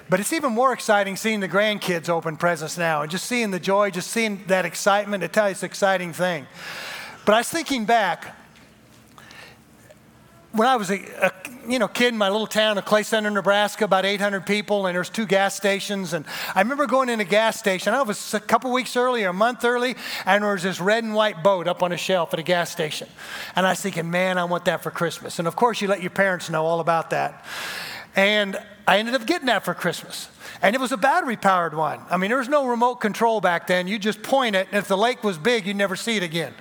But 0.10 0.20
it's 0.20 0.34
even 0.34 0.52
more 0.52 0.74
exciting 0.74 1.16
seeing 1.16 1.40
the 1.40 1.48
grandkids 1.48 2.10
open 2.10 2.36
presents 2.36 2.78
now 2.78 3.02
and 3.02 3.10
just 3.10 3.26
seeing 3.26 3.52
the 3.52 3.60
joy, 3.60 3.90
just 3.90 4.12
seeing 4.12 4.44
that 4.48 4.66
excitement. 4.66 5.24
It's 5.24 5.38
an 5.38 5.66
exciting 5.66 6.12
thing. 6.12 6.48
But 7.26 7.36
I 7.36 7.38
was 7.40 7.50
thinking 7.50 7.86
back 7.86 8.36
when 10.56 10.68
I 10.68 10.76
was 10.78 10.90
a, 10.90 11.02
a 11.22 11.32
you 11.68 11.80
know 11.80 11.88
kid 11.88 12.14
in 12.14 12.18
my 12.18 12.30
little 12.30 12.48
town 12.48 12.78
of 12.78 12.86
Clay 12.86 13.04
Center, 13.04 13.30
Nebraska, 13.30 13.86
about 13.86 14.06
800 14.06 14.46
people, 14.46 14.88
and 14.88 14.96
there's 14.96 15.10
two 15.10 15.26
gas 15.26 15.56
stations. 15.56 16.14
And 16.14 16.26
I 16.54 16.62
remember 16.62 16.88
going 16.88 17.10
in 17.10 17.20
a 17.20 17.26
gas 17.26 17.60
station. 17.60 17.94
I 17.94 18.02
was 18.02 18.34
a 18.34 18.40
couple 18.40 18.72
weeks 18.72 18.96
early, 18.96 19.24
or 19.26 19.30
a 19.30 19.34
month 19.34 19.66
early, 19.66 19.96
and 20.26 20.44
there 20.44 20.52
was 20.52 20.64
this 20.64 20.80
red 20.80 21.04
and 21.04 21.14
white 21.14 21.44
boat 21.44 21.68
up 21.68 21.84
on 21.84 21.92
a 21.92 21.98
shelf 21.98 22.34
at 22.34 22.40
a 22.40 22.44
gas 22.44 22.72
station. 22.72 23.08
And 23.56 23.66
I 23.66 23.72
was 23.72 23.82
thinking, 23.82 24.10
man, 24.10 24.38
I 24.38 24.46
want 24.46 24.66
that 24.66 24.82
for 24.82 24.92
Christmas. 24.92 25.40
And 25.40 25.48
of 25.48 25.56
course, 25.56 25.82
you 25.82 25.88
let 25.88 26.02
your 26.02 26.12
parents 26.12 26.50
know 26.50 26.66
all 26.66 26.80
about 26.80 27.10
that. 27.10 27.46
And 28.16 28.58
I 28.88 29.00
ended 29.00 29.16
up 29.16 29.26
getting 29.26 29.48
that 29.48 29.66
for 29.66 29.74
Christmas. 29.74 30.30
And 30.62 30.74
it 30.74 30.80
was 30.80 30.92
a 30.92 30.98
battery 30.98 31.36
powered 31.36 31.74
one. 31.74 32.00
I 32.10 32.18
mean, 32.18 32.30
there 32.30 32.38
was 32.38 32.48
no 32.48 32.68
remote 32.68 32.96
control 32.96 33.42
back 33.42 33.68
then. 33.68 33.88
You 33.88 34.00
just 34.00 34.24
point 34.24 34.56
it, 34.56 34.68
and 34.72 34.78
if 34.78 34.88
the 34.88 34.98
lake 34.98 35.24
was 35.24 35.38
big, 35.38 35.68
you'd 35.68 35.76
never 35.76 35.96
see 35.96 36.16
it 36.16 36.24
again. 36.24 36.54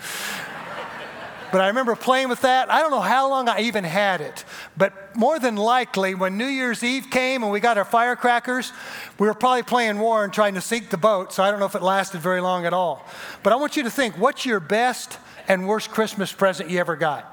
But 1.54 1.60
I 1.60 1.68
remember 1.68 1.94
playing 1.94 2.30
with 2.30 2.40
that. 2.40 2.68
I 2.68 2.80
don't 2.80 2.90
know 2.90 2.98
how 2.98 3.30
long 3.30 3.48
I 3.48 3.60
even 3.60 3.84
had 3.84 4.20
it, 4.20 4.44
but 4.76 5.14
more 5.14 5.38
than 5.38 5.54
likely, 5.54 6.16
when 6.16 6.36
New 6.36 6.48
Year's 6.48 6.82
Eve 6.82 7.10
came 7.12 7.44
and 7.44 7.52
we 7.52 7.60
got 7.60 7.78
our 7.78 7.84
firecrackers, 7.84 8.72
we 9.20 9.28
were 9.28 9.34
probably 9.34 9.62
playing 9.62 10.00
war 10.00 10.24
and 10.24 10.32
trying 10.32 10.54
to 10.54 10.60
sink 10.60 10.90
the 10.90 10.96
boat, 10.96 11.32
so 11.32 11.44
I 11.44 11.52
don't 11.52 11.60
know 11.60 11.66
if 11.66 11.76
it 11.76 11.82
lasted 11.82 12.20
very 12.20 12.40
long 12.40 12.66
at 12.66 12.72
all. 12.72 13.06
But 13.44 13.52
I 13.52 13.56
want 13.56 13.76
you 13.76 13.84
to 13.84 13.90
think 13.90 14.18
what's 14.18 14.44
your 14.44 14.58
best 14.58 15.20
and 15.46 15.68
worst 15.68 15.92
Christmas 15.92 16.32
present 16.32 16.70
you 16.70 16.80
ever 16.80 16.96
got? 16.96 17.30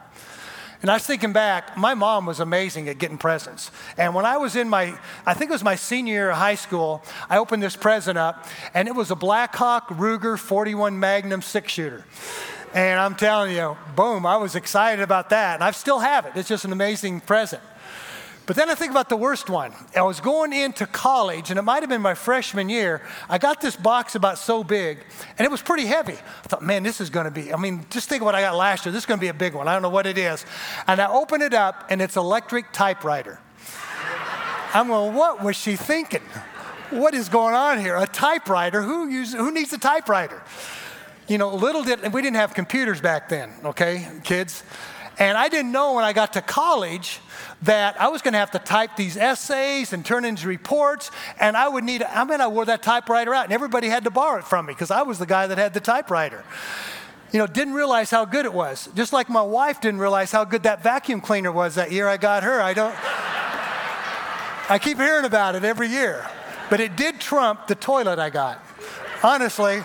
And 0.83 0.91
I 0.91 0.93
was 0.93 1.03
thinking 1.03 1.33
back, 1.33 1.75
my 1.75 1.95
mom 1.95 2.27
was 2.27 2.39
amazing 2.39 2.89
at 2.89 2.99
getting 2.99 3.17
presents. 3.17 3.71
And 3.97 4.13
when 4.13 4.25
I 4.25 4.37
was 4.37 4.55
in 4.55 4.69
my, 4.69 4.99
I 5.25 5.33
think 5.33 5.49
it 5.49 5.53
was 5.53 5.63
my 5.63 5.75
senior 5.75 6.13
year 6.13 6.29
of 6.29 6.37
high 6.37 6.53
school, 6.53 7.03
I 7.27 7.39
opened 7.39 7.63
this 7.63 7.75
present 7.75 8.19
up, 8.19 8.47
and 8.75 8.87
it 8.87 8.93
was 8.93 9.09
a 9.09 9.15
Blackhawk 9.15 9.87
Ruger 9.87 10.37
41 10.37 10.99
Magnum 10.99 11.41
six 11.41 11.71
shooter. 11.71 12.05
And 12.73 12.99
I'm 12.99 13.15
telling 13.15 13.55
you, 13.55 13.77
boom, 13.95 14.25
I 14.25 14.37
was 14.37 14.55
excited 14.55 15.03
about 15.03 15.29
that. 15.31 15.55
And 15.55 15.63
I 15.63 15.71
still 15.71 15.99
have 15.99 16.25
it. 16.25 16.33
It's 16.35 16.47
just 16.47 16.63
an 16.63 16.71
amazing 16.71 17.21
present. 17.21 17.61
But 18.47 18.55
then 18.55 18.69
I 18.69 18.75
think 18.75 18.91
about 18.91 19.07
the 19.07 19.17
worst 19.17 19.49
one. 19.49 19.71
I 19.95 20.01
was 20.01 20.19
going 20.19 20.51
into 20.51 20.87
college, 20.87 21.51
and 21.51 21.59
it 21.59 21.61
might 21.61 21.83
have 21.83 21.89
been 21.89 22.01
my 22.01 22.15
freshman 22.15 22.69
year. 22.69 23.01
I 23.29 23.37
got 23.37 23.61
this 23.61 23.75
box 23.75 24.15
about 24.15 24.39
so 24.39 24.63
big, 24.63 24.97
and 25.37 25.45
it 25.45 25.51
was 25.51 25.61
pretty 25.61 25.85
heavy. 25.85 26.13
I 26.15 26.47
thought, 26.47 26.63
man, 26.63 26.83
this 26.83 26.99
is 26.99 27.09
going 27.09 27.25
to 27.25 27.31
be, 27.31 27.53
I 27.53 27.57
mean, 27.57 27.85
just 27.89 28.09
think 28.09 28.21
of 28.21 28.25
what 28.25 28.35
I 28.35 28.41
got 28.41 28.55
last 28.55 28.85
year. 28.85 28.91
This 28.91 29.03
is 29.03 29.05
going 29.05 29.19
to 29.19 29.21
be 29.21 29.29
a 29.29 29.33
big 29.33 29.53
one. 29.53 29.67
I 29.67 29.73
don't 29.73 29.83
know 29.83 29.89
what 29.89 30.07
it 30.07 30.17
is. 30.17 30.45
And 30.87 30.99
I 30.99 31.09
open 31.09 31.41
it 31.41 31.53
up, 31.53 31.85
and 31.89 32.01
it's 32.01 32.17
electric 32.17 32.73
typewriter. 32.73 33.39
I'm 34.73 34.87
going, 34.87 35.13
what 35.13 35.43
was 35.43 35.55
she 35.55 35.75
thinking? 35.75 36.23
What 36.89 37.13
is 37.13 37.29
going 37.29 37.53
on 37.53 37.79
here? 37.79 37.95
A 37.95 38.07
typewriter? 38.07 38.81
Who, 38.81 39.07
use, 39.07 39.33
who 39.33 39.51
needs 39.51 39.71
a 39.71 39.77
typewriter? 39.77 40.41
You 41.27 41.37
know, 41.37 41.53
little 41.53 41.83
did, 41.83 42.11
we 42.13 42.21
didn't 42.21 42.37
have 42.37 42.53
computers 42.53 42.99
back 42.99 43.29
then, 43.29 43.51
okay, 43.63 44.07
kids? 44.23 44.63
And 45.17 45.37
I 45.37 45.49
didn't 45.49 45.71
know 45.71 45.93
when 45.93 46.03
I 46.03 46.13
got 46.13 46.33
to 46.33 46.41
college 46.41 47.19
that 47.61 47.99
I 48.01 48.07
was 48.07 48.21
going 48.21 48.33
to 48.33 48.39
have 48.39 48.51
to 48.51 48.59
type 48.59 48.95
these 48.95 49.17
essays 49.17 49.93
and 49.93 50.03
turn 50.03 50.25
into 50.25 50.47
reports, 50.47 51.11
and 51.39 51.55
I 51.55 51.67
would 51.67 51.83
need, 51.83 52.01
I 52.01 52.23
mean, 52.23 52.41
I 52.41 52.47
wore 52.47 52.65
that 52.65 52.81
typewriter 52.81 53.33
out, 53.33 53.45
and 53.45 53.53
everybody 53.53 53.87
had 53.87 54.03
to 54.05 54.09
borrow 54.09 54.39
it 54.39 54.45
from 54.45 54.65
me 54.65 54.73
because 54.73 54.89
I 54.89 55.03
was 55.03 55.19
the 55.19 55.25
guy 55.25 55.47
that 55.47 55.57
had 55.57 55.73
the 55.73 55.79
typewriter. 55.79 56.43
You 57.31 57.39
know, 57.39 57.47
didn't 57.47 57.75
realize 57.75 58.09
how 58.09 58.25
good 58.25 58.45
it 58.45 58.53
was. 58.53 58.89
Just 58.95 59.13
like 59.13 59.29
my 59.29 59.41
wife 59.41 59.79
didn't 59.79 59.99
realize 59.99 60.31
how 60.31 60.43
good 60.43 60.63
that 60.63 60.83
vacuum 60.83 61.21
cleaner 61.21 61.51
was 61.51 61.75
that 61.75 61.91
year 61.91 62.07
I 62.07 62.17
got 62.17 62.43
her. 62.43 62.61
I 62.61 62.73
don't, 62.73 62.95
I 64.69 64.79
keep 64.81 64.97
hearing 64.97 65.25
about 65.25 65.55
it 65.55 65.63
every 65.63 65.87
year. 65.87 66.27
But 66.69 66.79
it 66.79 66.95
did 66.95 67.21
trump 67.21 67.67
the 67.67 67.75
toilet 67.75 68.17
I 68.17 68.29
got. 68.29 68.63
Honestly, 69.23 69.83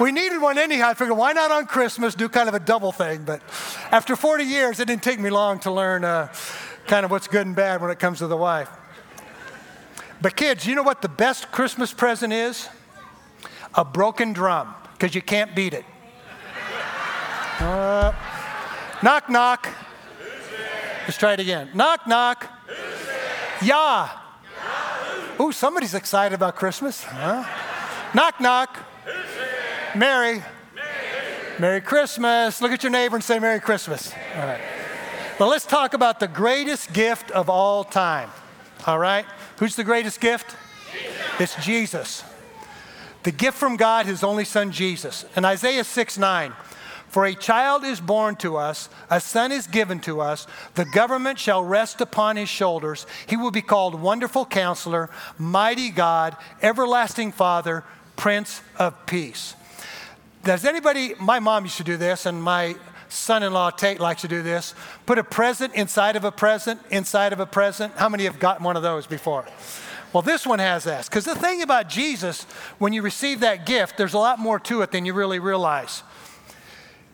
we 0.00 0.12
needed 0.12 0.40
one 0.40 0.58
anyhow. 0.58 0.88
I 0.88 0.94
figured, 0.94 1.16
why 1.16 1.32
not 1.32 1.50
on 1.50 1.66
Christmas 1.66 2.14
do 2.14 2.28
kind 2.28 2.48
of 2.48 2.54
a 2.54 2.60
double 2.60 2.92
thing? 2.92 3.24
But 3.24 3.42
after 3.90 4.16
40 4.16 4.44
years, 4.44 4.80
it 4.80 4.86
didn't 4.86 5.02
take 5.02 5.18
me 5.18 5.30
long 5.30 5.58
to 5.60 5.72
learn 5.72 6.04
uh, 6.04 6.32
kind 6.86 7.04
of 7.04 7.10
what's 7.10 7.28
good 7.28 7.46
and 7.46 7.56
bad 7.56 7.80
when 7.80 7.90
it 7.90 7.98
comes 7.98 8.18
to 8.18 8.26
the 8.26 8.36
wife. 8.36 8.70
But 10.20 10.36
kids, 10.36 10.66
you 10.66 10.74
know 10.74 10.82
what 10.82 11.02
the 11.02 11.08
best 11.08 11.52
Christmas 11.52 11.92
present 11.92 12.32
is? 12.32 12.68
A 13.74 13.84
broken 13.84 14.32
drum, 14.32 14.74
because 14.92 15.14
you 15.14 15.22
can't 15.22 15.54
beat 15.54 15.74
it. 15.74 15.84
Uh, 17.60 18.12
knock, 19.02 19.28
knock. 19.28 19.68
Let's 21.02 21.18
try 21.18 21.34
it 21.34 21.40
again. 21.40 21.70
Knock, 21.74 22.06
knock. 22.06 22.46
Yeah. 23.62 24.10
Ooh, 25.40 25.52
somebody's 25.52 25.94
excited 25.94 26.34
about 26.34 26.56
Christmas. 26.56 27.02
Huh? 27.04 27.44
knock, 28.14 28.40
knock. 28.40 28.76
Merry. 29.98 30.44
Merry 31.58 31.80
Christmas. 31.80 32.62
Look 32.62 32.70
at 32.70 32.84
your 32.84 32.92
neighbor 32.92 33.16
and 33.16 33.24
say 33.24 33.40
Merry 33.40 33.58
Christmas. 33.58 34.12
All 34.36 34.46
right. 34.46 34.60
Well, 35.40 35.48
let's 35.48 35.66
talk 35.66 35.92
about 35.92 36.20
the 36.20 36.28
greatest 36.28 36.92
gift 36.92 37.32
of 37.32 37.50
all 37.50 37.82
time. 37.82 38.30
All 38.86 38.98
right? 38.98 39.26
Who's 39.58 39.74
the 39.74 39.82
greatest 39.82 40.20
gift? 40.20 40.54
Jesus. 40.92 41.40
It's 41.40 41.64
Jesus. 41.64 42.24
The 43.24 43.32
gift 43.32 43.58
from 43.58 43.76
God, 43.76 44.06
his 44.06 44.22
only 44.22 44.44
son, 44.44 44.70
Jesus. 44.70 45.24
In 45.36 45.44
Isaiah 45.44 45.82
6 45.82 46.16
9, 46.16 46.52
for 47.08 47.26
a 47.26 47.34
child 47.34 47.82
is 47.82 48.00
born 48.00 48.36
to 48.36 48.56
us, 48.56 48.88
a 49.10 49.20
son 49.20 49.50
is 49.50 49.66
given 49.66 49.98
to 50.00 50.20
us, 50.20 50.46
the 50.76 50.84
government 50.84 51.40
shall 51.40 51.64
rest 51.64 52.00
upon 52.00 52.36
his 52.36 52.48
shoulders. 52.48 53.04
He 53.26 53.36
will 53.36 53.50
be 53.50 53.62
called 53.62 54.00
Wonderful 54.00 54.46
Counselor, 54.46 55.10
Mighty 55.38 55.90
God, 55.90 56.36
Everlasting 56.62 57.32
Father, 57.32 57.82
Prince 58.14 58.62
of 58.78 59.06
Peace. 59.06 59.54
Does 60.44 60.64
anybody, 60.64 61.14
my 61.20 61.40
mom 61.40 61.64
used 61.64 61.76
to 61.78 61.84
do 61.84 61.96
this, 61.96 62.26
and 62.26 62.42
my 62.42 62.76
son 63.08 63.42
in 63.42 63.52
law 63.52 63.70
Tate 63.70 64.00
likes 64.00 64.22
to 64.22 64.28
do 64.28 64.42
this 64.42 64.74
put 65.06 65.18
a 65.18 65.24
present 65.24 65.74
inside 65.74 66.16
of 66.16 66.24
a 66.24 66.32
present, 66.32 66.80
inside 66.90 67.32
of 67.32 67.40
a 67.40 67.46
present. 67.46 67.94
How 67.96 68.08
many 68.08 68.24
have 68.24 68.38
gotten 68.38 68.64
one 68.64 68.76
of 68.76 68.82
those 68.82 69.06
before? 69.06 69.46
Well, 70.12 70.22
this 70.22 70.46
one 70.46 70.58
has 70.58 70.84
this. 70.84 71.08
Because 71.08 71.24
the 71.24 71.34
thing 71.34 71.62
about 71.62 71.88
Jesus, 71.88 72.44
when 72.78 72.92
you 72.92 73.02
receive 73.02 73.40
that 73.40 73.66
gift, 73.66 73.98
there's 73.98 74.14
a 74.14 74.18
lot 74.18 74.38
more 74.38 74.58
to 74.60 74.82
it 74.82 74.90
than 74.90 75.04
you 75.04 75.12
really 75.12 75.38
realize. 75.38 76.02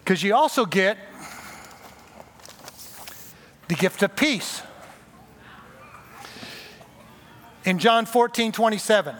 Because 0.04 0.22
you 0.22 0.34
also 0.34 0.64
get 0.64 0.96
the 3.68 3.74
gift 3.74 4.02
of 4.02 4.14
peace. 4.14 4.62
In 7.64 7.78
John 7.78 8.06
14, 8.06 8.52
27, 8.52 9.16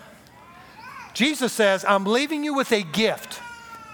Jesus 1.14 1.52
says, 1.52 1.84
I'm 1.88 2.04
leaving 2.04 2.44
you 2.44 2.54
with 2.54 2.70
a 2.70 2.82
gift 2.82 3.40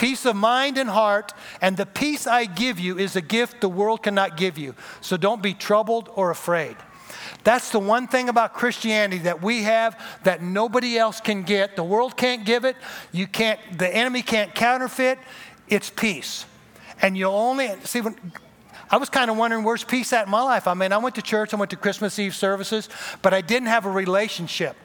peace 0.00 0.24
of 0.24 0.34
mind 0.34 0.78
and 0.78 0.88
heart, 0.88 1.34
and 1.60 1.76
the 1.76 1.84
peace 1.84 2.26
I 2.26 2.46
give 2.46 2.80
you 2.80 2.98
is 2.98 3.16
a 3.16 3.20
gift 3.20 3.60
the 3.60 3.68
world 3.68 4.02
cannot 4.02 4.38
give 4.38 4.56
you. 4.56 4.74
So 5.02 5.18
don't 5.18 5.42
be 5.42 5.52
troubled 5.52 6.08
or 6.14 6.30
afraid. 6.30 6.74
That's 7.44 7.70
the 7.70 7.80
one 7.80 8.08
thing 8.08 8.30
about 8.30 8.54
Christianity 8.54 9.24
that 9.24 9.42
we 9.42 9.64
have 9.64 10.00
that 10.24 10.42
nobody 10.42 10.96
else 10.96 11.20
can 11.20 11.42
get. 11.42 11.76
The 11.76 11.84
world 11.84 12.16
can't 12.16 12.46
give 12.46 12.64
it. 12.64 12.76
You 13.12 13.26
can't, 13.26 13.60
the 13.76 13.94
enemy 13.94 14.22
can't 14.22 14.54
counterfeit. 14.54 15.18
It's 15.68 15.90
peace. 15.90 16.46
And 17.02 17.16
you'll 17.16 17.34
only 17.34 17.68
see 17.84 18.00
when 18.00 18.16
I 18.90 18.96
was 18.96 19.10
kind 19.10 19.30
of 19.30 19.36
wondering 19.36 19.64
where's 19.64 19.84
peace 19.84 20.14
at 20.14 20.24
in 20.24 20.30
my 20.30 20.42
life. 20.42 20.66
I 20.66 20.72
mean, 20.72 20.92
I 20.92 20.98
went 20.98 21.14
to 21.16 21.22
church, 21.22 21.52
I 21.52 21.58
went 21.58 21.72
to 21.72 21.76
Christmas 21.76 22.18
Eve 22.18 22.34
services, 22.34 22.88
but 23.20 23.34
I 23.34 23.42
didn't 23.42 23.68
have 23.68 23.84
a 23.84 23.90
relationship 23.90 24.76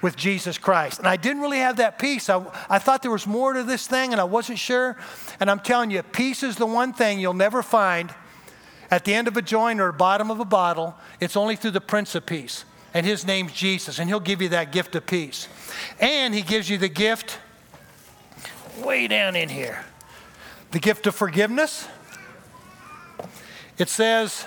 with 0.00 0.16
Jesus 0.16 0.58
Christ. 0.58 0.98
And 0.98 1.08
I 1.08 1.16
didn't 1.16 1.42
really 1.42 1.58
have 1.58 1.76
that 1.76 1.98
peace. 1.98 2.30
I, 2.30 2.44
I 2.68 2.78
thought 2.78 3.02
there 3.02 3.10
was 3.10 3.26
more 3.26 3.52
to 3.52 3.62
this 3.62 3.86
thing 3.86 4.12
and 4.12 4.20
I 4.20 4.24
wasn't 4.24 4.58
sure. 4.58 4.96
And 5.40 5.50
I'm 5.50 5.60
telling 5.60 5.90
you, 5.90 6.02
peace 6.02 6.42
is 6.42 6.56
the 6.56 6.66
one 6.66 6.92
thing 6.92 7.18
you'll 7.18 7.34
never 7.34 7.62
find 7.62 8.14
at 8.90 9.04
the 9.04 9.14
end 9.14 9.28
of 9.28 9.36
a 9.36 9.42
joint 9.42 9.80
or 9.80 9.92
bottom 9.92 10.30
of 10.30 10.40
a 10.40 10.44
bottle. 10.44 10.94
It's 11.20 11.36
only 11.36 11.56
through 11.56 11.72
the 11.72 11.80
Prince 11.80 12.14
of 12.14 12.26
Peace. 12.26 12.64
And 12.94 13.04
his 13.04 13.26
name's 13.26 13.52
Jesus. 13.52 13.98
And 13.98 14.08
he'll 14.08 14.20
give 14.20 14.40
you 14.40 14.48
that 14.50 14.72
gift 14.72 14.94
of 14.94 15.06
peace. 15.06 15.48
And 16.00 16.34
he 16.34 16.42
gives 16.42 16.70
you 16.70 16.78
the 16.78 16.88
gift 16.88 17.38
way 18.82 19.08
down 19.08 19.34
in 19.34 19.48
here 19.48 19.84
the 20.70 20.78
gift 20.78 21.06
of 21.06 21.14
forgiveness. 21.14 21.88
It 23.78 23.88
says, 23.88 24.46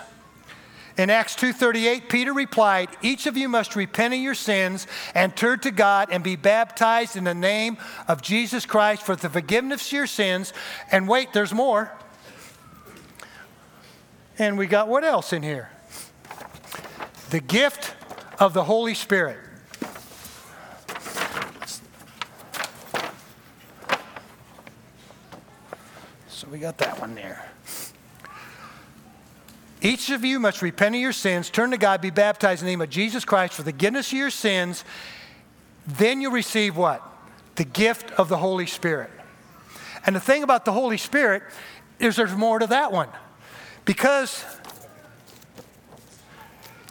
in 1.01 1.09
Acts 1.09 1.35
2:38, 1.35 2.07
Peter 2.09 2.31
replied, 2.31 2.89
"Each 3.01 3.25
of 3.25 3.35
you 3.35 3.49
must 3.49 3.75
repent 3.75 4.13
of 4.13 4.19
your 4.19 4.35
sins 4.35 4.87
and 5.15 5.35
turn 5.35 5.59
to 5.61 5.71
God 5.71 6.09
and 6.11 6.23
be 6.23 6.35
baptized 6.35 7.15
in 7.15 7.23
the 7.23 7.33
name 7.33 7.77
of 8.07 8.21
Jesus 8.21 8.65
Christ 8.65 9.03
for 9.03 9.15
the 9.15 9.29
forgiveness 9.29 9.87
of 9.87 9.91
your 9.93 10.07
sins." 10.07 10.53
And 10.91 11.07
wait, 11.07 11.33
there's 11.33 11.53
more. 11.53 11.91
And 14.37 14.57
we 14.57 14.67
got 14.67 14.87
what 14.87 15.03
else 15.03 15.33
in 15.33 15.43
here? 15.43 15.71
The 17.31 17.39
gift 17.39 17.95
of 18.39 18.53
the 18.53 18.63
Holy 18.63 18.93
Spirit. 18.93 19.39
So 26.27 26.47
we 26.47 26.59
got 26.59 26.77
that 26.79 26.99
one 26.99 27.15
there. 27.15 27.51
Each 29.81 30.11
of 30.11 30.23
you 30.23 30.39
must 30.39 30.61
repent 30.61 30.93
of 30.93 31.01
your 31.01 31.11
sins, 31.11 31.49
turn 31.49 31.71
to 31.71 31.77
God, 31.77 32.01
be 32.01 32.11
baptized 32.11 32.61
in 32.61 32.67
the 32.67 32.71
name 32.71 32.81
of 32.81 32.89
Jesus 32.91 33.25
Christ 33.25 33.55
for 33.55 33.63
the 33.63 33.71
forgiveness 33.71 34.11
of 34.11 34.17
your 34.17 34.29
sins. 34.29 34.85
Then 35.87 36.21
you'll 36.21 36.31
receive 36.31 36.77
what? 36.77 37.01
The 37.55 37.63
gift 37.63 38.11
of 38.11 38.29
the 38.29 38.37
Holy 38.37 38.67
Spirit. 38.67 39.09
And 40.05 40.15
the 40.15 40.19
thing 40.19 40.43
about 40.43 40.65
the 40.65 40.71
Holy 40.71 40.97
Spirit 40.97 41.41
is 41.99 42.15
there's 42.15 42.35
more 42.35 42.59
to 42.59 42.67
that 42.67 42.91
one. 42.91 43.09
Because 43.83 44.45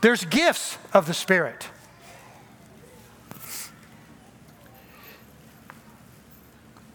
there's 0.00 0.24
gifts 0.24 0.76
of 0.92 1.06
the 1.06 1.14
Spirit. 1.14 1.68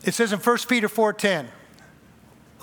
It 0.04 0.14
says 0.14 0.34
in 0.34 0.40
1 0.40 0.58
Peter 0.68 0.88
4:10, 0.88 1.48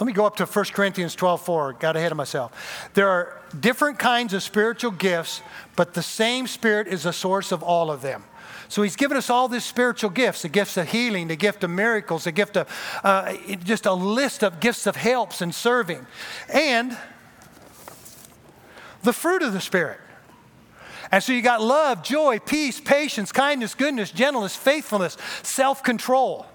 let 0.01 0.07
me 0.07 0.12
go 0.12 0.24
up 0.24 0.36
to 0.36 0.47
1 0.47 0.64
Corinthians 0.72 1.14
12 1.14 1.43
4. 1.43 1.72
Got 1.74 1.97
ahead 1.97 2.12
of 2.12 2.16
myself. 2.16 2.90
There 2.95 3.09
are 3.09 3.40
different 3.59 3.99
kinds 3.99 4.32
of 4.34 4.43
spiritual 4.43 4.90
gifts, 4.90 5.43
but 5.76 5.95
the 5.95 6.03
same 6.03 6.47
Spirit 6.47 6.88
is 6.88 7.03
the 7.03 7.12
source 7.12 7.53
of 7.53 7.62
all 7.62 7.90
of 7.90 8.03
them. 8.03 8.24
So 8.68 8.82
he's 8.82 8.97
given 8.97 9.18
us 9.18 9.28
all 9.28 9.49
these 9.49 9.64
spiritual 9.64 10.09
gifts 10.09 10.43
the 10.43 10.49
gifts 10.49 10.78
of 10.78 10.88
healing, 10.88 11.28
the 11.28 11.36
gift 11.36 11.62
of 11.62 11.70
miracles, 11.70 12.24
the 12.24 12.32
gift 12.32 12.57
of 12.57 12.68
uh, 13.05 13.36
just 13.64 13.84
a 13.84 13.93
list 13.93 14.43
of 14.43 14.61
gifts 14.61 14.86
of 14.86 14.97
helps 14.97 15.43
and 15.43 15.55
serving. 15.55 16.07
And 16.53 16.97
the 19.03 19.12
fruit 19.12 19.43
of 19.43 19.53
the 19.53 19.61
Spirit. 19.61 20.01
And 21.11 21.22
so 21.22 21.34
you 21.34 21.43
got 21.43 21.61
love, 21.61 22.03
joy, 22.03 22.38
peace, 22.38 22.80
patience, 22.80 23.30
kindness, 23.30 23.74
goodness, 23.74 24.11
gentleness, 24.11 24.57
faithfulness, 24.57 25.18
self-control. 25.43 26.47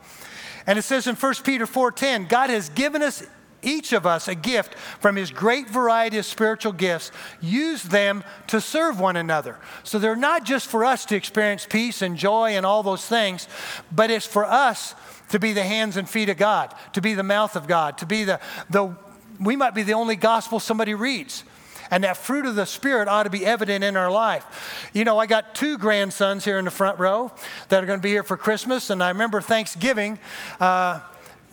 And 0.68 0.78
it 0.78 0.84
says 0.84 1.08
in 1.08 1.16
1 1.16 1.44
Peter 1.44 1.66
4:10, 1.66 2.28
God 2.28 2.50
has 2.50 2.70
given 2.70 3.02
us 3.02 3.24
each 3.64 3.92
of 3.94 4.06
us 4.06 4.28
a 4.28 4.36
gift 4.36 4.76
from 5.00 5.16
his 5.16 5.32
great 5.32 5.70
variety 5.70 6.18
of 6.18 6.26
spiritual 6.26 6.74
gifts. 6.74 7.12
Use 7.42 7.82
them 7.84 8.24
to 8.48 8.62
serve 8.62 9.00
one 9.00 9.16
another. 9.16 9.58
So 9.84 9.98
they're 9.98 10.16
not 10.16 10.44
just 10.44 10.68
for 10.68 10.86
us 10.86 11.06
to 11.06 11.16
experience 11.16 11.66
peace 11.68 12.02
and 12.02 12.18
joy 12.18 12.52
and 12.52 12.66
all 12.66 12.84
those 12.84 13.06
things, 13.06 13.48
but 13.92 14.12
it's 14.12 14.28
for 14.28 14.46
us 14.46 14.94
to 15.30 15.40
be 15.40 15.54
the 15.54 15.64
hands 15.64 15.98
and 15.98 16.08
feet 16.08 16.30
of 16.30 16.38
God, 16.38 16.74
to 16.94 17.02
be 17.02 17.14
the 17.14 17.24
mouth 17.24 17.56
of 17.56 17.68
God, 17.68 17.98
to 17.98 18.06
be 18.06 18.24
the 18.24 18.40
the 18.70 18.96
we 19.40 19.56
might 19.56 19.76
be 19.76 19.84
the 19.84 19.94
only 19.94 20.16
gospel 20.16 20.60
somebody 20.60 20.94
reads. 20.94 21.44
And 21.92 22.04
that 22.04 22.18
fruit 22.18 22.46
of 22.46 22.56
the 22.56 22.66
Spirit 22.66 23.08
ought 23.08 23.24
to 23.24 23.30
be 23.30 23.46
evident 23.46 23.84
in 23.84 23.96
our 23.96 24.12
life. 24.12 24.90
You 24.94 25.04
know, 25.04 25.18
I 25.18 25.26
got 25.26 25.56
two 25.56 25.78
grandsons 25.78 26.46
here 26.46 26.58
in 26.58 26.66
the 26.66 26.72
front 26.72 27.00
row 27.00 27.32
that 27.70 27.84
are 27.84 27.88
going 27.88 28.00
to 28.00 28.04
be 28.04 28.10
here 28.10 28.24
for 28.24 28.38
Christmas. 28.38 28.90
And 28.90 29.04
I 29.04 29.10
remember 29.10 29.42
Thanksgiving. 29.42 30.20
Uh, 30.60 31.00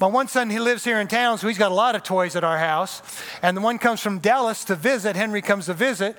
my 0.05 0.11
one 0.11 0.29
son, 0.29 0.51
he 0.51 0.59
lives 0.59 0.85
here 0.85 1.01
in 1.01 1.09
town, 1.09 1.39
so 1.39 1.49
he's 1.49 1.57
got 1.57 1.73
a 1.73 1.75
lot 1.75 1.97
of 1.97 2.03
toys 2.03 2.37
at 2.37 2.45
our 2.45 2.59
house. 2.59 3.01
And 3.41 3.57
the 3.57 3.63
one 3.63 3.79
comes 3.79 4.03
from 4.03 4.19
Dallas 4.19 4.63
to 4.67 4.75
visit. 4.75 5.17
Henry 5.17 5.41
comes 5.41 5.65
to 5.65 5.73
visit 5.73 6.15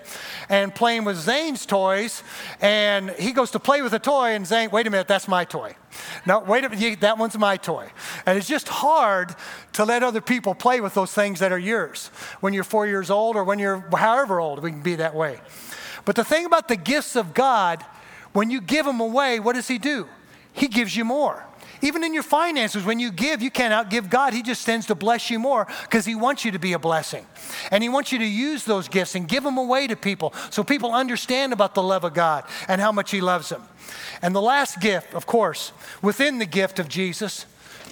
and 0.50 0.74
playing 0.74 1.04
with 1.04 1.18
Zane's 1.18 1.68
toys. 1.68 2.24
And 2.62 3.12
he 3.12 3.32
goes 3.32 3.52
to 3.52 3.60
play 3.60 3.84
with 3.84 3.94
a 3.94 4.00
toy, 4.00 4.32
and 4.32 4.48
Zane, 4.48 4.72
wait 4.72 4.88
a 4.88 4.90
minute, 4.90 5.08
that's 5.08 5.28
my 5.28 5.46
toy. 5.46 5.76
No, 6.26 6.40
wait 6.40 6.64
a 6.64 6.70
minute, 6.70 7.02
that 7.02 7.20
one's 7.20 7.38
my 7.38 7.58
toy. 7.58 7.92
And 8.26 8.40
it's 8.40 8.48
just 8.48 8.70
hard 8.70 9.36
to 9.74 9.86
let 9.86 10.02
other 10.02 10.20
people 10.20 10.56
play 10.56 10.82
with 10.82 10.96
those 10.96 11.14
things 11.14 11.40
that 11.40 11.52
are 11.52 11.60
yours 11.60 12.08
when 12.40 12.56
you're 12.56 12.64
four 12.64 12.88
years 12.88 13.12
old 13.12 13.36
or 13.36 13.44
when 13.44 13.60
you're 13.60 13.88
however 13.96 14.40
old, 14.40 14.64
we 14.64 14.72
can 14.72 14.82
be 14.82 14.96
that 14.96 15.14
way. 15.14 15.40
But 16.06 16.16
the 16.16 16.24
thing 16.24 16.48
about 16.48 16.70
the 16.70 16.76
gifts 16.76 17.16
of 17.16 17.36
God, 17.36 17.86
when 18.34 18.50
you 18.50 18.62
give 18.62 18.88
them 18.88 19.00
away, 19.00 19.40
what 19.40 19.54
does 19.54 19.68
He 19.68 19.78
do? 19.78 20.10
He 20.54 20.70
gives 20.70 20.96
you 20.96 21.06
more. 21.06 21.46
Even 21.86 22.04
in 22.04 22.16
your 22.16 22.24
finances, 22.24 22.84
when 22.84 23.00
you 23.00 23.12
give, 23.12 23.44
you 23.44 23.52
can't 23.52 23.72
outgive 23.72 24.10
God. 24.10 24.34
He 24.34 24.42
just 24.42 24.66
tends 24.66 24.88
to 24.88 24.96
bless 24.96 25.30
you 25.30 25.38
more 25.38 25.68
because 25.84 26.04
He 26.04 26.16
wants 26.16 26.44
you 26.44 26.50
to 26.50 26.58
be 26.58 26.74
a 26.74 26.80
blessing. 26.80 27.28
And 27.70 27.84
He 27.84 27.90
wants 27.90 28.12
you 28.12 28.18
to 28.18 28.26
use 28.26 28.64
those 28.64 28.88
gifts 28.88 29.14
and 29.14 29.28
give 29.28 29.44
them 29.44 29.60
away 29.60 29.86
to 29.86 29.96
people 29.96 30.34
so 30.50 30.64
people 30.64 30.92
understand 30.92 31.54
about 31.54 31.76
the 31.76 31.84
love 31.84 32.04
of 32.04 32.16
God 32.16 32.44
and 32.68 32.82
how 32.82 32.92
much 32.92 33.12
He 33.12 33.22
loves 33.22 33.50
them. 33.50 33.62
And 34.24 34.34
the 34.34 34.42
last 34.42 34.82
gift, 34.82 35.14
of 35.14 35.28
course, 35.28 35.74
within 36.02 36.40
the 36.40 36.48
gift 36.48 36.80
of 36.80 36.90
Jesus, 36.90 37.46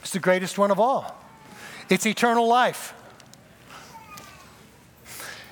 is 0.04 0.10
the 0.10 0.20
greatest 0.20 0.58
one 0.58 0.72
of 0.72 0.80
all 0.80 1.16
it's 1.88 2.08
eternal 2.08 2.48
life. 2.48 2.96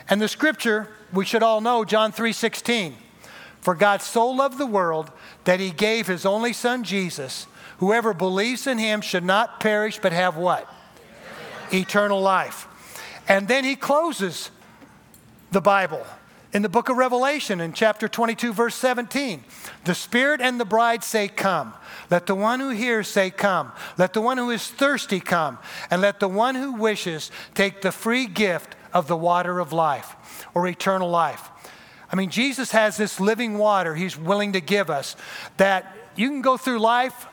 And 0.10 0.20
the 0.20 0.28
scripture, 0.28 0.88
we 1.14 1.26
should 1.26 1.44
all 1.44 1.62
know, 1.62 1.86
John 1.86 2.12
3 2.12 2.34
16. 2.34 2.96
For 3.60 3.76
God 3.76 4.02
so 4.02 4.28
loved 4.28 4.58
the 4.58 4.66
world 4.66 5.12
that 5.44 5.60
he 5.60 5.70
gave 5.70 6.08
his 6.08 6.26
only 6.26 6.54
son 6.54 6.84
Jesus 6.84 7.46
Whoever 7.82 8.14
believes 8.14 8.68
in 8.68 8.78
him 8.78 9.02
should 9.02 9.24
not 9.24 9.60
perish 9.60 9.98
but 10.00 10.14
have 10.14 10.38
what? 10.38 10.72
Eternal 11.74 12.22
life. 12.22 12.68
And 13.28 13.48
then 13.48 13.64
he 13.64 13.76
closes 13.76 14.52
the 15.50 15.62
Bible 15.62 16.06
in 16.54 16.62
the 16.62 16.70
book 16.70 16.90
of 16.90 16.98
Revelation 16.98 17.60
in 17.60 17.74
chapter 17.74 18.08
22, 18.08 18.54
verse 18.54 18.76
17. 18.76 19.44
The 19.86 19.96
Spirit 19.96 20.42
and 20.42 20.60
the 20.60 20.66
bride 20.66 21.04
say, 21.04 21.28
Come. 21.28 21.74
Let 22.12 22.28
the 22.28 22.36
one 22.36 22.60
who 22.60 22.70
hears 22.70 23.08
say, 23.08 23.32
Come. 23.32 23.72
Let 23.98 24.14
the 24.14 24.22
one 24.22 24.38
who 24.38 24.52
is 24.52 24.68
thirsty 24.68 25.20
come. 25.20 25.58
And 25.90 26.04
let 26.04 26.20
the 26.20 26.28
one 26.28 26.54
who 26.54 26.74
wishes 26.74 27.32
take 27.56 27.82
the 27.82 27.92
free 27.92 28.28
gift 28.28 28.76
of 28.94 29.08
the 29.08 29.18
water 29.18 29.58
of 29.58 29.74
life 29.74 30.46
or 30.54 30.68
eternal 30.68 31.10
life. 31.10 31.50
I 32.12 32.16
mean, 32.16 32.30
Jesus 32.30 32.74
has 32.74 32.96
this 32.96 33.20
living 33.20 33.58
water 33.58 33.96
he's 33.96 34.16
willing 34.16 34.54
to 34.54 34.62
give 34.62 34.92
us 34.92 35.16
that 35.58 35.98
you 36.16 36.30
can 36.30 36.44
go 36.44 36.58
through 36.58 36.78
life 36.78 37.26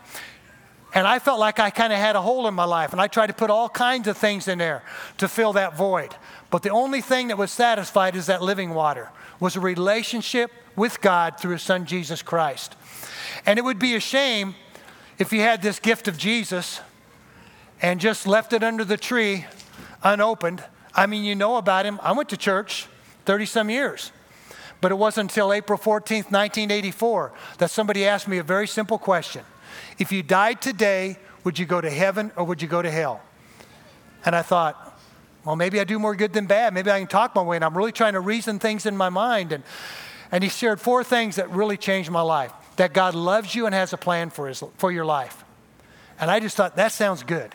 and 0.95 1.07
I 1.07 1.19
felt 1.19 1.39
like 1.39 1.59
I 1.59 1.71
kind 1.71 1.93
of 1.93 1.99
had 1.99 2.17
a 2.17 2.23
hole 2.23 2.47
in 2.49 2.55
my 2.55 2.65
life, 2.65 2.93
and 2.93 3.01
I 3.01 3.09
tried 3.09 3.27
to 3.29 3.33
put 3.35 3.51
all 3.51 3.69
kinds 3.69 4.09
of 4.09 4.17
things 4.17 4.49
in 4.49 4.59
there 4.59 4.83
to 5.19 5.29
fill 5.29 5.53
that 5.55 5.77
void. 5.77 6.15
But 6.51 6.63
the 6.63 6.71
only 6.71 7.01
thing 7.01 7.29
that 7.29 7.37
was 7.37 7.51
satisfied 7.51 8.17
is 8.17 8.27
that 8.27 8.43
living 8.43 8.73
water, 8.75 9.11
was 9.41 9.57
a 9.57 9.61
relationship 9.61 10.51
with 10.77 11.01
God 11.01 11.39
through 11.39 11.53
His 11.53 11.63
Son 11.63 11.85
Jesus 11.85 12.23
Christ. 12.23 12.75
And 13.47 13.59
it 13.59 13.63
would 13.63 13.79
be 13.79 13.95
a 13.95 14.01
shame 14.01 14.55
if 15.19 15.33
you 15.33 15.41
had 15.41 15.63
this 15.63 15.79
gift 15.79 16.09
of 16.09 16.17
Jesus 16.17 16.81
and 17.81 18.01
just 18.01 18.27
left 18.27 18.53
it 18.53 18.63
under 18.63 18.85
the 18.85 18.97
tree 18.97 19.47
unopened. 20.03 20.65
I 20.95 21.07
mean, 21.07 21.25
you 21.25 21.35
know 21.35 21.57
about 21.57 21.87
Him. 21.87 22.01
I 22.03 22.13
went 22.13 22.29
to 22.31 22.37
church 22.37 22.87
30 23.27 23.47
some 23.47 23.71
years. 23.71 24.11
But 24.81 24.93
it 24.93 24.95
wasn't 24.95 25.31
until 25.31 25.53
April 25.53 25.79
14th, 25.79 26.31
1984, 26.31 27.33
that 27.59 27.71
somebody 27.71 28.07
asked 28.07 28.29
me 28.29 28.39
a 28.39 28.45
very 28.45 28.69
simple 28.69 28.99
question. 28.99 29.45
If 29.99 30.13
you 30.13 30.23
died 30.23 30.61
today, 30.63 31.19
would 31.45 31.59
you 31.59 31.67
go 31.67 31.81
to 31.81 31.91
heaven 31.91 32.31
or 32.37 32.45
would 32.45 32.63
you 32.63 32.69
go 32.69 32.83
to 32.83 32.91
hell? 32.91 33.21
And 34.25 34.35
I 34.35 34.43
thought, 34.43 35.01
well, 35.45 35.57
maybe 35.57 35.81
I 35.81 35.85
do 35.85 35.99
more 35.99 36.15
good 36.15 36.33
than 36.33 36.47
bad. 36.47 36.75
Maybe 36.75 36.91
I 36.91 36.99
can 36.99 37.09
talk 37.09 37.35
my 37.35 37.43
way. 37.43 37.57
And 37.57 37.65
I'm 37.65 37.77
really 37.77 37.93
trying 37.93 38.13
to 38.13 38.21
reason 38.21 38.59
things 38.59 38.87
in 38.87 38.97
my 38.97 39.09
mind. 39.09 39.53
And, 39.53 39.65
and 40.31 40.45
he 40.45 40.51
shared 40.51 40.81
four 40.81 41.03
things 41.03 41.37
that 41.37 41.51
really 41.51 41.77
changed 41.77 42.11
my 42.11 42.21
life 42.21 42.53
that 42.79 42.93
God 42.93 43.15
loves 43.15 43.55
you 43.55 43.67
and 43.67 43.75
has 43.75 43.93
a 43.93 43.97
plan 43.97 44.31
for, 44.31 44.47
his, 44.47 44.63
for 44.77 44.93
your 44.93 45.05
life. 45.05 45.45
And 46.21 46.31
I 46.31 46.41
just 46.41 46.57
thought, 46.57 46.77
that 46.77 46.93
sounds 46.93 47.23
good. 47.25 47.53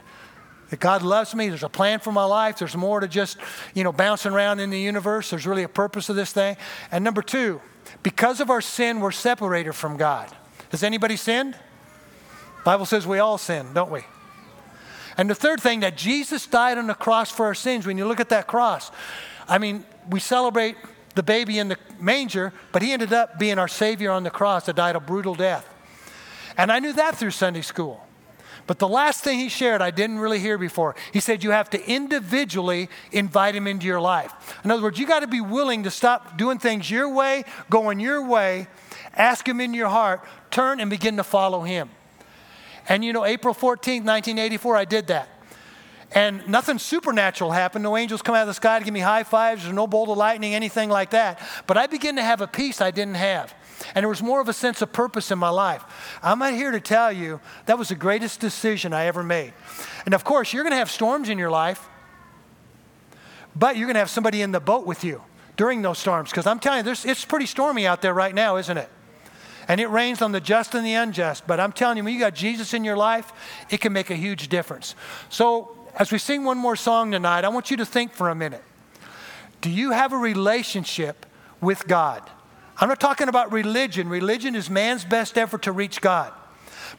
That 0.70 0.80
God 0.80 1.02
loves 1.02 1.34
me, 1.34 1.50
there's 1.50 1.64
a 1.64 1.70
plan 1.70 2.00
for 2.00 2.12
my 2.12 2.26
life, 2.26 2.60
there's 2.60 2.76
more 2.76 3.00
to 3.00 3.08
just, 3.08 3.38
you 3.74 3.84
know, 3.84 3.94
bouncing 3.94 4.34
around 4.34 4.60
in 4.60 4.70
the 4.70 4.80
universe. 4.80 5.30
There's 5.30 5.48
really 5.48 5.64
a 5.64 5.70
purpose 5.70 6.10
of 6.10 6.16
this 6.16 6.34
thing. 6.34 6.58
And 6.92 7.04
number 7.04 7.22
two, 7.22 7.62
because 8.02 8.42
of 8.42 8.50
our 8.50 8.60
sin, 8.60 9.00
we're 9.00 9.12
separated 9.12 9.74
from 9.74 9.98
God. 9.98 10.30
Has 10.72 10.84
anybody 10.84 11.16
sinned? 11.16 11.56
Bible 12.64 12.86
says 12.86 13.06
we 13.06 13.20
all 13.20 13.38
sin, 13.38 13.74
don't 13.74 13.92
we? 13.92 14.02
And 15.18 15.30
the 15.30 15.36
third 15.36 15.62
thing 15.62 15.82
that 15.82 15.98
Jesus 15.98 16.48
died 16.48 16.78
on 16.78 16.88
the 16.88 16.94
cross 16.94 17.30
for 17.30 17.46
our 17.46 17.54
sins. 17.54 17.86
When 17.86 17.98
you 17.98 18.06
look 18.06 18.20
at 18.20 18.30
that 18.30 18.48
cross, 18.48 18.92
I 19.48 19.58
mean, 19.58 19.86
we 20.10 20.20
celebrate 20.20 20.76
the 21.16 21.24
baby 21.24 21.60
in 21.60 21.68
the 21.68 21.78
manger, 22.00 22.54
but 22.72 22.82
he 22.82 22.92
ended 22.92 23.14
up 23.14 23.38
being 23.38 23.60
our 23.60 23.68
Savior 23.68 24.12
on 24.12 24.24
the 24.24 24.32
cross 24.32 24.66
that 24.66 24.76
died 24.76 24.96
a 24.96 25.00
brutal 25.00 25.36
death. 25.36 25.68
And 26.58 26.72
I 26.72 26.80
knew 26.80 26.94
that 26.94 27.16
through 27.16 27.32
Sunday 27.32 27.62
school. 27.62 28.06
But 28.66 28.80
the 28.80 28.88
last 28.88 29.24
thing 29.24 29.40
he 29.40 29.50
shared, 29.50 29.82
I 29.82 29.92
didn't 29.92 30.20
really 30.20 30.40
hear 30.40 30.58
before. 30.58 30.96
He 31.12 31.20
said 31.20 31.44
you 31.44 31.52
have 31.52 31.70
to 31.72 31.90
individually 31.90 32.90
invite 33.12 33.56
him 33.56 33.68
into 33.68 33.86
your 33.86 34.00
life. 34.00 34.32
In 34.64 34.72
other 34.72 34.82
words, 34.82 34.98
you 34.98 35.06
got 35.06 35.20
to 35.20 35.28
be 35.28 35.42
willing 35.42 35.84
to 35.84 35.92
stop 35.92 36.38
doing 36.38 36.60
things 36.60 36.90
your 36.90 37.14
way, 37.14 37.44
going 37.70 38.00
your 38.00 38.26
way, 38.26 38.68
ask 39.16 39.48
him 39.48 39.60
in 39.60 39.74
your 39.74 39.90
heart, 39.90 40.22
turn 40.50 40.80
and 40.80 40.90
begin 40.90 41.18
to 41.18 41.24
follow 41.24 41.62
him. 41.62 41.90
And 42.88 43.04
you 43.04 43.14
know, 43.14 43.26
April 43.26 43.54
14th, 43.54 44.04
1984, 44.04 44.76
I 44.76 44.86
did 44.86 45.08
that. 45.08 45.30
And 46.16 46.48
nothing 46.48 46.78
supernatural 46.78 47.52
happened. 47.52 47.84
No 47.84 47.98
angels 47.98 48.22
come 48.22 48.36
out 48.36 48.42
of 48.42 48.48
the 48.48 48.54
sky 48.54 48.78
to 48.78 48.86
give 48.86 48.94
me 48.94 49.00
high 49.00 49.24
fives. 49.24 49.64
There's 49.64 49.74
no 49.74 49.88
bolt 49.88 50.10
of 50.10 50.18
lightning, 50.18 50.54
anything 50.54 50.90
like 50.90 51.10
that. 51.12 51.40
But 51.66 51.78
I 51.78 51.88
began 51.88 52.18
to 52.18 52.24
have 52.24 52.40
a 52.42 52.48
peace 52.48 52.82
I 52.82 52.92
didn't 52.92 53.16
have. 53.16 53.54
And 53.96 54.04
there 54.04 54.10
was 54.10 54.22
more 54.22 54.40
of 54.40 54.48
a 54.48 54.54
sense 54.54 54.82
of 54.82 54.94
purpose 54.94 55.32
in 55.32 55.40
my 55.40 55.50
life. 55.50 55.84
I'm 56.22 56.40
not 56.40 56.54
here 56.54 56.72
to 56.72 56.80
tell 56.80 57.12
you 57.12 57.40
that 57.66 57.80
was 57.80 57.90
the 57.90 57.96
greatest 57.96 58.40
decision 58.40 58.94
I 58.94 59.06
ever 59.06 59.24
made. 59.24 59.54
And 60.06 60.14
of 60.14 60.24
course, 60.24 60.54
you're 60.54 60.64
going 60.64 60.72
to 60.72 60.78
have 60.78 60.92
storms 60.92 61.30
in 61.30 61.40
your 61.40 61.50
life, 61.50 61.90
but 63.56 63.76
you're 63.76 63.88
going 63.88 63.96
to 63.96 64.00
have 64.00 64.10
somebody 64.10 64.42
in 64.42 64.52
the 64.52 64.60
boat 64.60 64.86
with 64.86 65.04
you 65.04 65.22
during 65.58 65.82
those 65.82 65.98
storms. 65.98 66.30
Because 66.30 66.46
I'm 66.46 66.60
telling 66.60 66.86
you, 66.86 66.92
it's 66.92 67.26
pretty 67.26 67.48
stormy 67.48 67.88
out 67.88 68.02
there 68.02 68.14
right 68.14 68.34
now, 68.34 68.58
isn't 68.58 68.78
it? 68.78 68.90
And 69.68 69.80
it 69.80 69.88
rains 69.88 70.22
on 70.22 70.32
the 70.32 70.42
just 70.42 70.76
and 70.76 70.86
the 70.86 70.94
unjust. 70.94 71.48
But 71.48 71.60
I'm 71.60 71.72
telling 71.72 71.98
you, 71.98 72.04
when 72.04 72.14
you 72.14 72.20
got 72.20 72.36
Jesus 72.36 72.74
in 72.74 72.84
your 72.84 72.98
life, 72.98 73.32
it 73.70 73.82
can 73.82 73.94
make 73.94 74.10
a 74.10 74.16
huge 74.16 74.50
difference. 74.50 74.96
So, 75.30 75.78
as 75.98 76.12
we 76.12 76.18
sing 76.18 76.44
one 76.44 76.58
more 76.58 76.76
song 76.76 77.12
tonight, 77.12 77.46
I 77.46 77.50
want 77.50 77.70
you 77.70 77.78
to 77.78 77.86
think 77.86 78.14
for 78.14 78.30
a 78.30 78.36
minute. 78.36 78.64
Do 79.62 79.70
you 79.70 79.92
have 79.92 80.12
a 80.12 80.18
relationship 80.18 81.26
with 81.62 81.88
God? 81.88 82.30
I'm 82.78 82.90
not 82.90 83.00
talking 83.00 83.30
about 83.30 83.52
religion. 83.52 84.10
Religion 84.10 84.56
is 84.56 84.70
man's 84.70 85.06
best 85.06 85.38
effort 85.38 85.62
to 85.64 85.72
reach 85.72 86.02
God. 86.02 86.34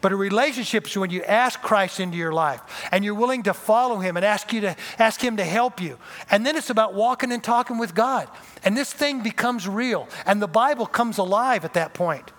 But 0.00 0.12
a 0.12 0.16
relationship 0.16 0.86
is 0.86 0.96
when 0.96 1.10
you 1.10 1.22
ask 1.22 1.60
Christ 1.60 2.00
into 2.00 2.16
your 2.16 2.32
life 2.32 2.60
and 2.90 3.04
you're 3.04 3.14
willing 3.14 3.44
to 3.44 3.54
follow 3.54 3.98
him 3.98 4.16
and 4.16 4.24
ask 4.24 4.52
you 4.52 4.60
to 4.62 4.76
ask 4.98 5.20
him 5.20 5.36
to 5.36 5.44
help 5.44 5.80
you. 5.80 5.98
And 6.30 6.44
then 6.44 6.56
it's 6.56 6.70
about 6.70 6.94
walking 6.94 7.32
and 7.32 7.42
talking 7.42 7.78
with 7.78 7.94
God. 7.94 8.28
And 8.64 8.76
this 8.76 8.92
thing 8.92 9.22
becomes 9.22 9.68
real 9.68 10.08
and 10.26 10.40
the 10.40 10.48
Bible 10.48 10.86
comes 10.86 11.18
alive 11.18 11.64
at 11.64 11.74
that 11.74 11.94
point. 11.94 12.32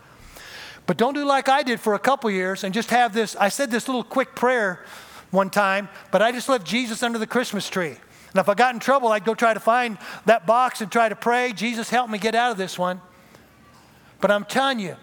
But 0.86 0.98
don't 0.98 1.14
do 1.14 1.26
like 1.26 1.50
I 1.50 1.64
did 1.64 1.80
for 1.80 1.96
a 1.96 2.00
couple 2.00 2.30
years 2.30 2.64
and 2.64 2.74
just 2.74 2.90
have 2.92 3.14
this. 3.14 3.36
I 3.36 3.50
said 3.50 3.72
this 3.72 3.88
little 3.88 4.04
quick 4.04 4.36
prayer 4.36 4.86
one 5.32 5.50
time, 5.50 5.90
but 6.12 6.22
I 6.22 6.32
just 6.32 6.48
left 6.48 6.66
Jesus 6.66 7.02
under 7.02 7.18
the 7.18 7.28
Christmas 7.28 7.70
tree. 7.70 7.96
And 8.36 8.40
if 8.42 8.50
I 8.50 8.54
got 8.54 8.74
in 8.74 8.80
trouble, 8.80 9.10
I'd 9.10 9.24
go 9.24 9.34
try 9.34 9.54
to 9.54 9.60
find 9.60 9.98
that 10.26 10.46
box 10.46 10.82
and 10.82 10.92
try 10.92 11.10
to 11.10 11.16
pray, 11.16 11.54
Jesus, 11.54 11.90
help 11.90 12.10
me 12.10 12.18
get 12.18 12.36
out 12.36 12.52
of 12.52 12.58
this 12.58 12.78
one. 12.78 13.02
But 14.22 14.30
I'm 14.30 14.46
telling 14.46 14.80
you, 14.80 14.98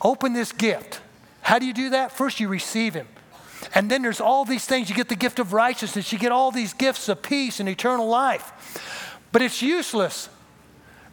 open 0.00 0.32
this 0.32 0.52
gift. 0.52 1.00
How 1.42 1.58
do 1.58 1.66
you 1.66 1.74
do 1.74 1.90
that? 1.90 2.12
First, 2.12 2.40
you 2.40 2.48
receive 2.48 2.94
Him. 2.94 3.08
And 3.74 3.90
then 3.90 4.02
there's 4.02 4.20
all 4.20 4.44
these 4.44 4.66
things. 4.66 4.88
You 4.88 4.94
get 4.94 5.08
the 5.08 5.16
gift 5.16 5.38
of 5.38 5.52
righteousness, 5.52 6.12
you 6.12 6.18
get 6.18 6.32
all 6.32 6.50
these 6.50 6.72
gifts 6.72 7.08
of 7.08 7.22
peace 7.22 7.60
and 7.60 7.68
eternal 7.68 8.06
life. 8.06 9.20
But 9.32 9.42
it's 9.42 9.60
useless 9.60 10.28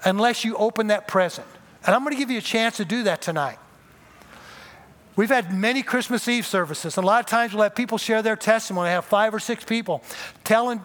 unless 0.05 0.45
you 0.45 0.55
open 0.55 0.87
that 0.87 1.07
present. 1.07 1.47
And 1.85 1.95
I'm 1.95 2.03
going 2.03 2.13
to 2.13 2.19
give 2.19 2.29
you 2.29 2.37
a 2.37 2.41
chance 2.41 2.77
to 2.77 2.85
do 2.85 3.03
that 3.03 3.21
tonight. 3.21 3.57
We've 5.15 5.29
had 5.29 5.53
many 5.53 5.83
Christmas 5.83 6.27
Eve 6.27 6.45
services, 6.45 6.97
and 6.97 7.03
a 7.03 7.07
lot 7.07 7.19
of 7.19 7.25
times 7.25 7.53
we'll 7.53 7.63
have 7.63 7.75
people 7.75 7.97
share 7.97 8.21
their 8.21 8.37
testimony. 8.37 8.89
I 8.89 8.93
have 8.93 9.05
five 9.05 9.33
or 9.33 9.39
six 9.39 9.65
people 9.65 10.01
telling 10.43 10.81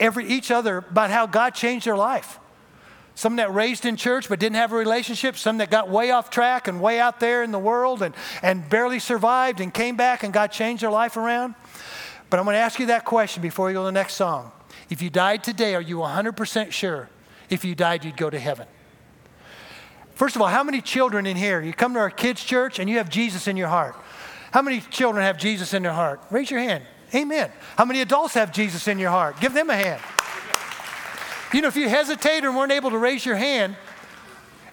every, 0.00 0.26
each 0.26 0.50
other 0.50 0.78
about 0.78 1.10
how 1.10 1.26
God 1.26 1.54
changed 1.54 1.86
their 1.86 1.96
life. 1.96 2.38
Some 3.14 3.36
that 3.36 3.52
raised 3.52 3.84
in 3.84 3.96
church 3.96 4.28
but 4.28 4.40
didn't 4.40 4.56
have 4.56 4.72
a 4.72 4.76
relationship, 4.76 5.36
some 5.36 5.58
that 5.58 5.70
got 5.70 5.90
way 5.90 6.10
off 6.10 6.30
track 6.30 6.66
and 6.66 6.80
way 6.80 6.98
out 6.98 7.20
there 7.20 7.42
in 7.42 7.52
the 7.52 7.58
world 7.58 8.02
and, 8.02 8.14
and 8.42 8.68
barely 8.70 8.98
survived 8.98 9.60
and 9.60 9.72
came 9.72 9.96
back 9.96 10.22
and 10.22 10.32
God 10.32 10.46
changed 10.46 10.82
their 10.82 10.90
life 10.90 11.18
around. 11.18 11.54
But 12.30 12.38
I'm 12.38 12.46
going 12.46 12.54
to 12.54 12.60
ask 12.60 12.78
you 12.78 12.86
that 12.86 13.04
question 13.04 13.42
before 13.42 13.66
we 13.66 13.74
go 13.74 13.82
to 13.82 13.86
the 13.86 13.92
next 13.92 14.14
song. 14.14 14.50
If 14.88 15.02
you 15.02 15.10
died 15.10 15.44
today, 15.44 15.74
are 15.74 15.82
you 15.82 15.98
100% 15.98 16.72
sure 16.72 17.10
if 17.50 17.66
you 17.66 17.74
died 17.74 18.04
you'd 18.04 18.16
go 18.16 18.30
to 18.30 18.38
heaven? 18.38 18.66
First 20.22 20.36
of 20.36 20.42
all, 20.42 20.46
how 20.46 20.62
many 20.62 20.80
children 20.80 21.26
in 21.26 21.36
here? 21.36 21.60
You 21.60 21.72
come 21.72 21.94
to 21.94 21.98
our 21.98 22.08
kids' 22.08 22.44
church 22.44 22.78
and 22.78 22.88
you 22.88 22.98
have 22.98 23.08
Jesus 23.08 23.48
in 23.48 23.56
your 23.56 23.66
heart. 23.66 23.96
How 24.52 24.62
many 24.62 24.80
children 24.80 25.24
have 25.24 25.36
Jesus 25.36 25.74
in 25.74 25.82
their 25.82 25.92
heart? 25.92 26.20
Raise 26.30 26.48
your 26.48 26.60
hand. 26.60 26.84
Amen. 27.12 27.50
How 27.76 27.84
many 27.84 28.02
adults 28.02 28.34
have 28.34 28.52
Jesus 28.52 28.86
in 28.86 29.00
your 29.00 29.10
heart? 29.10 29.40
Give 29.40 29.52
them 29.52 29.68
a 29.68 29.74
hand. 29.74 30.00
You 31.52 31.60
know, 31.60 31.66
if 31.66 31.74
you 31.74 31.88
hesitate 31.88 32.44
or 32.44 32.52
weren't 32.52 32.70
able 32.70 32.90
to 32.90 32.98
raise 32.98 33.26
your 33.26 33.34
hand 33.34 33.74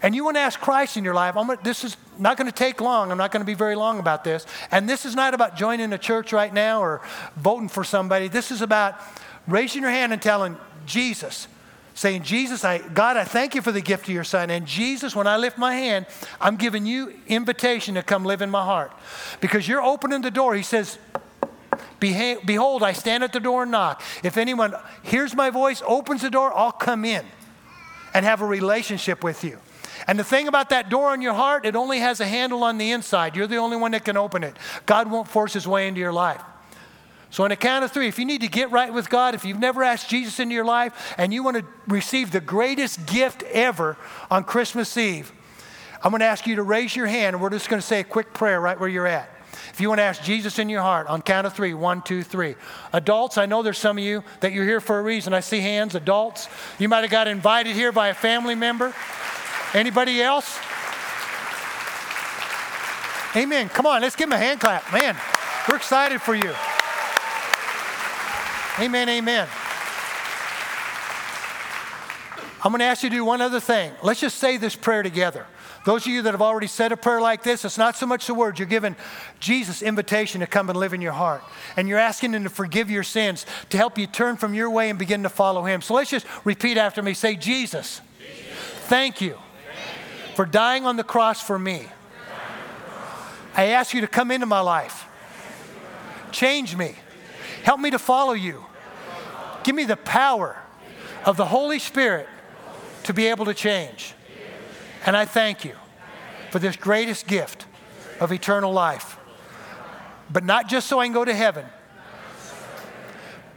and 0.03 0.13
you 0.13 0.23
want 0.23 0.37
to 0.37 0.41
ask 0.41 0.59
Christ 0.59 0.97
in 0.97 1.03
your 1.03 1.15
life, 1.15 1.35
I'm 1.35 1.47
gonna, 1.47 1.59
this 1.63 1.83
is 1.83 1.97
not 2.19 2.37
going 2.37 2.45
to 2.45 2.55
take 2.55 2.79
long. 2.79 3.09
I'm 3.09 3.17
not 3.17 3.31
going 3.31 3.41
to 3.41 3.47
be 3.47 3.55
very 3.55 3.75
long 3.75 3.97
about 3.97 4.23
this. 4.23 4.45
And 4.69 4.87
this 4.87 5.03
is 5.03 5.15
not 5.15 5.33
about 5.33 5.57
joining 5.57 5.91
a 5.93 5.97
church 5.97 6.31
right 6.31 6.53
now 6.53 6.79
or 6.79 7.01
voting 7.37 7.69
for 7.69 7.83
somebody. 7.83 8.27
This 8.27 8.51
is 8.51 8.61
about 8.61 9.01
raising 9.47 9.81
your 9.81 9.89
hand 9.89 10.13
and 10.13 10.21
telling 10.21 10.57
Jesus, 10.85 11.47
saying, 11.99 12.23
Jesus, 12.23 12.63
I, 12.63 12.77
God, 12.77 13.17
I 13.17 13.25
thank 13.25 13.55
you 13.55 13.61
for 13.61 13.73
the 13.73 13.81
gift 13.81 14.03
of 14.03 14.13
your 14.13 14.23
son. 14.23 14.49
And 14.49 14.65
Jesus, 14.65 15.13
when 15.13 15.27
I 15.27 15.35
lift 15.35 15.57
my 15.57 15.75
hand, 15.75 16.05
I'm 16.39 16.55
giving 16.55 16.85
you 16.85 17.13
invitation 17.27 17.95
to 17.95 18.03
come 18.03 18.23
live 18.23 18.41
in 18.41 18.49
my 18.49 18.63
heart. 18.63 18.93
Because 19.41 19.67
you're 19.67 19.81
opening 19.81 20.21
the 20.21 20.31
door. 20.31 20.55
He 20.55 20.63
says, 20.63 20.97
Behold, 21.99 22.83
I 22.83 22.93
stand 22.93 23.25
at 23.25 23.33
the 23.33 23.41
door 23.41 23.63
and 23.63 23.71
knock. 23.71 24.01
If 24.23 24.37
anyone 24.37 24.75
hears 25.03 25.35
my 25.35 25.49
voice, 25.49 25.83
opens 25.85 26.21
the 26.21 26.29
door, 26.29 26.57
I'll 26.57 26.71
come 26.71 27.03
in 27.03 27.25
and 28.13 28.23
have 28.23 28.39
a 28.39 28.45
relationship 28.45 29.21
with 29.21 29.43
you. 29.43 29.59
And 30.07 30.17
the 30.17 30.23
thing 30.23 30.47
about 30.47 30.69
that 30.69 30.89
door 30.89 31.09
on 31.09 31.21
your 31.21 31.33
heart, 31.33 31.65
it 31.65 31.75
only 31.75 31.99
has 31.99 32.21
a 32.21 32.25
handle 32.25 32.63
on 32.63 32.77
the 32.77 32.91
inside. 32.91 33.35
You're 33.35 33.45
the 33.45 33.57
only 33.57 33.75
one 33.75 33.91
that 33.91 34.05
can 34.05 34.15
open 34.15 34.45
it. 34.45 34.55
God 34.85 35.11
won't 35.11 35.27
force 35.27 35.51
his 35.51 35.67
way 35.67 35.89
into 35.89 35.99
your 35.99 36.13
life. 36.13 36.41
So, 37.31 37.43
on 37.43 37.51
a 37.51 37.55
count 37.55 37.85
of 37.85 37.91
three, 37.91 38.07
if 38.07 38.17
you 38.17 38.25
need 38.25 38.41
to 38.41 38.47
get 38.47 38.71
right 38.71 38.91
with 38.91 39.09
God, 39.09 39.35
if 39.35 39.45
you've 39.45 39.59
never 39.59 39.83
asked 39.83 40.09
Jesus 40.09 40.39
into 40.39 40.55
your 40.55 40.65
life, 40.65 41.13
and 41.17 41.31
you 41.33 41.43
want 41.43 41.57
to 41.57 41.65
receive 41.87 42.31
the 42.31 42.41
greatest 42.41 43.05
gift 43.05 43.43
ever 43.43 43.97
on 44.31 44.43
Christmas 44.43 44.97
Eve, 44.97 45.31
I'm 46.03 46.11
going 46.11 46.21
to 46.21 46.25
ask 46.25 46.47
you 46.47 46.55
to 46.55 46.63
raise 46.63 46.95
your 46.95 47.07
hand, 47.07 47.35
and 47.35 47.43
we're 47.43 47.51
just 47.51 47.69
going 47.69 47.81
to 47.81 47.85
say 47.85 47.99
a 47.99 48.03
quick 48.03 48.33
prayer 48.33 48.59
right 48.59 48.79
where 48.79 48.89
you're 48.89 49.07
at. 49.07 49.29
If 49.73 49.79
you 49.79 49.89
want 49.89 49.99
to 49.99 50.03
ask 50.03 50.23
Jesus 50.23 50.57
in 50.57 50.69
your 50.69 50.81
heart, 50.81 51.07
on 51.07 51.21
count 51.21 51.45
of 51.45 51.53
three, 51.53 51.73
one, 51.73 52.01
two, 52.01 52.23
three. 52.23 52.55
Adults, 52.93 53.37
I 53.37 53.45
know 53.45 53.61
there's 53.61 53.77
some 53.77 53.97
of 53.97 54.03
you 54.03 54.23
that 54.39 54.51
you're 54.51 54.65
here 54.65 54.81
for 54.81 54.99
a 54.99 55.03
reason. 55.03 55.33
I 55.33 55.41
see 55.41 55.59
hands. 55.59 55.95
Adults, 55.95 56.47
you 56.79 56.89
might 56.89 57.01
have 57.01 57.11
got 57.11 57.27
invited 57.27 57.75
here 57.75 57.91
by 57.91 58.07
a 58.07 58.13
family 58.13 58.55
member. 58.55 58.93
Anybody 59.73 60.21
else? 60.21 60.57
Amen. 63.35 63.69
Come 63.69 63.85
on, 63.85 64.01
let's 64.01 64.15
give 64.15 64.27
him 64.27 64.33
a 64.33 64.37
hand 64.37 64.59
clap. 64.59 64.91
Man, 64.91 65.15
we're 65.67 65.75
excited 65.75 66.21
for 66.21 66.33
you. 66.33 66.53
Amen, 68.79 69.09
amen. 69.09 69.47
I'm 72.63 72.71
going 72.71 72.79
to 72.79 72.85
ask 72.85 73.03
you 73.03 73.09
to 73.09 73.15
do 73.15 73.25
one 73.25 73.41
other 73.41 73.59
thing. 73.59 73.91
Let's 74.01 74.21
just 74.21 74.37
say 74.37 74.57
this 74.57 74.75
prayer 74.75 75.03
together. 75.03 75.45
Those 75.85 76.05
of 76.05 76.13
you 76.13 76.21
that 76.21 76.31
have 76.31 76.41
already 76.41 76.67
said 76.67 76.91
a 76.91 76.97
prayer 76.97 77.19
like 77.19 77.43
this, 77.43 77.65
it's 77.65 77.77
not 77.77 77.97
so 77.97 78.05
much 78.05 78.27
the 78.27 78.33
words. 78.33 78.57
You're 78.57 78.67
giving 78.67 78.95
Jesus 79.39 79.81
invitation 79.81 80.41
to 80.41 80.47
come 80.47 80.69
and 80.69 80.79
live 80.79 80.93
in 80.93 81.01
your 81.01 81.13
heart. 81.13 81.43
And 81.75 81.89
you're 81.89 81.99
asking 81.99 82.33
him 82.33 82.43
to 82.43 82.49
forgive 82.49 82.89
your 82.89 83.03
sins, 83.03 83.45
to 83.69 83.77
help 83.77 83.97
you 83.97 84.07
turn 84.07 84.37
from 84.37 84.53
your 84.53 84.69
way 84.69 84.89
and 84.89 84.97
begin 84.97 85.23
to 85.23 85.29
follow 85.29 85.63
him. 85.65 85.81
So 85.81 85.93
let's 85.93 86.09
just 86.09 86.25
repeat 86.45 86.77
after 86.77 87.01
me. 87.01 87.13
Say, 87.13 87.35
Jesus, 87.35 88.01
thank 88.83 89.19
you 89.19 89.37
for 90.35 90.45
dying 90.45 90.85
on 90.85 90.95
the 90.95 91.03
cross 91.03 91.41
for 91.41 91.59
me. 91.59 91.85
I 93.55 93.67
ask 93.67 93.93
you 93.93 94.01
to 94.01 94.07
come 94.07 94.31
into 94.31 94.45
my 94.45 94.61
life. 94.61 95.05
Change 96.31 96.75
me. 96.75 96.95
Help 97.63 97.79
me 97.79 97.89
to 97.91 97.99
follow 97.99 98.33
you. 98.33 98.65
Give 99.63 99.75
me 99.75 99.85
the 99.85 99.97
power 99.97 100.57
of 101.25 101.37
the 101.37 101.45
Holy 101.45 101.79
Spirit 101.79 102.27
to 103.03 103.13
be 103.13 103.27
able 103.27 103.45
to 103.45 103.53
change. 103.53 104.13
And 105.05 105.15
I 105.15 105.25
thank 105.25 105.65
you 105.65 105.75
for 106.51 106.59
this 106.59 106.75
greatest 106.75 107.27
gift 107.27 107.65
of 108.19 108.31
eternal 108.31 108.71
life. 108.71 109.17
But 110.31 110.43
not 110.43 110.69
just 110.69 110.87
so 110.87 110.99
I 110.99 111.05
can 111.05 111.13
go 111.13 111.25
to 111.25 111.33
heaven, 111.33 111.65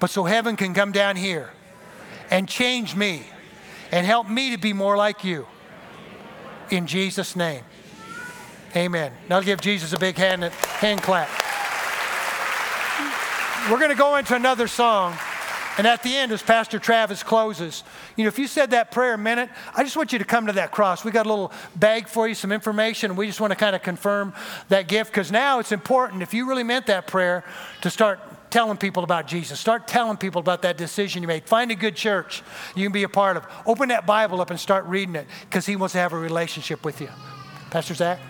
but 0.00 0.11
so 0.11 0.24
heaven 0.24 0.57
can 0.57 0.74
come 0.74 0.92
down 0.92 1.16
here 1.16 1.50
and 2.30 2.48
change 2.48 2.96
me 2.96 3.24
and 3.90 4.07
help 4.07 4.28
me 4.28 4.50
to 4.53 4.59
be 4.59 4.72
more 4.72 4.96
like 4.96 5.22
you. 5.22 5.46
In 6.70 6.86
Jesus' 6.86 7.36
name. 7.36 7.62
Amen. 8.74 9.12
Now 9.28 9.40
give 9.40 9.61
Jesus 9.61 9.92
a 9.92 9.98
big 9.98 10.16
hand, 10.16 10.44
hand 10.44 11.03
clap. 11.03 11.28
We're 13.70 13.78
going 13.78 13.90
to 13.90 13.96
go 13.96 14.16
into 14.16 14.34
another 14.34 14.66
song. 14.66 15.14
And 15.78 15.86
at 15.86 16.02
the 16.02 16.14
end, 16.14 16.32
as 16.32 16.42
Pastor 16.42 16.78
Travis 16.78 17.22
closes, 17.22 17.82
you 18.16 18.24
know, 18.24 18.28
if 18.28 18.38
you 18.38 18.46
said 18.46 18.72
that 18.72 18.90
prayer 18.90 19.14
a 19.14 19.18
minute, 19.18 19.48
I 19.74 19.82
just 19.82 19.96
want 19.96 20.12
you 20.12 20.18
to 20.18 20.24
come 20.24 20.46
to 20.46 20.52
that 20.52 20.70
cross. 20.70 21.04
We 21.04 21.10
got 21.10 21.24
a 21.24 21.28
little 21.28 21.52
bag 21.76 22.08
for 22.08 22.28
you, 22.28 22.34
some 22.34 22.52
information, 22.52 23.16
we 23.16 23.26
just 23.26 23.40
want 23.40 23.52
to 23.52 23.56
kind 23.56 23.74
of 23.74 23.82
confirm 23.82 24.34
that 24.68 24.86
gift 24.86 25.10
because 25.10 25.32
now 25.32 25.60
it's 25.60 25.72
important, 25.72 26.22
if 26.22 26.34
you 26.34 26.46
really 26.46 26.62
meant 26.62 26.86
that 26.86 27.06
prayer, 27.06 27.44
to 27.80 27.90
start 27.90 28.20
telling 28.50 28.76
people 28.76 29.02
about 29.02 29.26
Jesus. 29.26 29.58
Start 29.58 29.88
telling 29.88 30.18
people 30.18 30.40
about 30.40 30.62
that 30.62 30.76
decision 30.76 31.22
you 31.22 31.28
made. 31.28 31.46
Find 31.46 31.70
a 31.70 31.74
good 31.74 31.96
church 31.96 32.42
you 32.76 32.84
can 32.84 32.92
be 32.92 33.02
a 33.02 33.08
part 33.08 33.38
of. 33.38 33.46
Open 33.66 33.88
that 33.88 34.06
Bible 34.06 34.42
up 34.42 34.50
and 34.50 34.60
start 34.60 34.84
reading 34.84 35.16
it 35.16 35.26
because 35.48 35.64
He 35.64 35.74
wants 35.74 35.92
to 35.92 35.98
have 35.98 36.12
a 36.12 36.18
relationship 36.18 36.84
with 36.84 37.00
you. 37.00 37.08
Pastor 37.70 37.94
Zach? 37.94 38.20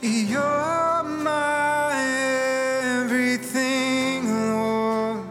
You're 0.00 1.02
my 1.02 1.92
everything, 3.02 4.30
Lord. 4.52 5.26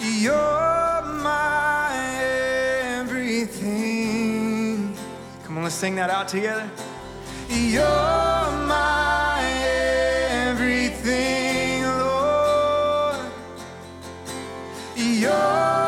You're 0.00 1.02
my 1.22 1.90
everything. 2.98 4.92
Come 5.44 5.58
on, 5.58 5.64
let's 5.64 5.76
sing 5.76 5.94
that 5.96 6.10
out 6.10 6.26
together. 6.26 6.68
You're 7.48 7.82
my 8.66 9.40
everything, 10.50 11.84
Lord. 11.84 13.20
You're 14.96 15.87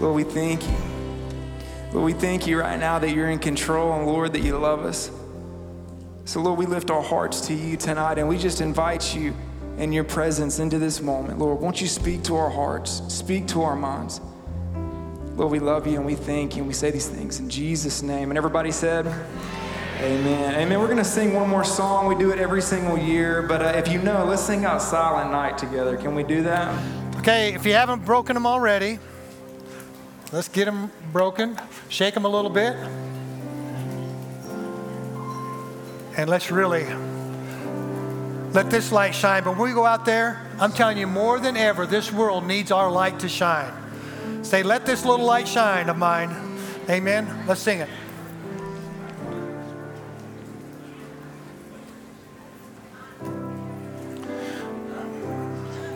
Lord. 0.00 0.16
We 0.16 0.24
thank 0.24 0.64
you. 0.64 0.76
Lord, 1.92 2.04
we 2.04 2.12
thank 2.12 2.48
you 2.48 2.58
right 2.58 2.78
now 2.78 2.98
that 2.98 3.10
you're 3.10 3.30
in 3.30 3.38
control 3.38 3.92
and 3.92 4.04
Lord, 4.04 4.32
that 4.32 4.40
you 4.40 4.58
love 4.58 4.84
us. 4.84 5.12
So, 6.24 6.40
Lord, 6.40 6.58
we 6.58 6.66
lift 6.66 6.90
our 6.90 7.02
hearts 7.02 7.46
to 7.46 7.54
you 7.54 7.76
tonight 7.76 8.18
and 8.18 8.28
we 8.28 8.36
just 8.36 8.60
invite 8.60 9.14
you 9.14 9.32
in 9.78 9.92
your 9.92 10.02
presence 10.02 10.58
into 10.58 10.80
this 10.80 11.00
moment. 11.00 11.38
Lord, 11.38 11.60
won't 11.60 11.80
you 11.80 11.86
speak 11.86 12.24
to 12.24 12.34
our 12.34 12.50
hearts, 12.50 13.00
speak 13.06 13.46
to 13.48 13.62
our 13.62 13.76
minds. 13.76 14.20
Lord, 15.36 15.52
we 15.52 15.58
love 15.58 15.86
you 15.86 15.96
and 15.96 16.06
we 16.06 16.14
thank 16.14 16.56
you 16.56 16.62
and 16.62 16.66
we 16.66 16.72
say 16.72 16.90
these 16.90 17.08
things 17.08 17.40
in 17.40 17.50
Jesus' 17.50 18.00
name. 18.00 18.30
And 18.30 18.38
everybody 18.38 18.70
said, 18.70 19.06
Amen. 19.98 20.54
Amen. 20.54 20.80
We're 20.80 20.86
going 20.86 20.96
to 20.96 21.04
sing 21.04 21.34
one 21.34 21.48
more 21.48 21.64
song. 21.64 22.06
We 22.06 22.14
do 22.14 22.30
it 22.30 22.38
every 22.38 22.62
single 22.62 22.96
year. 22.96 23.42
But 23.42 23.60
uh, 23.60 23.72
if 23.76 23.88
you 23.88 24.00
know, 24.00 24.24
let's 24.24 24.42
sing 24.42 24.64
out 24.64 24.80
Silent 24.80 25.30
Night 25.30 25.58
together. 25.58 25.98
Can 25.98 26.14
we 26.14 26.22
do 26.22 26.42
that? 26.44 26.82
Okay, 27.18 27.52
if 27.52 27.66
you 27.66 27.74
haven't 27.74 28.04
broken 28.06 28.32
them 28.32 28.46
already, 28.46 28.98
let's 30.32 30.48
get 30.48 30.64
them 30.64 30.90
broken. 31.12 31.58
Shake 31.90 32.14
them 32.14 32.24
a 32.24 32.28
little 32.28 32.50
bit. 32.50 32.74
And 36.16 36.30
let's 36.30 36.50
really 36.50 36.86
let 38.52 38.70
this 38.70 38.90
light 38.90 39.14
shine. 39.14 39.44
But 39.44 39.52
when 39.52 39.68
we 39.68 39.74
go 39.74 39.84
out 39.84 40.06
there, 40.06 40.46
I'm 40.58 40.72
telling 40.72 40.96
you, 40.96 41.06
more 41.06 41.38
than 41.38 41.58
ever, 41.58 41.84
this 41.84 42.10
world 42.10 42.46
needs 42.46 42.70
our 42.70 42.90
light 42.90 43.20
to 43.20 43.28
shine. 43.28 43.85
Say, 44.42 44.62
let 44.62 44.86
this 44.86 45.04
little 45.04 45.26
light 45.26 45.48
shine 45.48 45.88
of 45.88 45.96
mine. 45.98 46.30
Amen. 46.88 47.26
Let's 47.46 47.60
sing 47.60 47.80
it. 47.80 47.88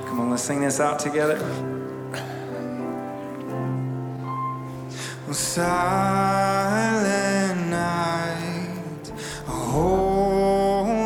Come 0.07 0.20
on, 0.20 0.31
let's 0.31 0.43
sing 0.43 0.61
this 0.61 0.81
out 0.81 0.99
together. 0.99 1.39
Silent 5.33 6.51
night, 7.70 9.12
a 9.47 9.51
holy 9.51 11.01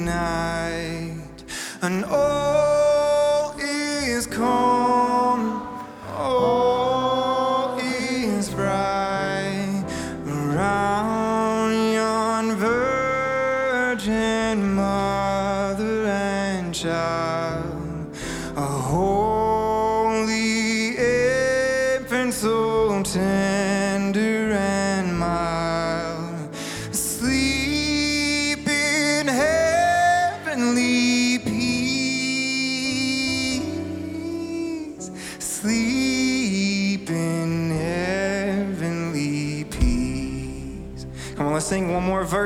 night, 0.00 1.44
and 1.80 2.04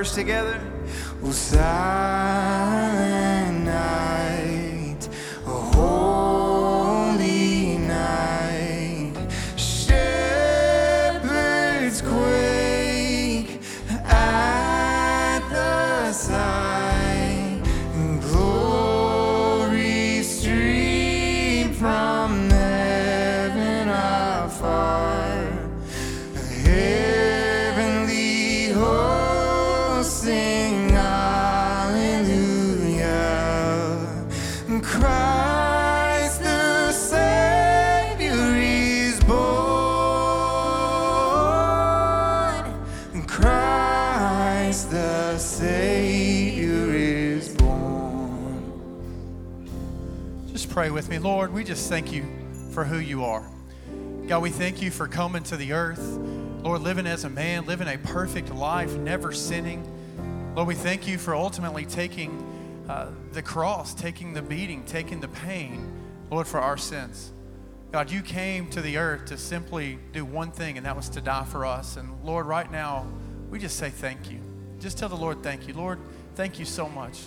verse 0.03 0.17
together. 0.17 0.61
Oh, 1.23 1.31
with 50.93 51.09
me. 51.09 51.19
Lord, 51.19 51.53
we 51.53 51.65
just 51.65 51.89
thank 51.89 52.13
you 52.13 52.25
for 52.73 52.85
who 52.85 52.99
you 52.99 53.25
are. 53.25 53.49
God, 54.27 54.43
we 54.43 54.51
thank 54.51 54.83
you 54.83 54.91
for 54.91 55.09
coming 55.09 55.43
to 55.45 55.57
the 55.57 55.73
earth. 55.73 56.19
Lord, 56.63 56.83
living 56.83 57.07
as 57.07 57.25
a 57.25 57.31
man, 57.31 57.67
living 57.67 57.89
a 57.89 57.97
perfect 57.97 58.55
life, 58.55 58.93
never 58.97 59.33
sinning. 59.33 59.83
Lord, 60.55 60.69
we 60.69 60.75
thank 60.75 61.09
you 61.09 61.17
for 61.17 61.35
ultimately 61.35 61.87
taking 61.87 62.85
uh, 62.89 63.11
the 63.33 63.43
cross, 63.43 63.95
taking 63.95 64.35
the 64.35 64.43
beating, 64.43 64.85
taking 64.85 65.21
the 65.21 65.29
pain, 65.29 65.93
Lord, 66.31 66.47
for 66.47 66.61
our 66.61 66.77
sins. 66.77 67.33
God, 67.91 68.11
you 68.11 68.21
came 68.21 68.69
to 68.71 68.83
the 68.83 68.99
earth 68.99 69.27
to 69.27 69.39
simply 69.39 69.99
do 70.13 70.25
one 70.25 70.51
thing, 70.51 70.77
and 70.77 70.85
that 70.85 70.95
was 70.95 71.09
to 71.11 71.21
die 71.21 71.45
for 71.45 71.65
us. 71.65 71.97
And 71.97 72.23
Lord, 72.23 72.47
right 72.47 72.71
now, 72.71 73.07
we 73.51 73.59
just 73.59 73.77
say 73.79 73.89
thank 73.89 74.31
you. 74.31 74.41
Just 74.79 74.99
tell 74.99 75.09
the 75.09 75.17
Lord 75.17 75.43
thank 75.43 75.67
you. 75.67 75.75
Lord, 75.75 75.99
thank 76.35 76.59
you 76.59 76.65
so 76.65 76.89
much. 76.89 77.21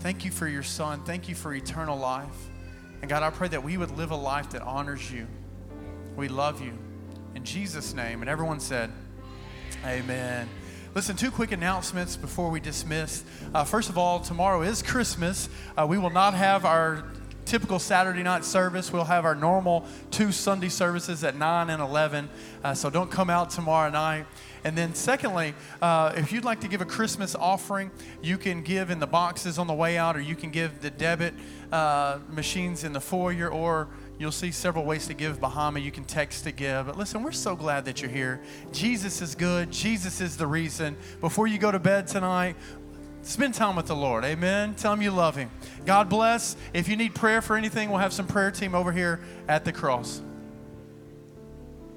Thank 0.00 0.24
you 0.24 0.30
for 0.30 0.48
your 0.48 0.62
son. 0.62 1.02
Thank 1.04 1.28
you 1.28 1.34
for 1.34 1.54
eternal 1.54 1.98
life. 1.98 2.50
And 3.02 3.10
God, 3.10 3.22
I 3.22 3.30
pray 3.30 3.48
that 3.48 3.62
we 3.62 3.76
would 3.76 3.90
live 3.92 4.10
a 4.10 4.16
life 4.16 4.50
that 4.50 4.62
honors 4.62 5.10
you. 5.10 5.26
We 6.16 6.28
love 6.28 6.60
you. 6.60 6.72
In 7.34 7.44
Jesus' 7.44 7.94
name. 7.94 8.22
And 8.22 8.30
everyone 8.30 8.60
said, 8.60 8.90
Amen. 9.84 10.48
Listen, 10.94 11.14
two 11.14 11.30
quick 11.30 11.52
announcements 11.52 12.16
before 12.16 12.50
we 12.50 12.58
dismiss. 12.58 13.22
Uh, 13.54 13.64
first 13.64 13.90
of 13.90 13.98
all, 13.98 14.20
tomorrow 14.20 14.62
is 14.62 14.82
Christmas. 14.82 15.48
Uh, 15.76 15.86
we 15.86 15.98
will 15.98 16.10
not 16.10 16.32
have 16.32 16.64
our 16.64 17.04
typical 17.46 17.78
Saturday 17.78 18.22
night 18.22 18.44
service. 18.44 18.92
We'll 18.92 19.04
have 19.04 19.24
our 19.24 19.34
normal 19.34 19.86
two 20.10 20.32
Sunday 20.32 20.68
services 20.68 21.24
at 21.24 21.36
9 21.36 21.70
and 21.70 21.80
11. 21.80 22.28
Uh, 22.62 22.74
so 22.74 22.90
don't 22.90 23.10
come 23.10 23.30
out 23.30 23.50
tomorrow 23.50 23.90
night. 23.90 24.26
And 24.64 24.76
then, 24.76 24.94
secondly, 24.94 25.54
uh, 25.80 26.12
if 26.16 26.32
you'd 26.32 26.44
like 26.44 26.60
to 26.62 26.68
give 26.68 26.80
a 26.80 26.84
Christmas 26.84 27.36
offering, 27.36 27.92
you 28.20 28.36
can 28.36 28.62
give 28.62 28.90
in 28.90 28.98
the 28.98 29.06
boxes 29.06 29.58
on 29.58 29.68
the 29.68 29.74
way 29.74 29.96
out, 29.96 30.16
or 30.16 30.20
you 30.20 30.34
can 30.34 30.50
give 30.50 30.80
the 30.80 30.90
debit 30.90 31.34
uh, 31.70 32.18
machines 32.28 32.82
in 32.82 32.92
the 32.92 33.00
foyer, 33.00 33.48
or 33.48 33.88
You'll 34.18 34.32
see 34.32 34.50
several 34.50 34.84
ways 34.84 35.06
to 35.08 35.14
give 35.14 35.42
me. 35.74 35.80
You 35.82 35.92
can 35.92 36.04
text 36.04 36.44
to 36.44 36.52
give. 36.52 36.86
But 36.86 36.96
listen, 36.96 37.22
we're 37.22 37.32
so 37.32 37.54
glad 37.54 37.84
that 37.84 38.00
you're 38.00 38.10
here. 38.10 38.40
Jesus 38.72 39.20
is 39.20 39.34
good. 39.34 39.70
Jesus 39.70 40.22
is 40.22 40.38
the 40.38 40.46
reason. 40.46 40.96
Before 41.20 41.46
you 41.46 41.58
go 41.58 41.70
to 41.70 41.78
bed 41.78 42.06
tonight, 42.06 42.56
spend 43.26 43.54
time 43.54 43.76
with 43.76 43.86
the 43.86 43.96
Lord. 43.96 44.24
Amen. 44.24 44.74
Tell 44.74 44.92
him 44.92 45.02
you 45.02 45.10
love 45.10 45.36
him. 45.36 45.50
God 45.84 46.08
bless. 46.08 46.56
If 46.72 46.88
you 46.88 46.96
need 46.96 47.14
prayer 47.14 47.42
for 47.42 47.56
anything, 47.56 47.90
we'll 47.90 47.98
have 47.98 48.12
some 48.12 48.26
prayer 48.26 48.50
team 48.50 48.74
over 48.74 48.92
here 48.92 49.20
at 49.48 49.64
the 49.64 49.72
cross. 49.72 50.22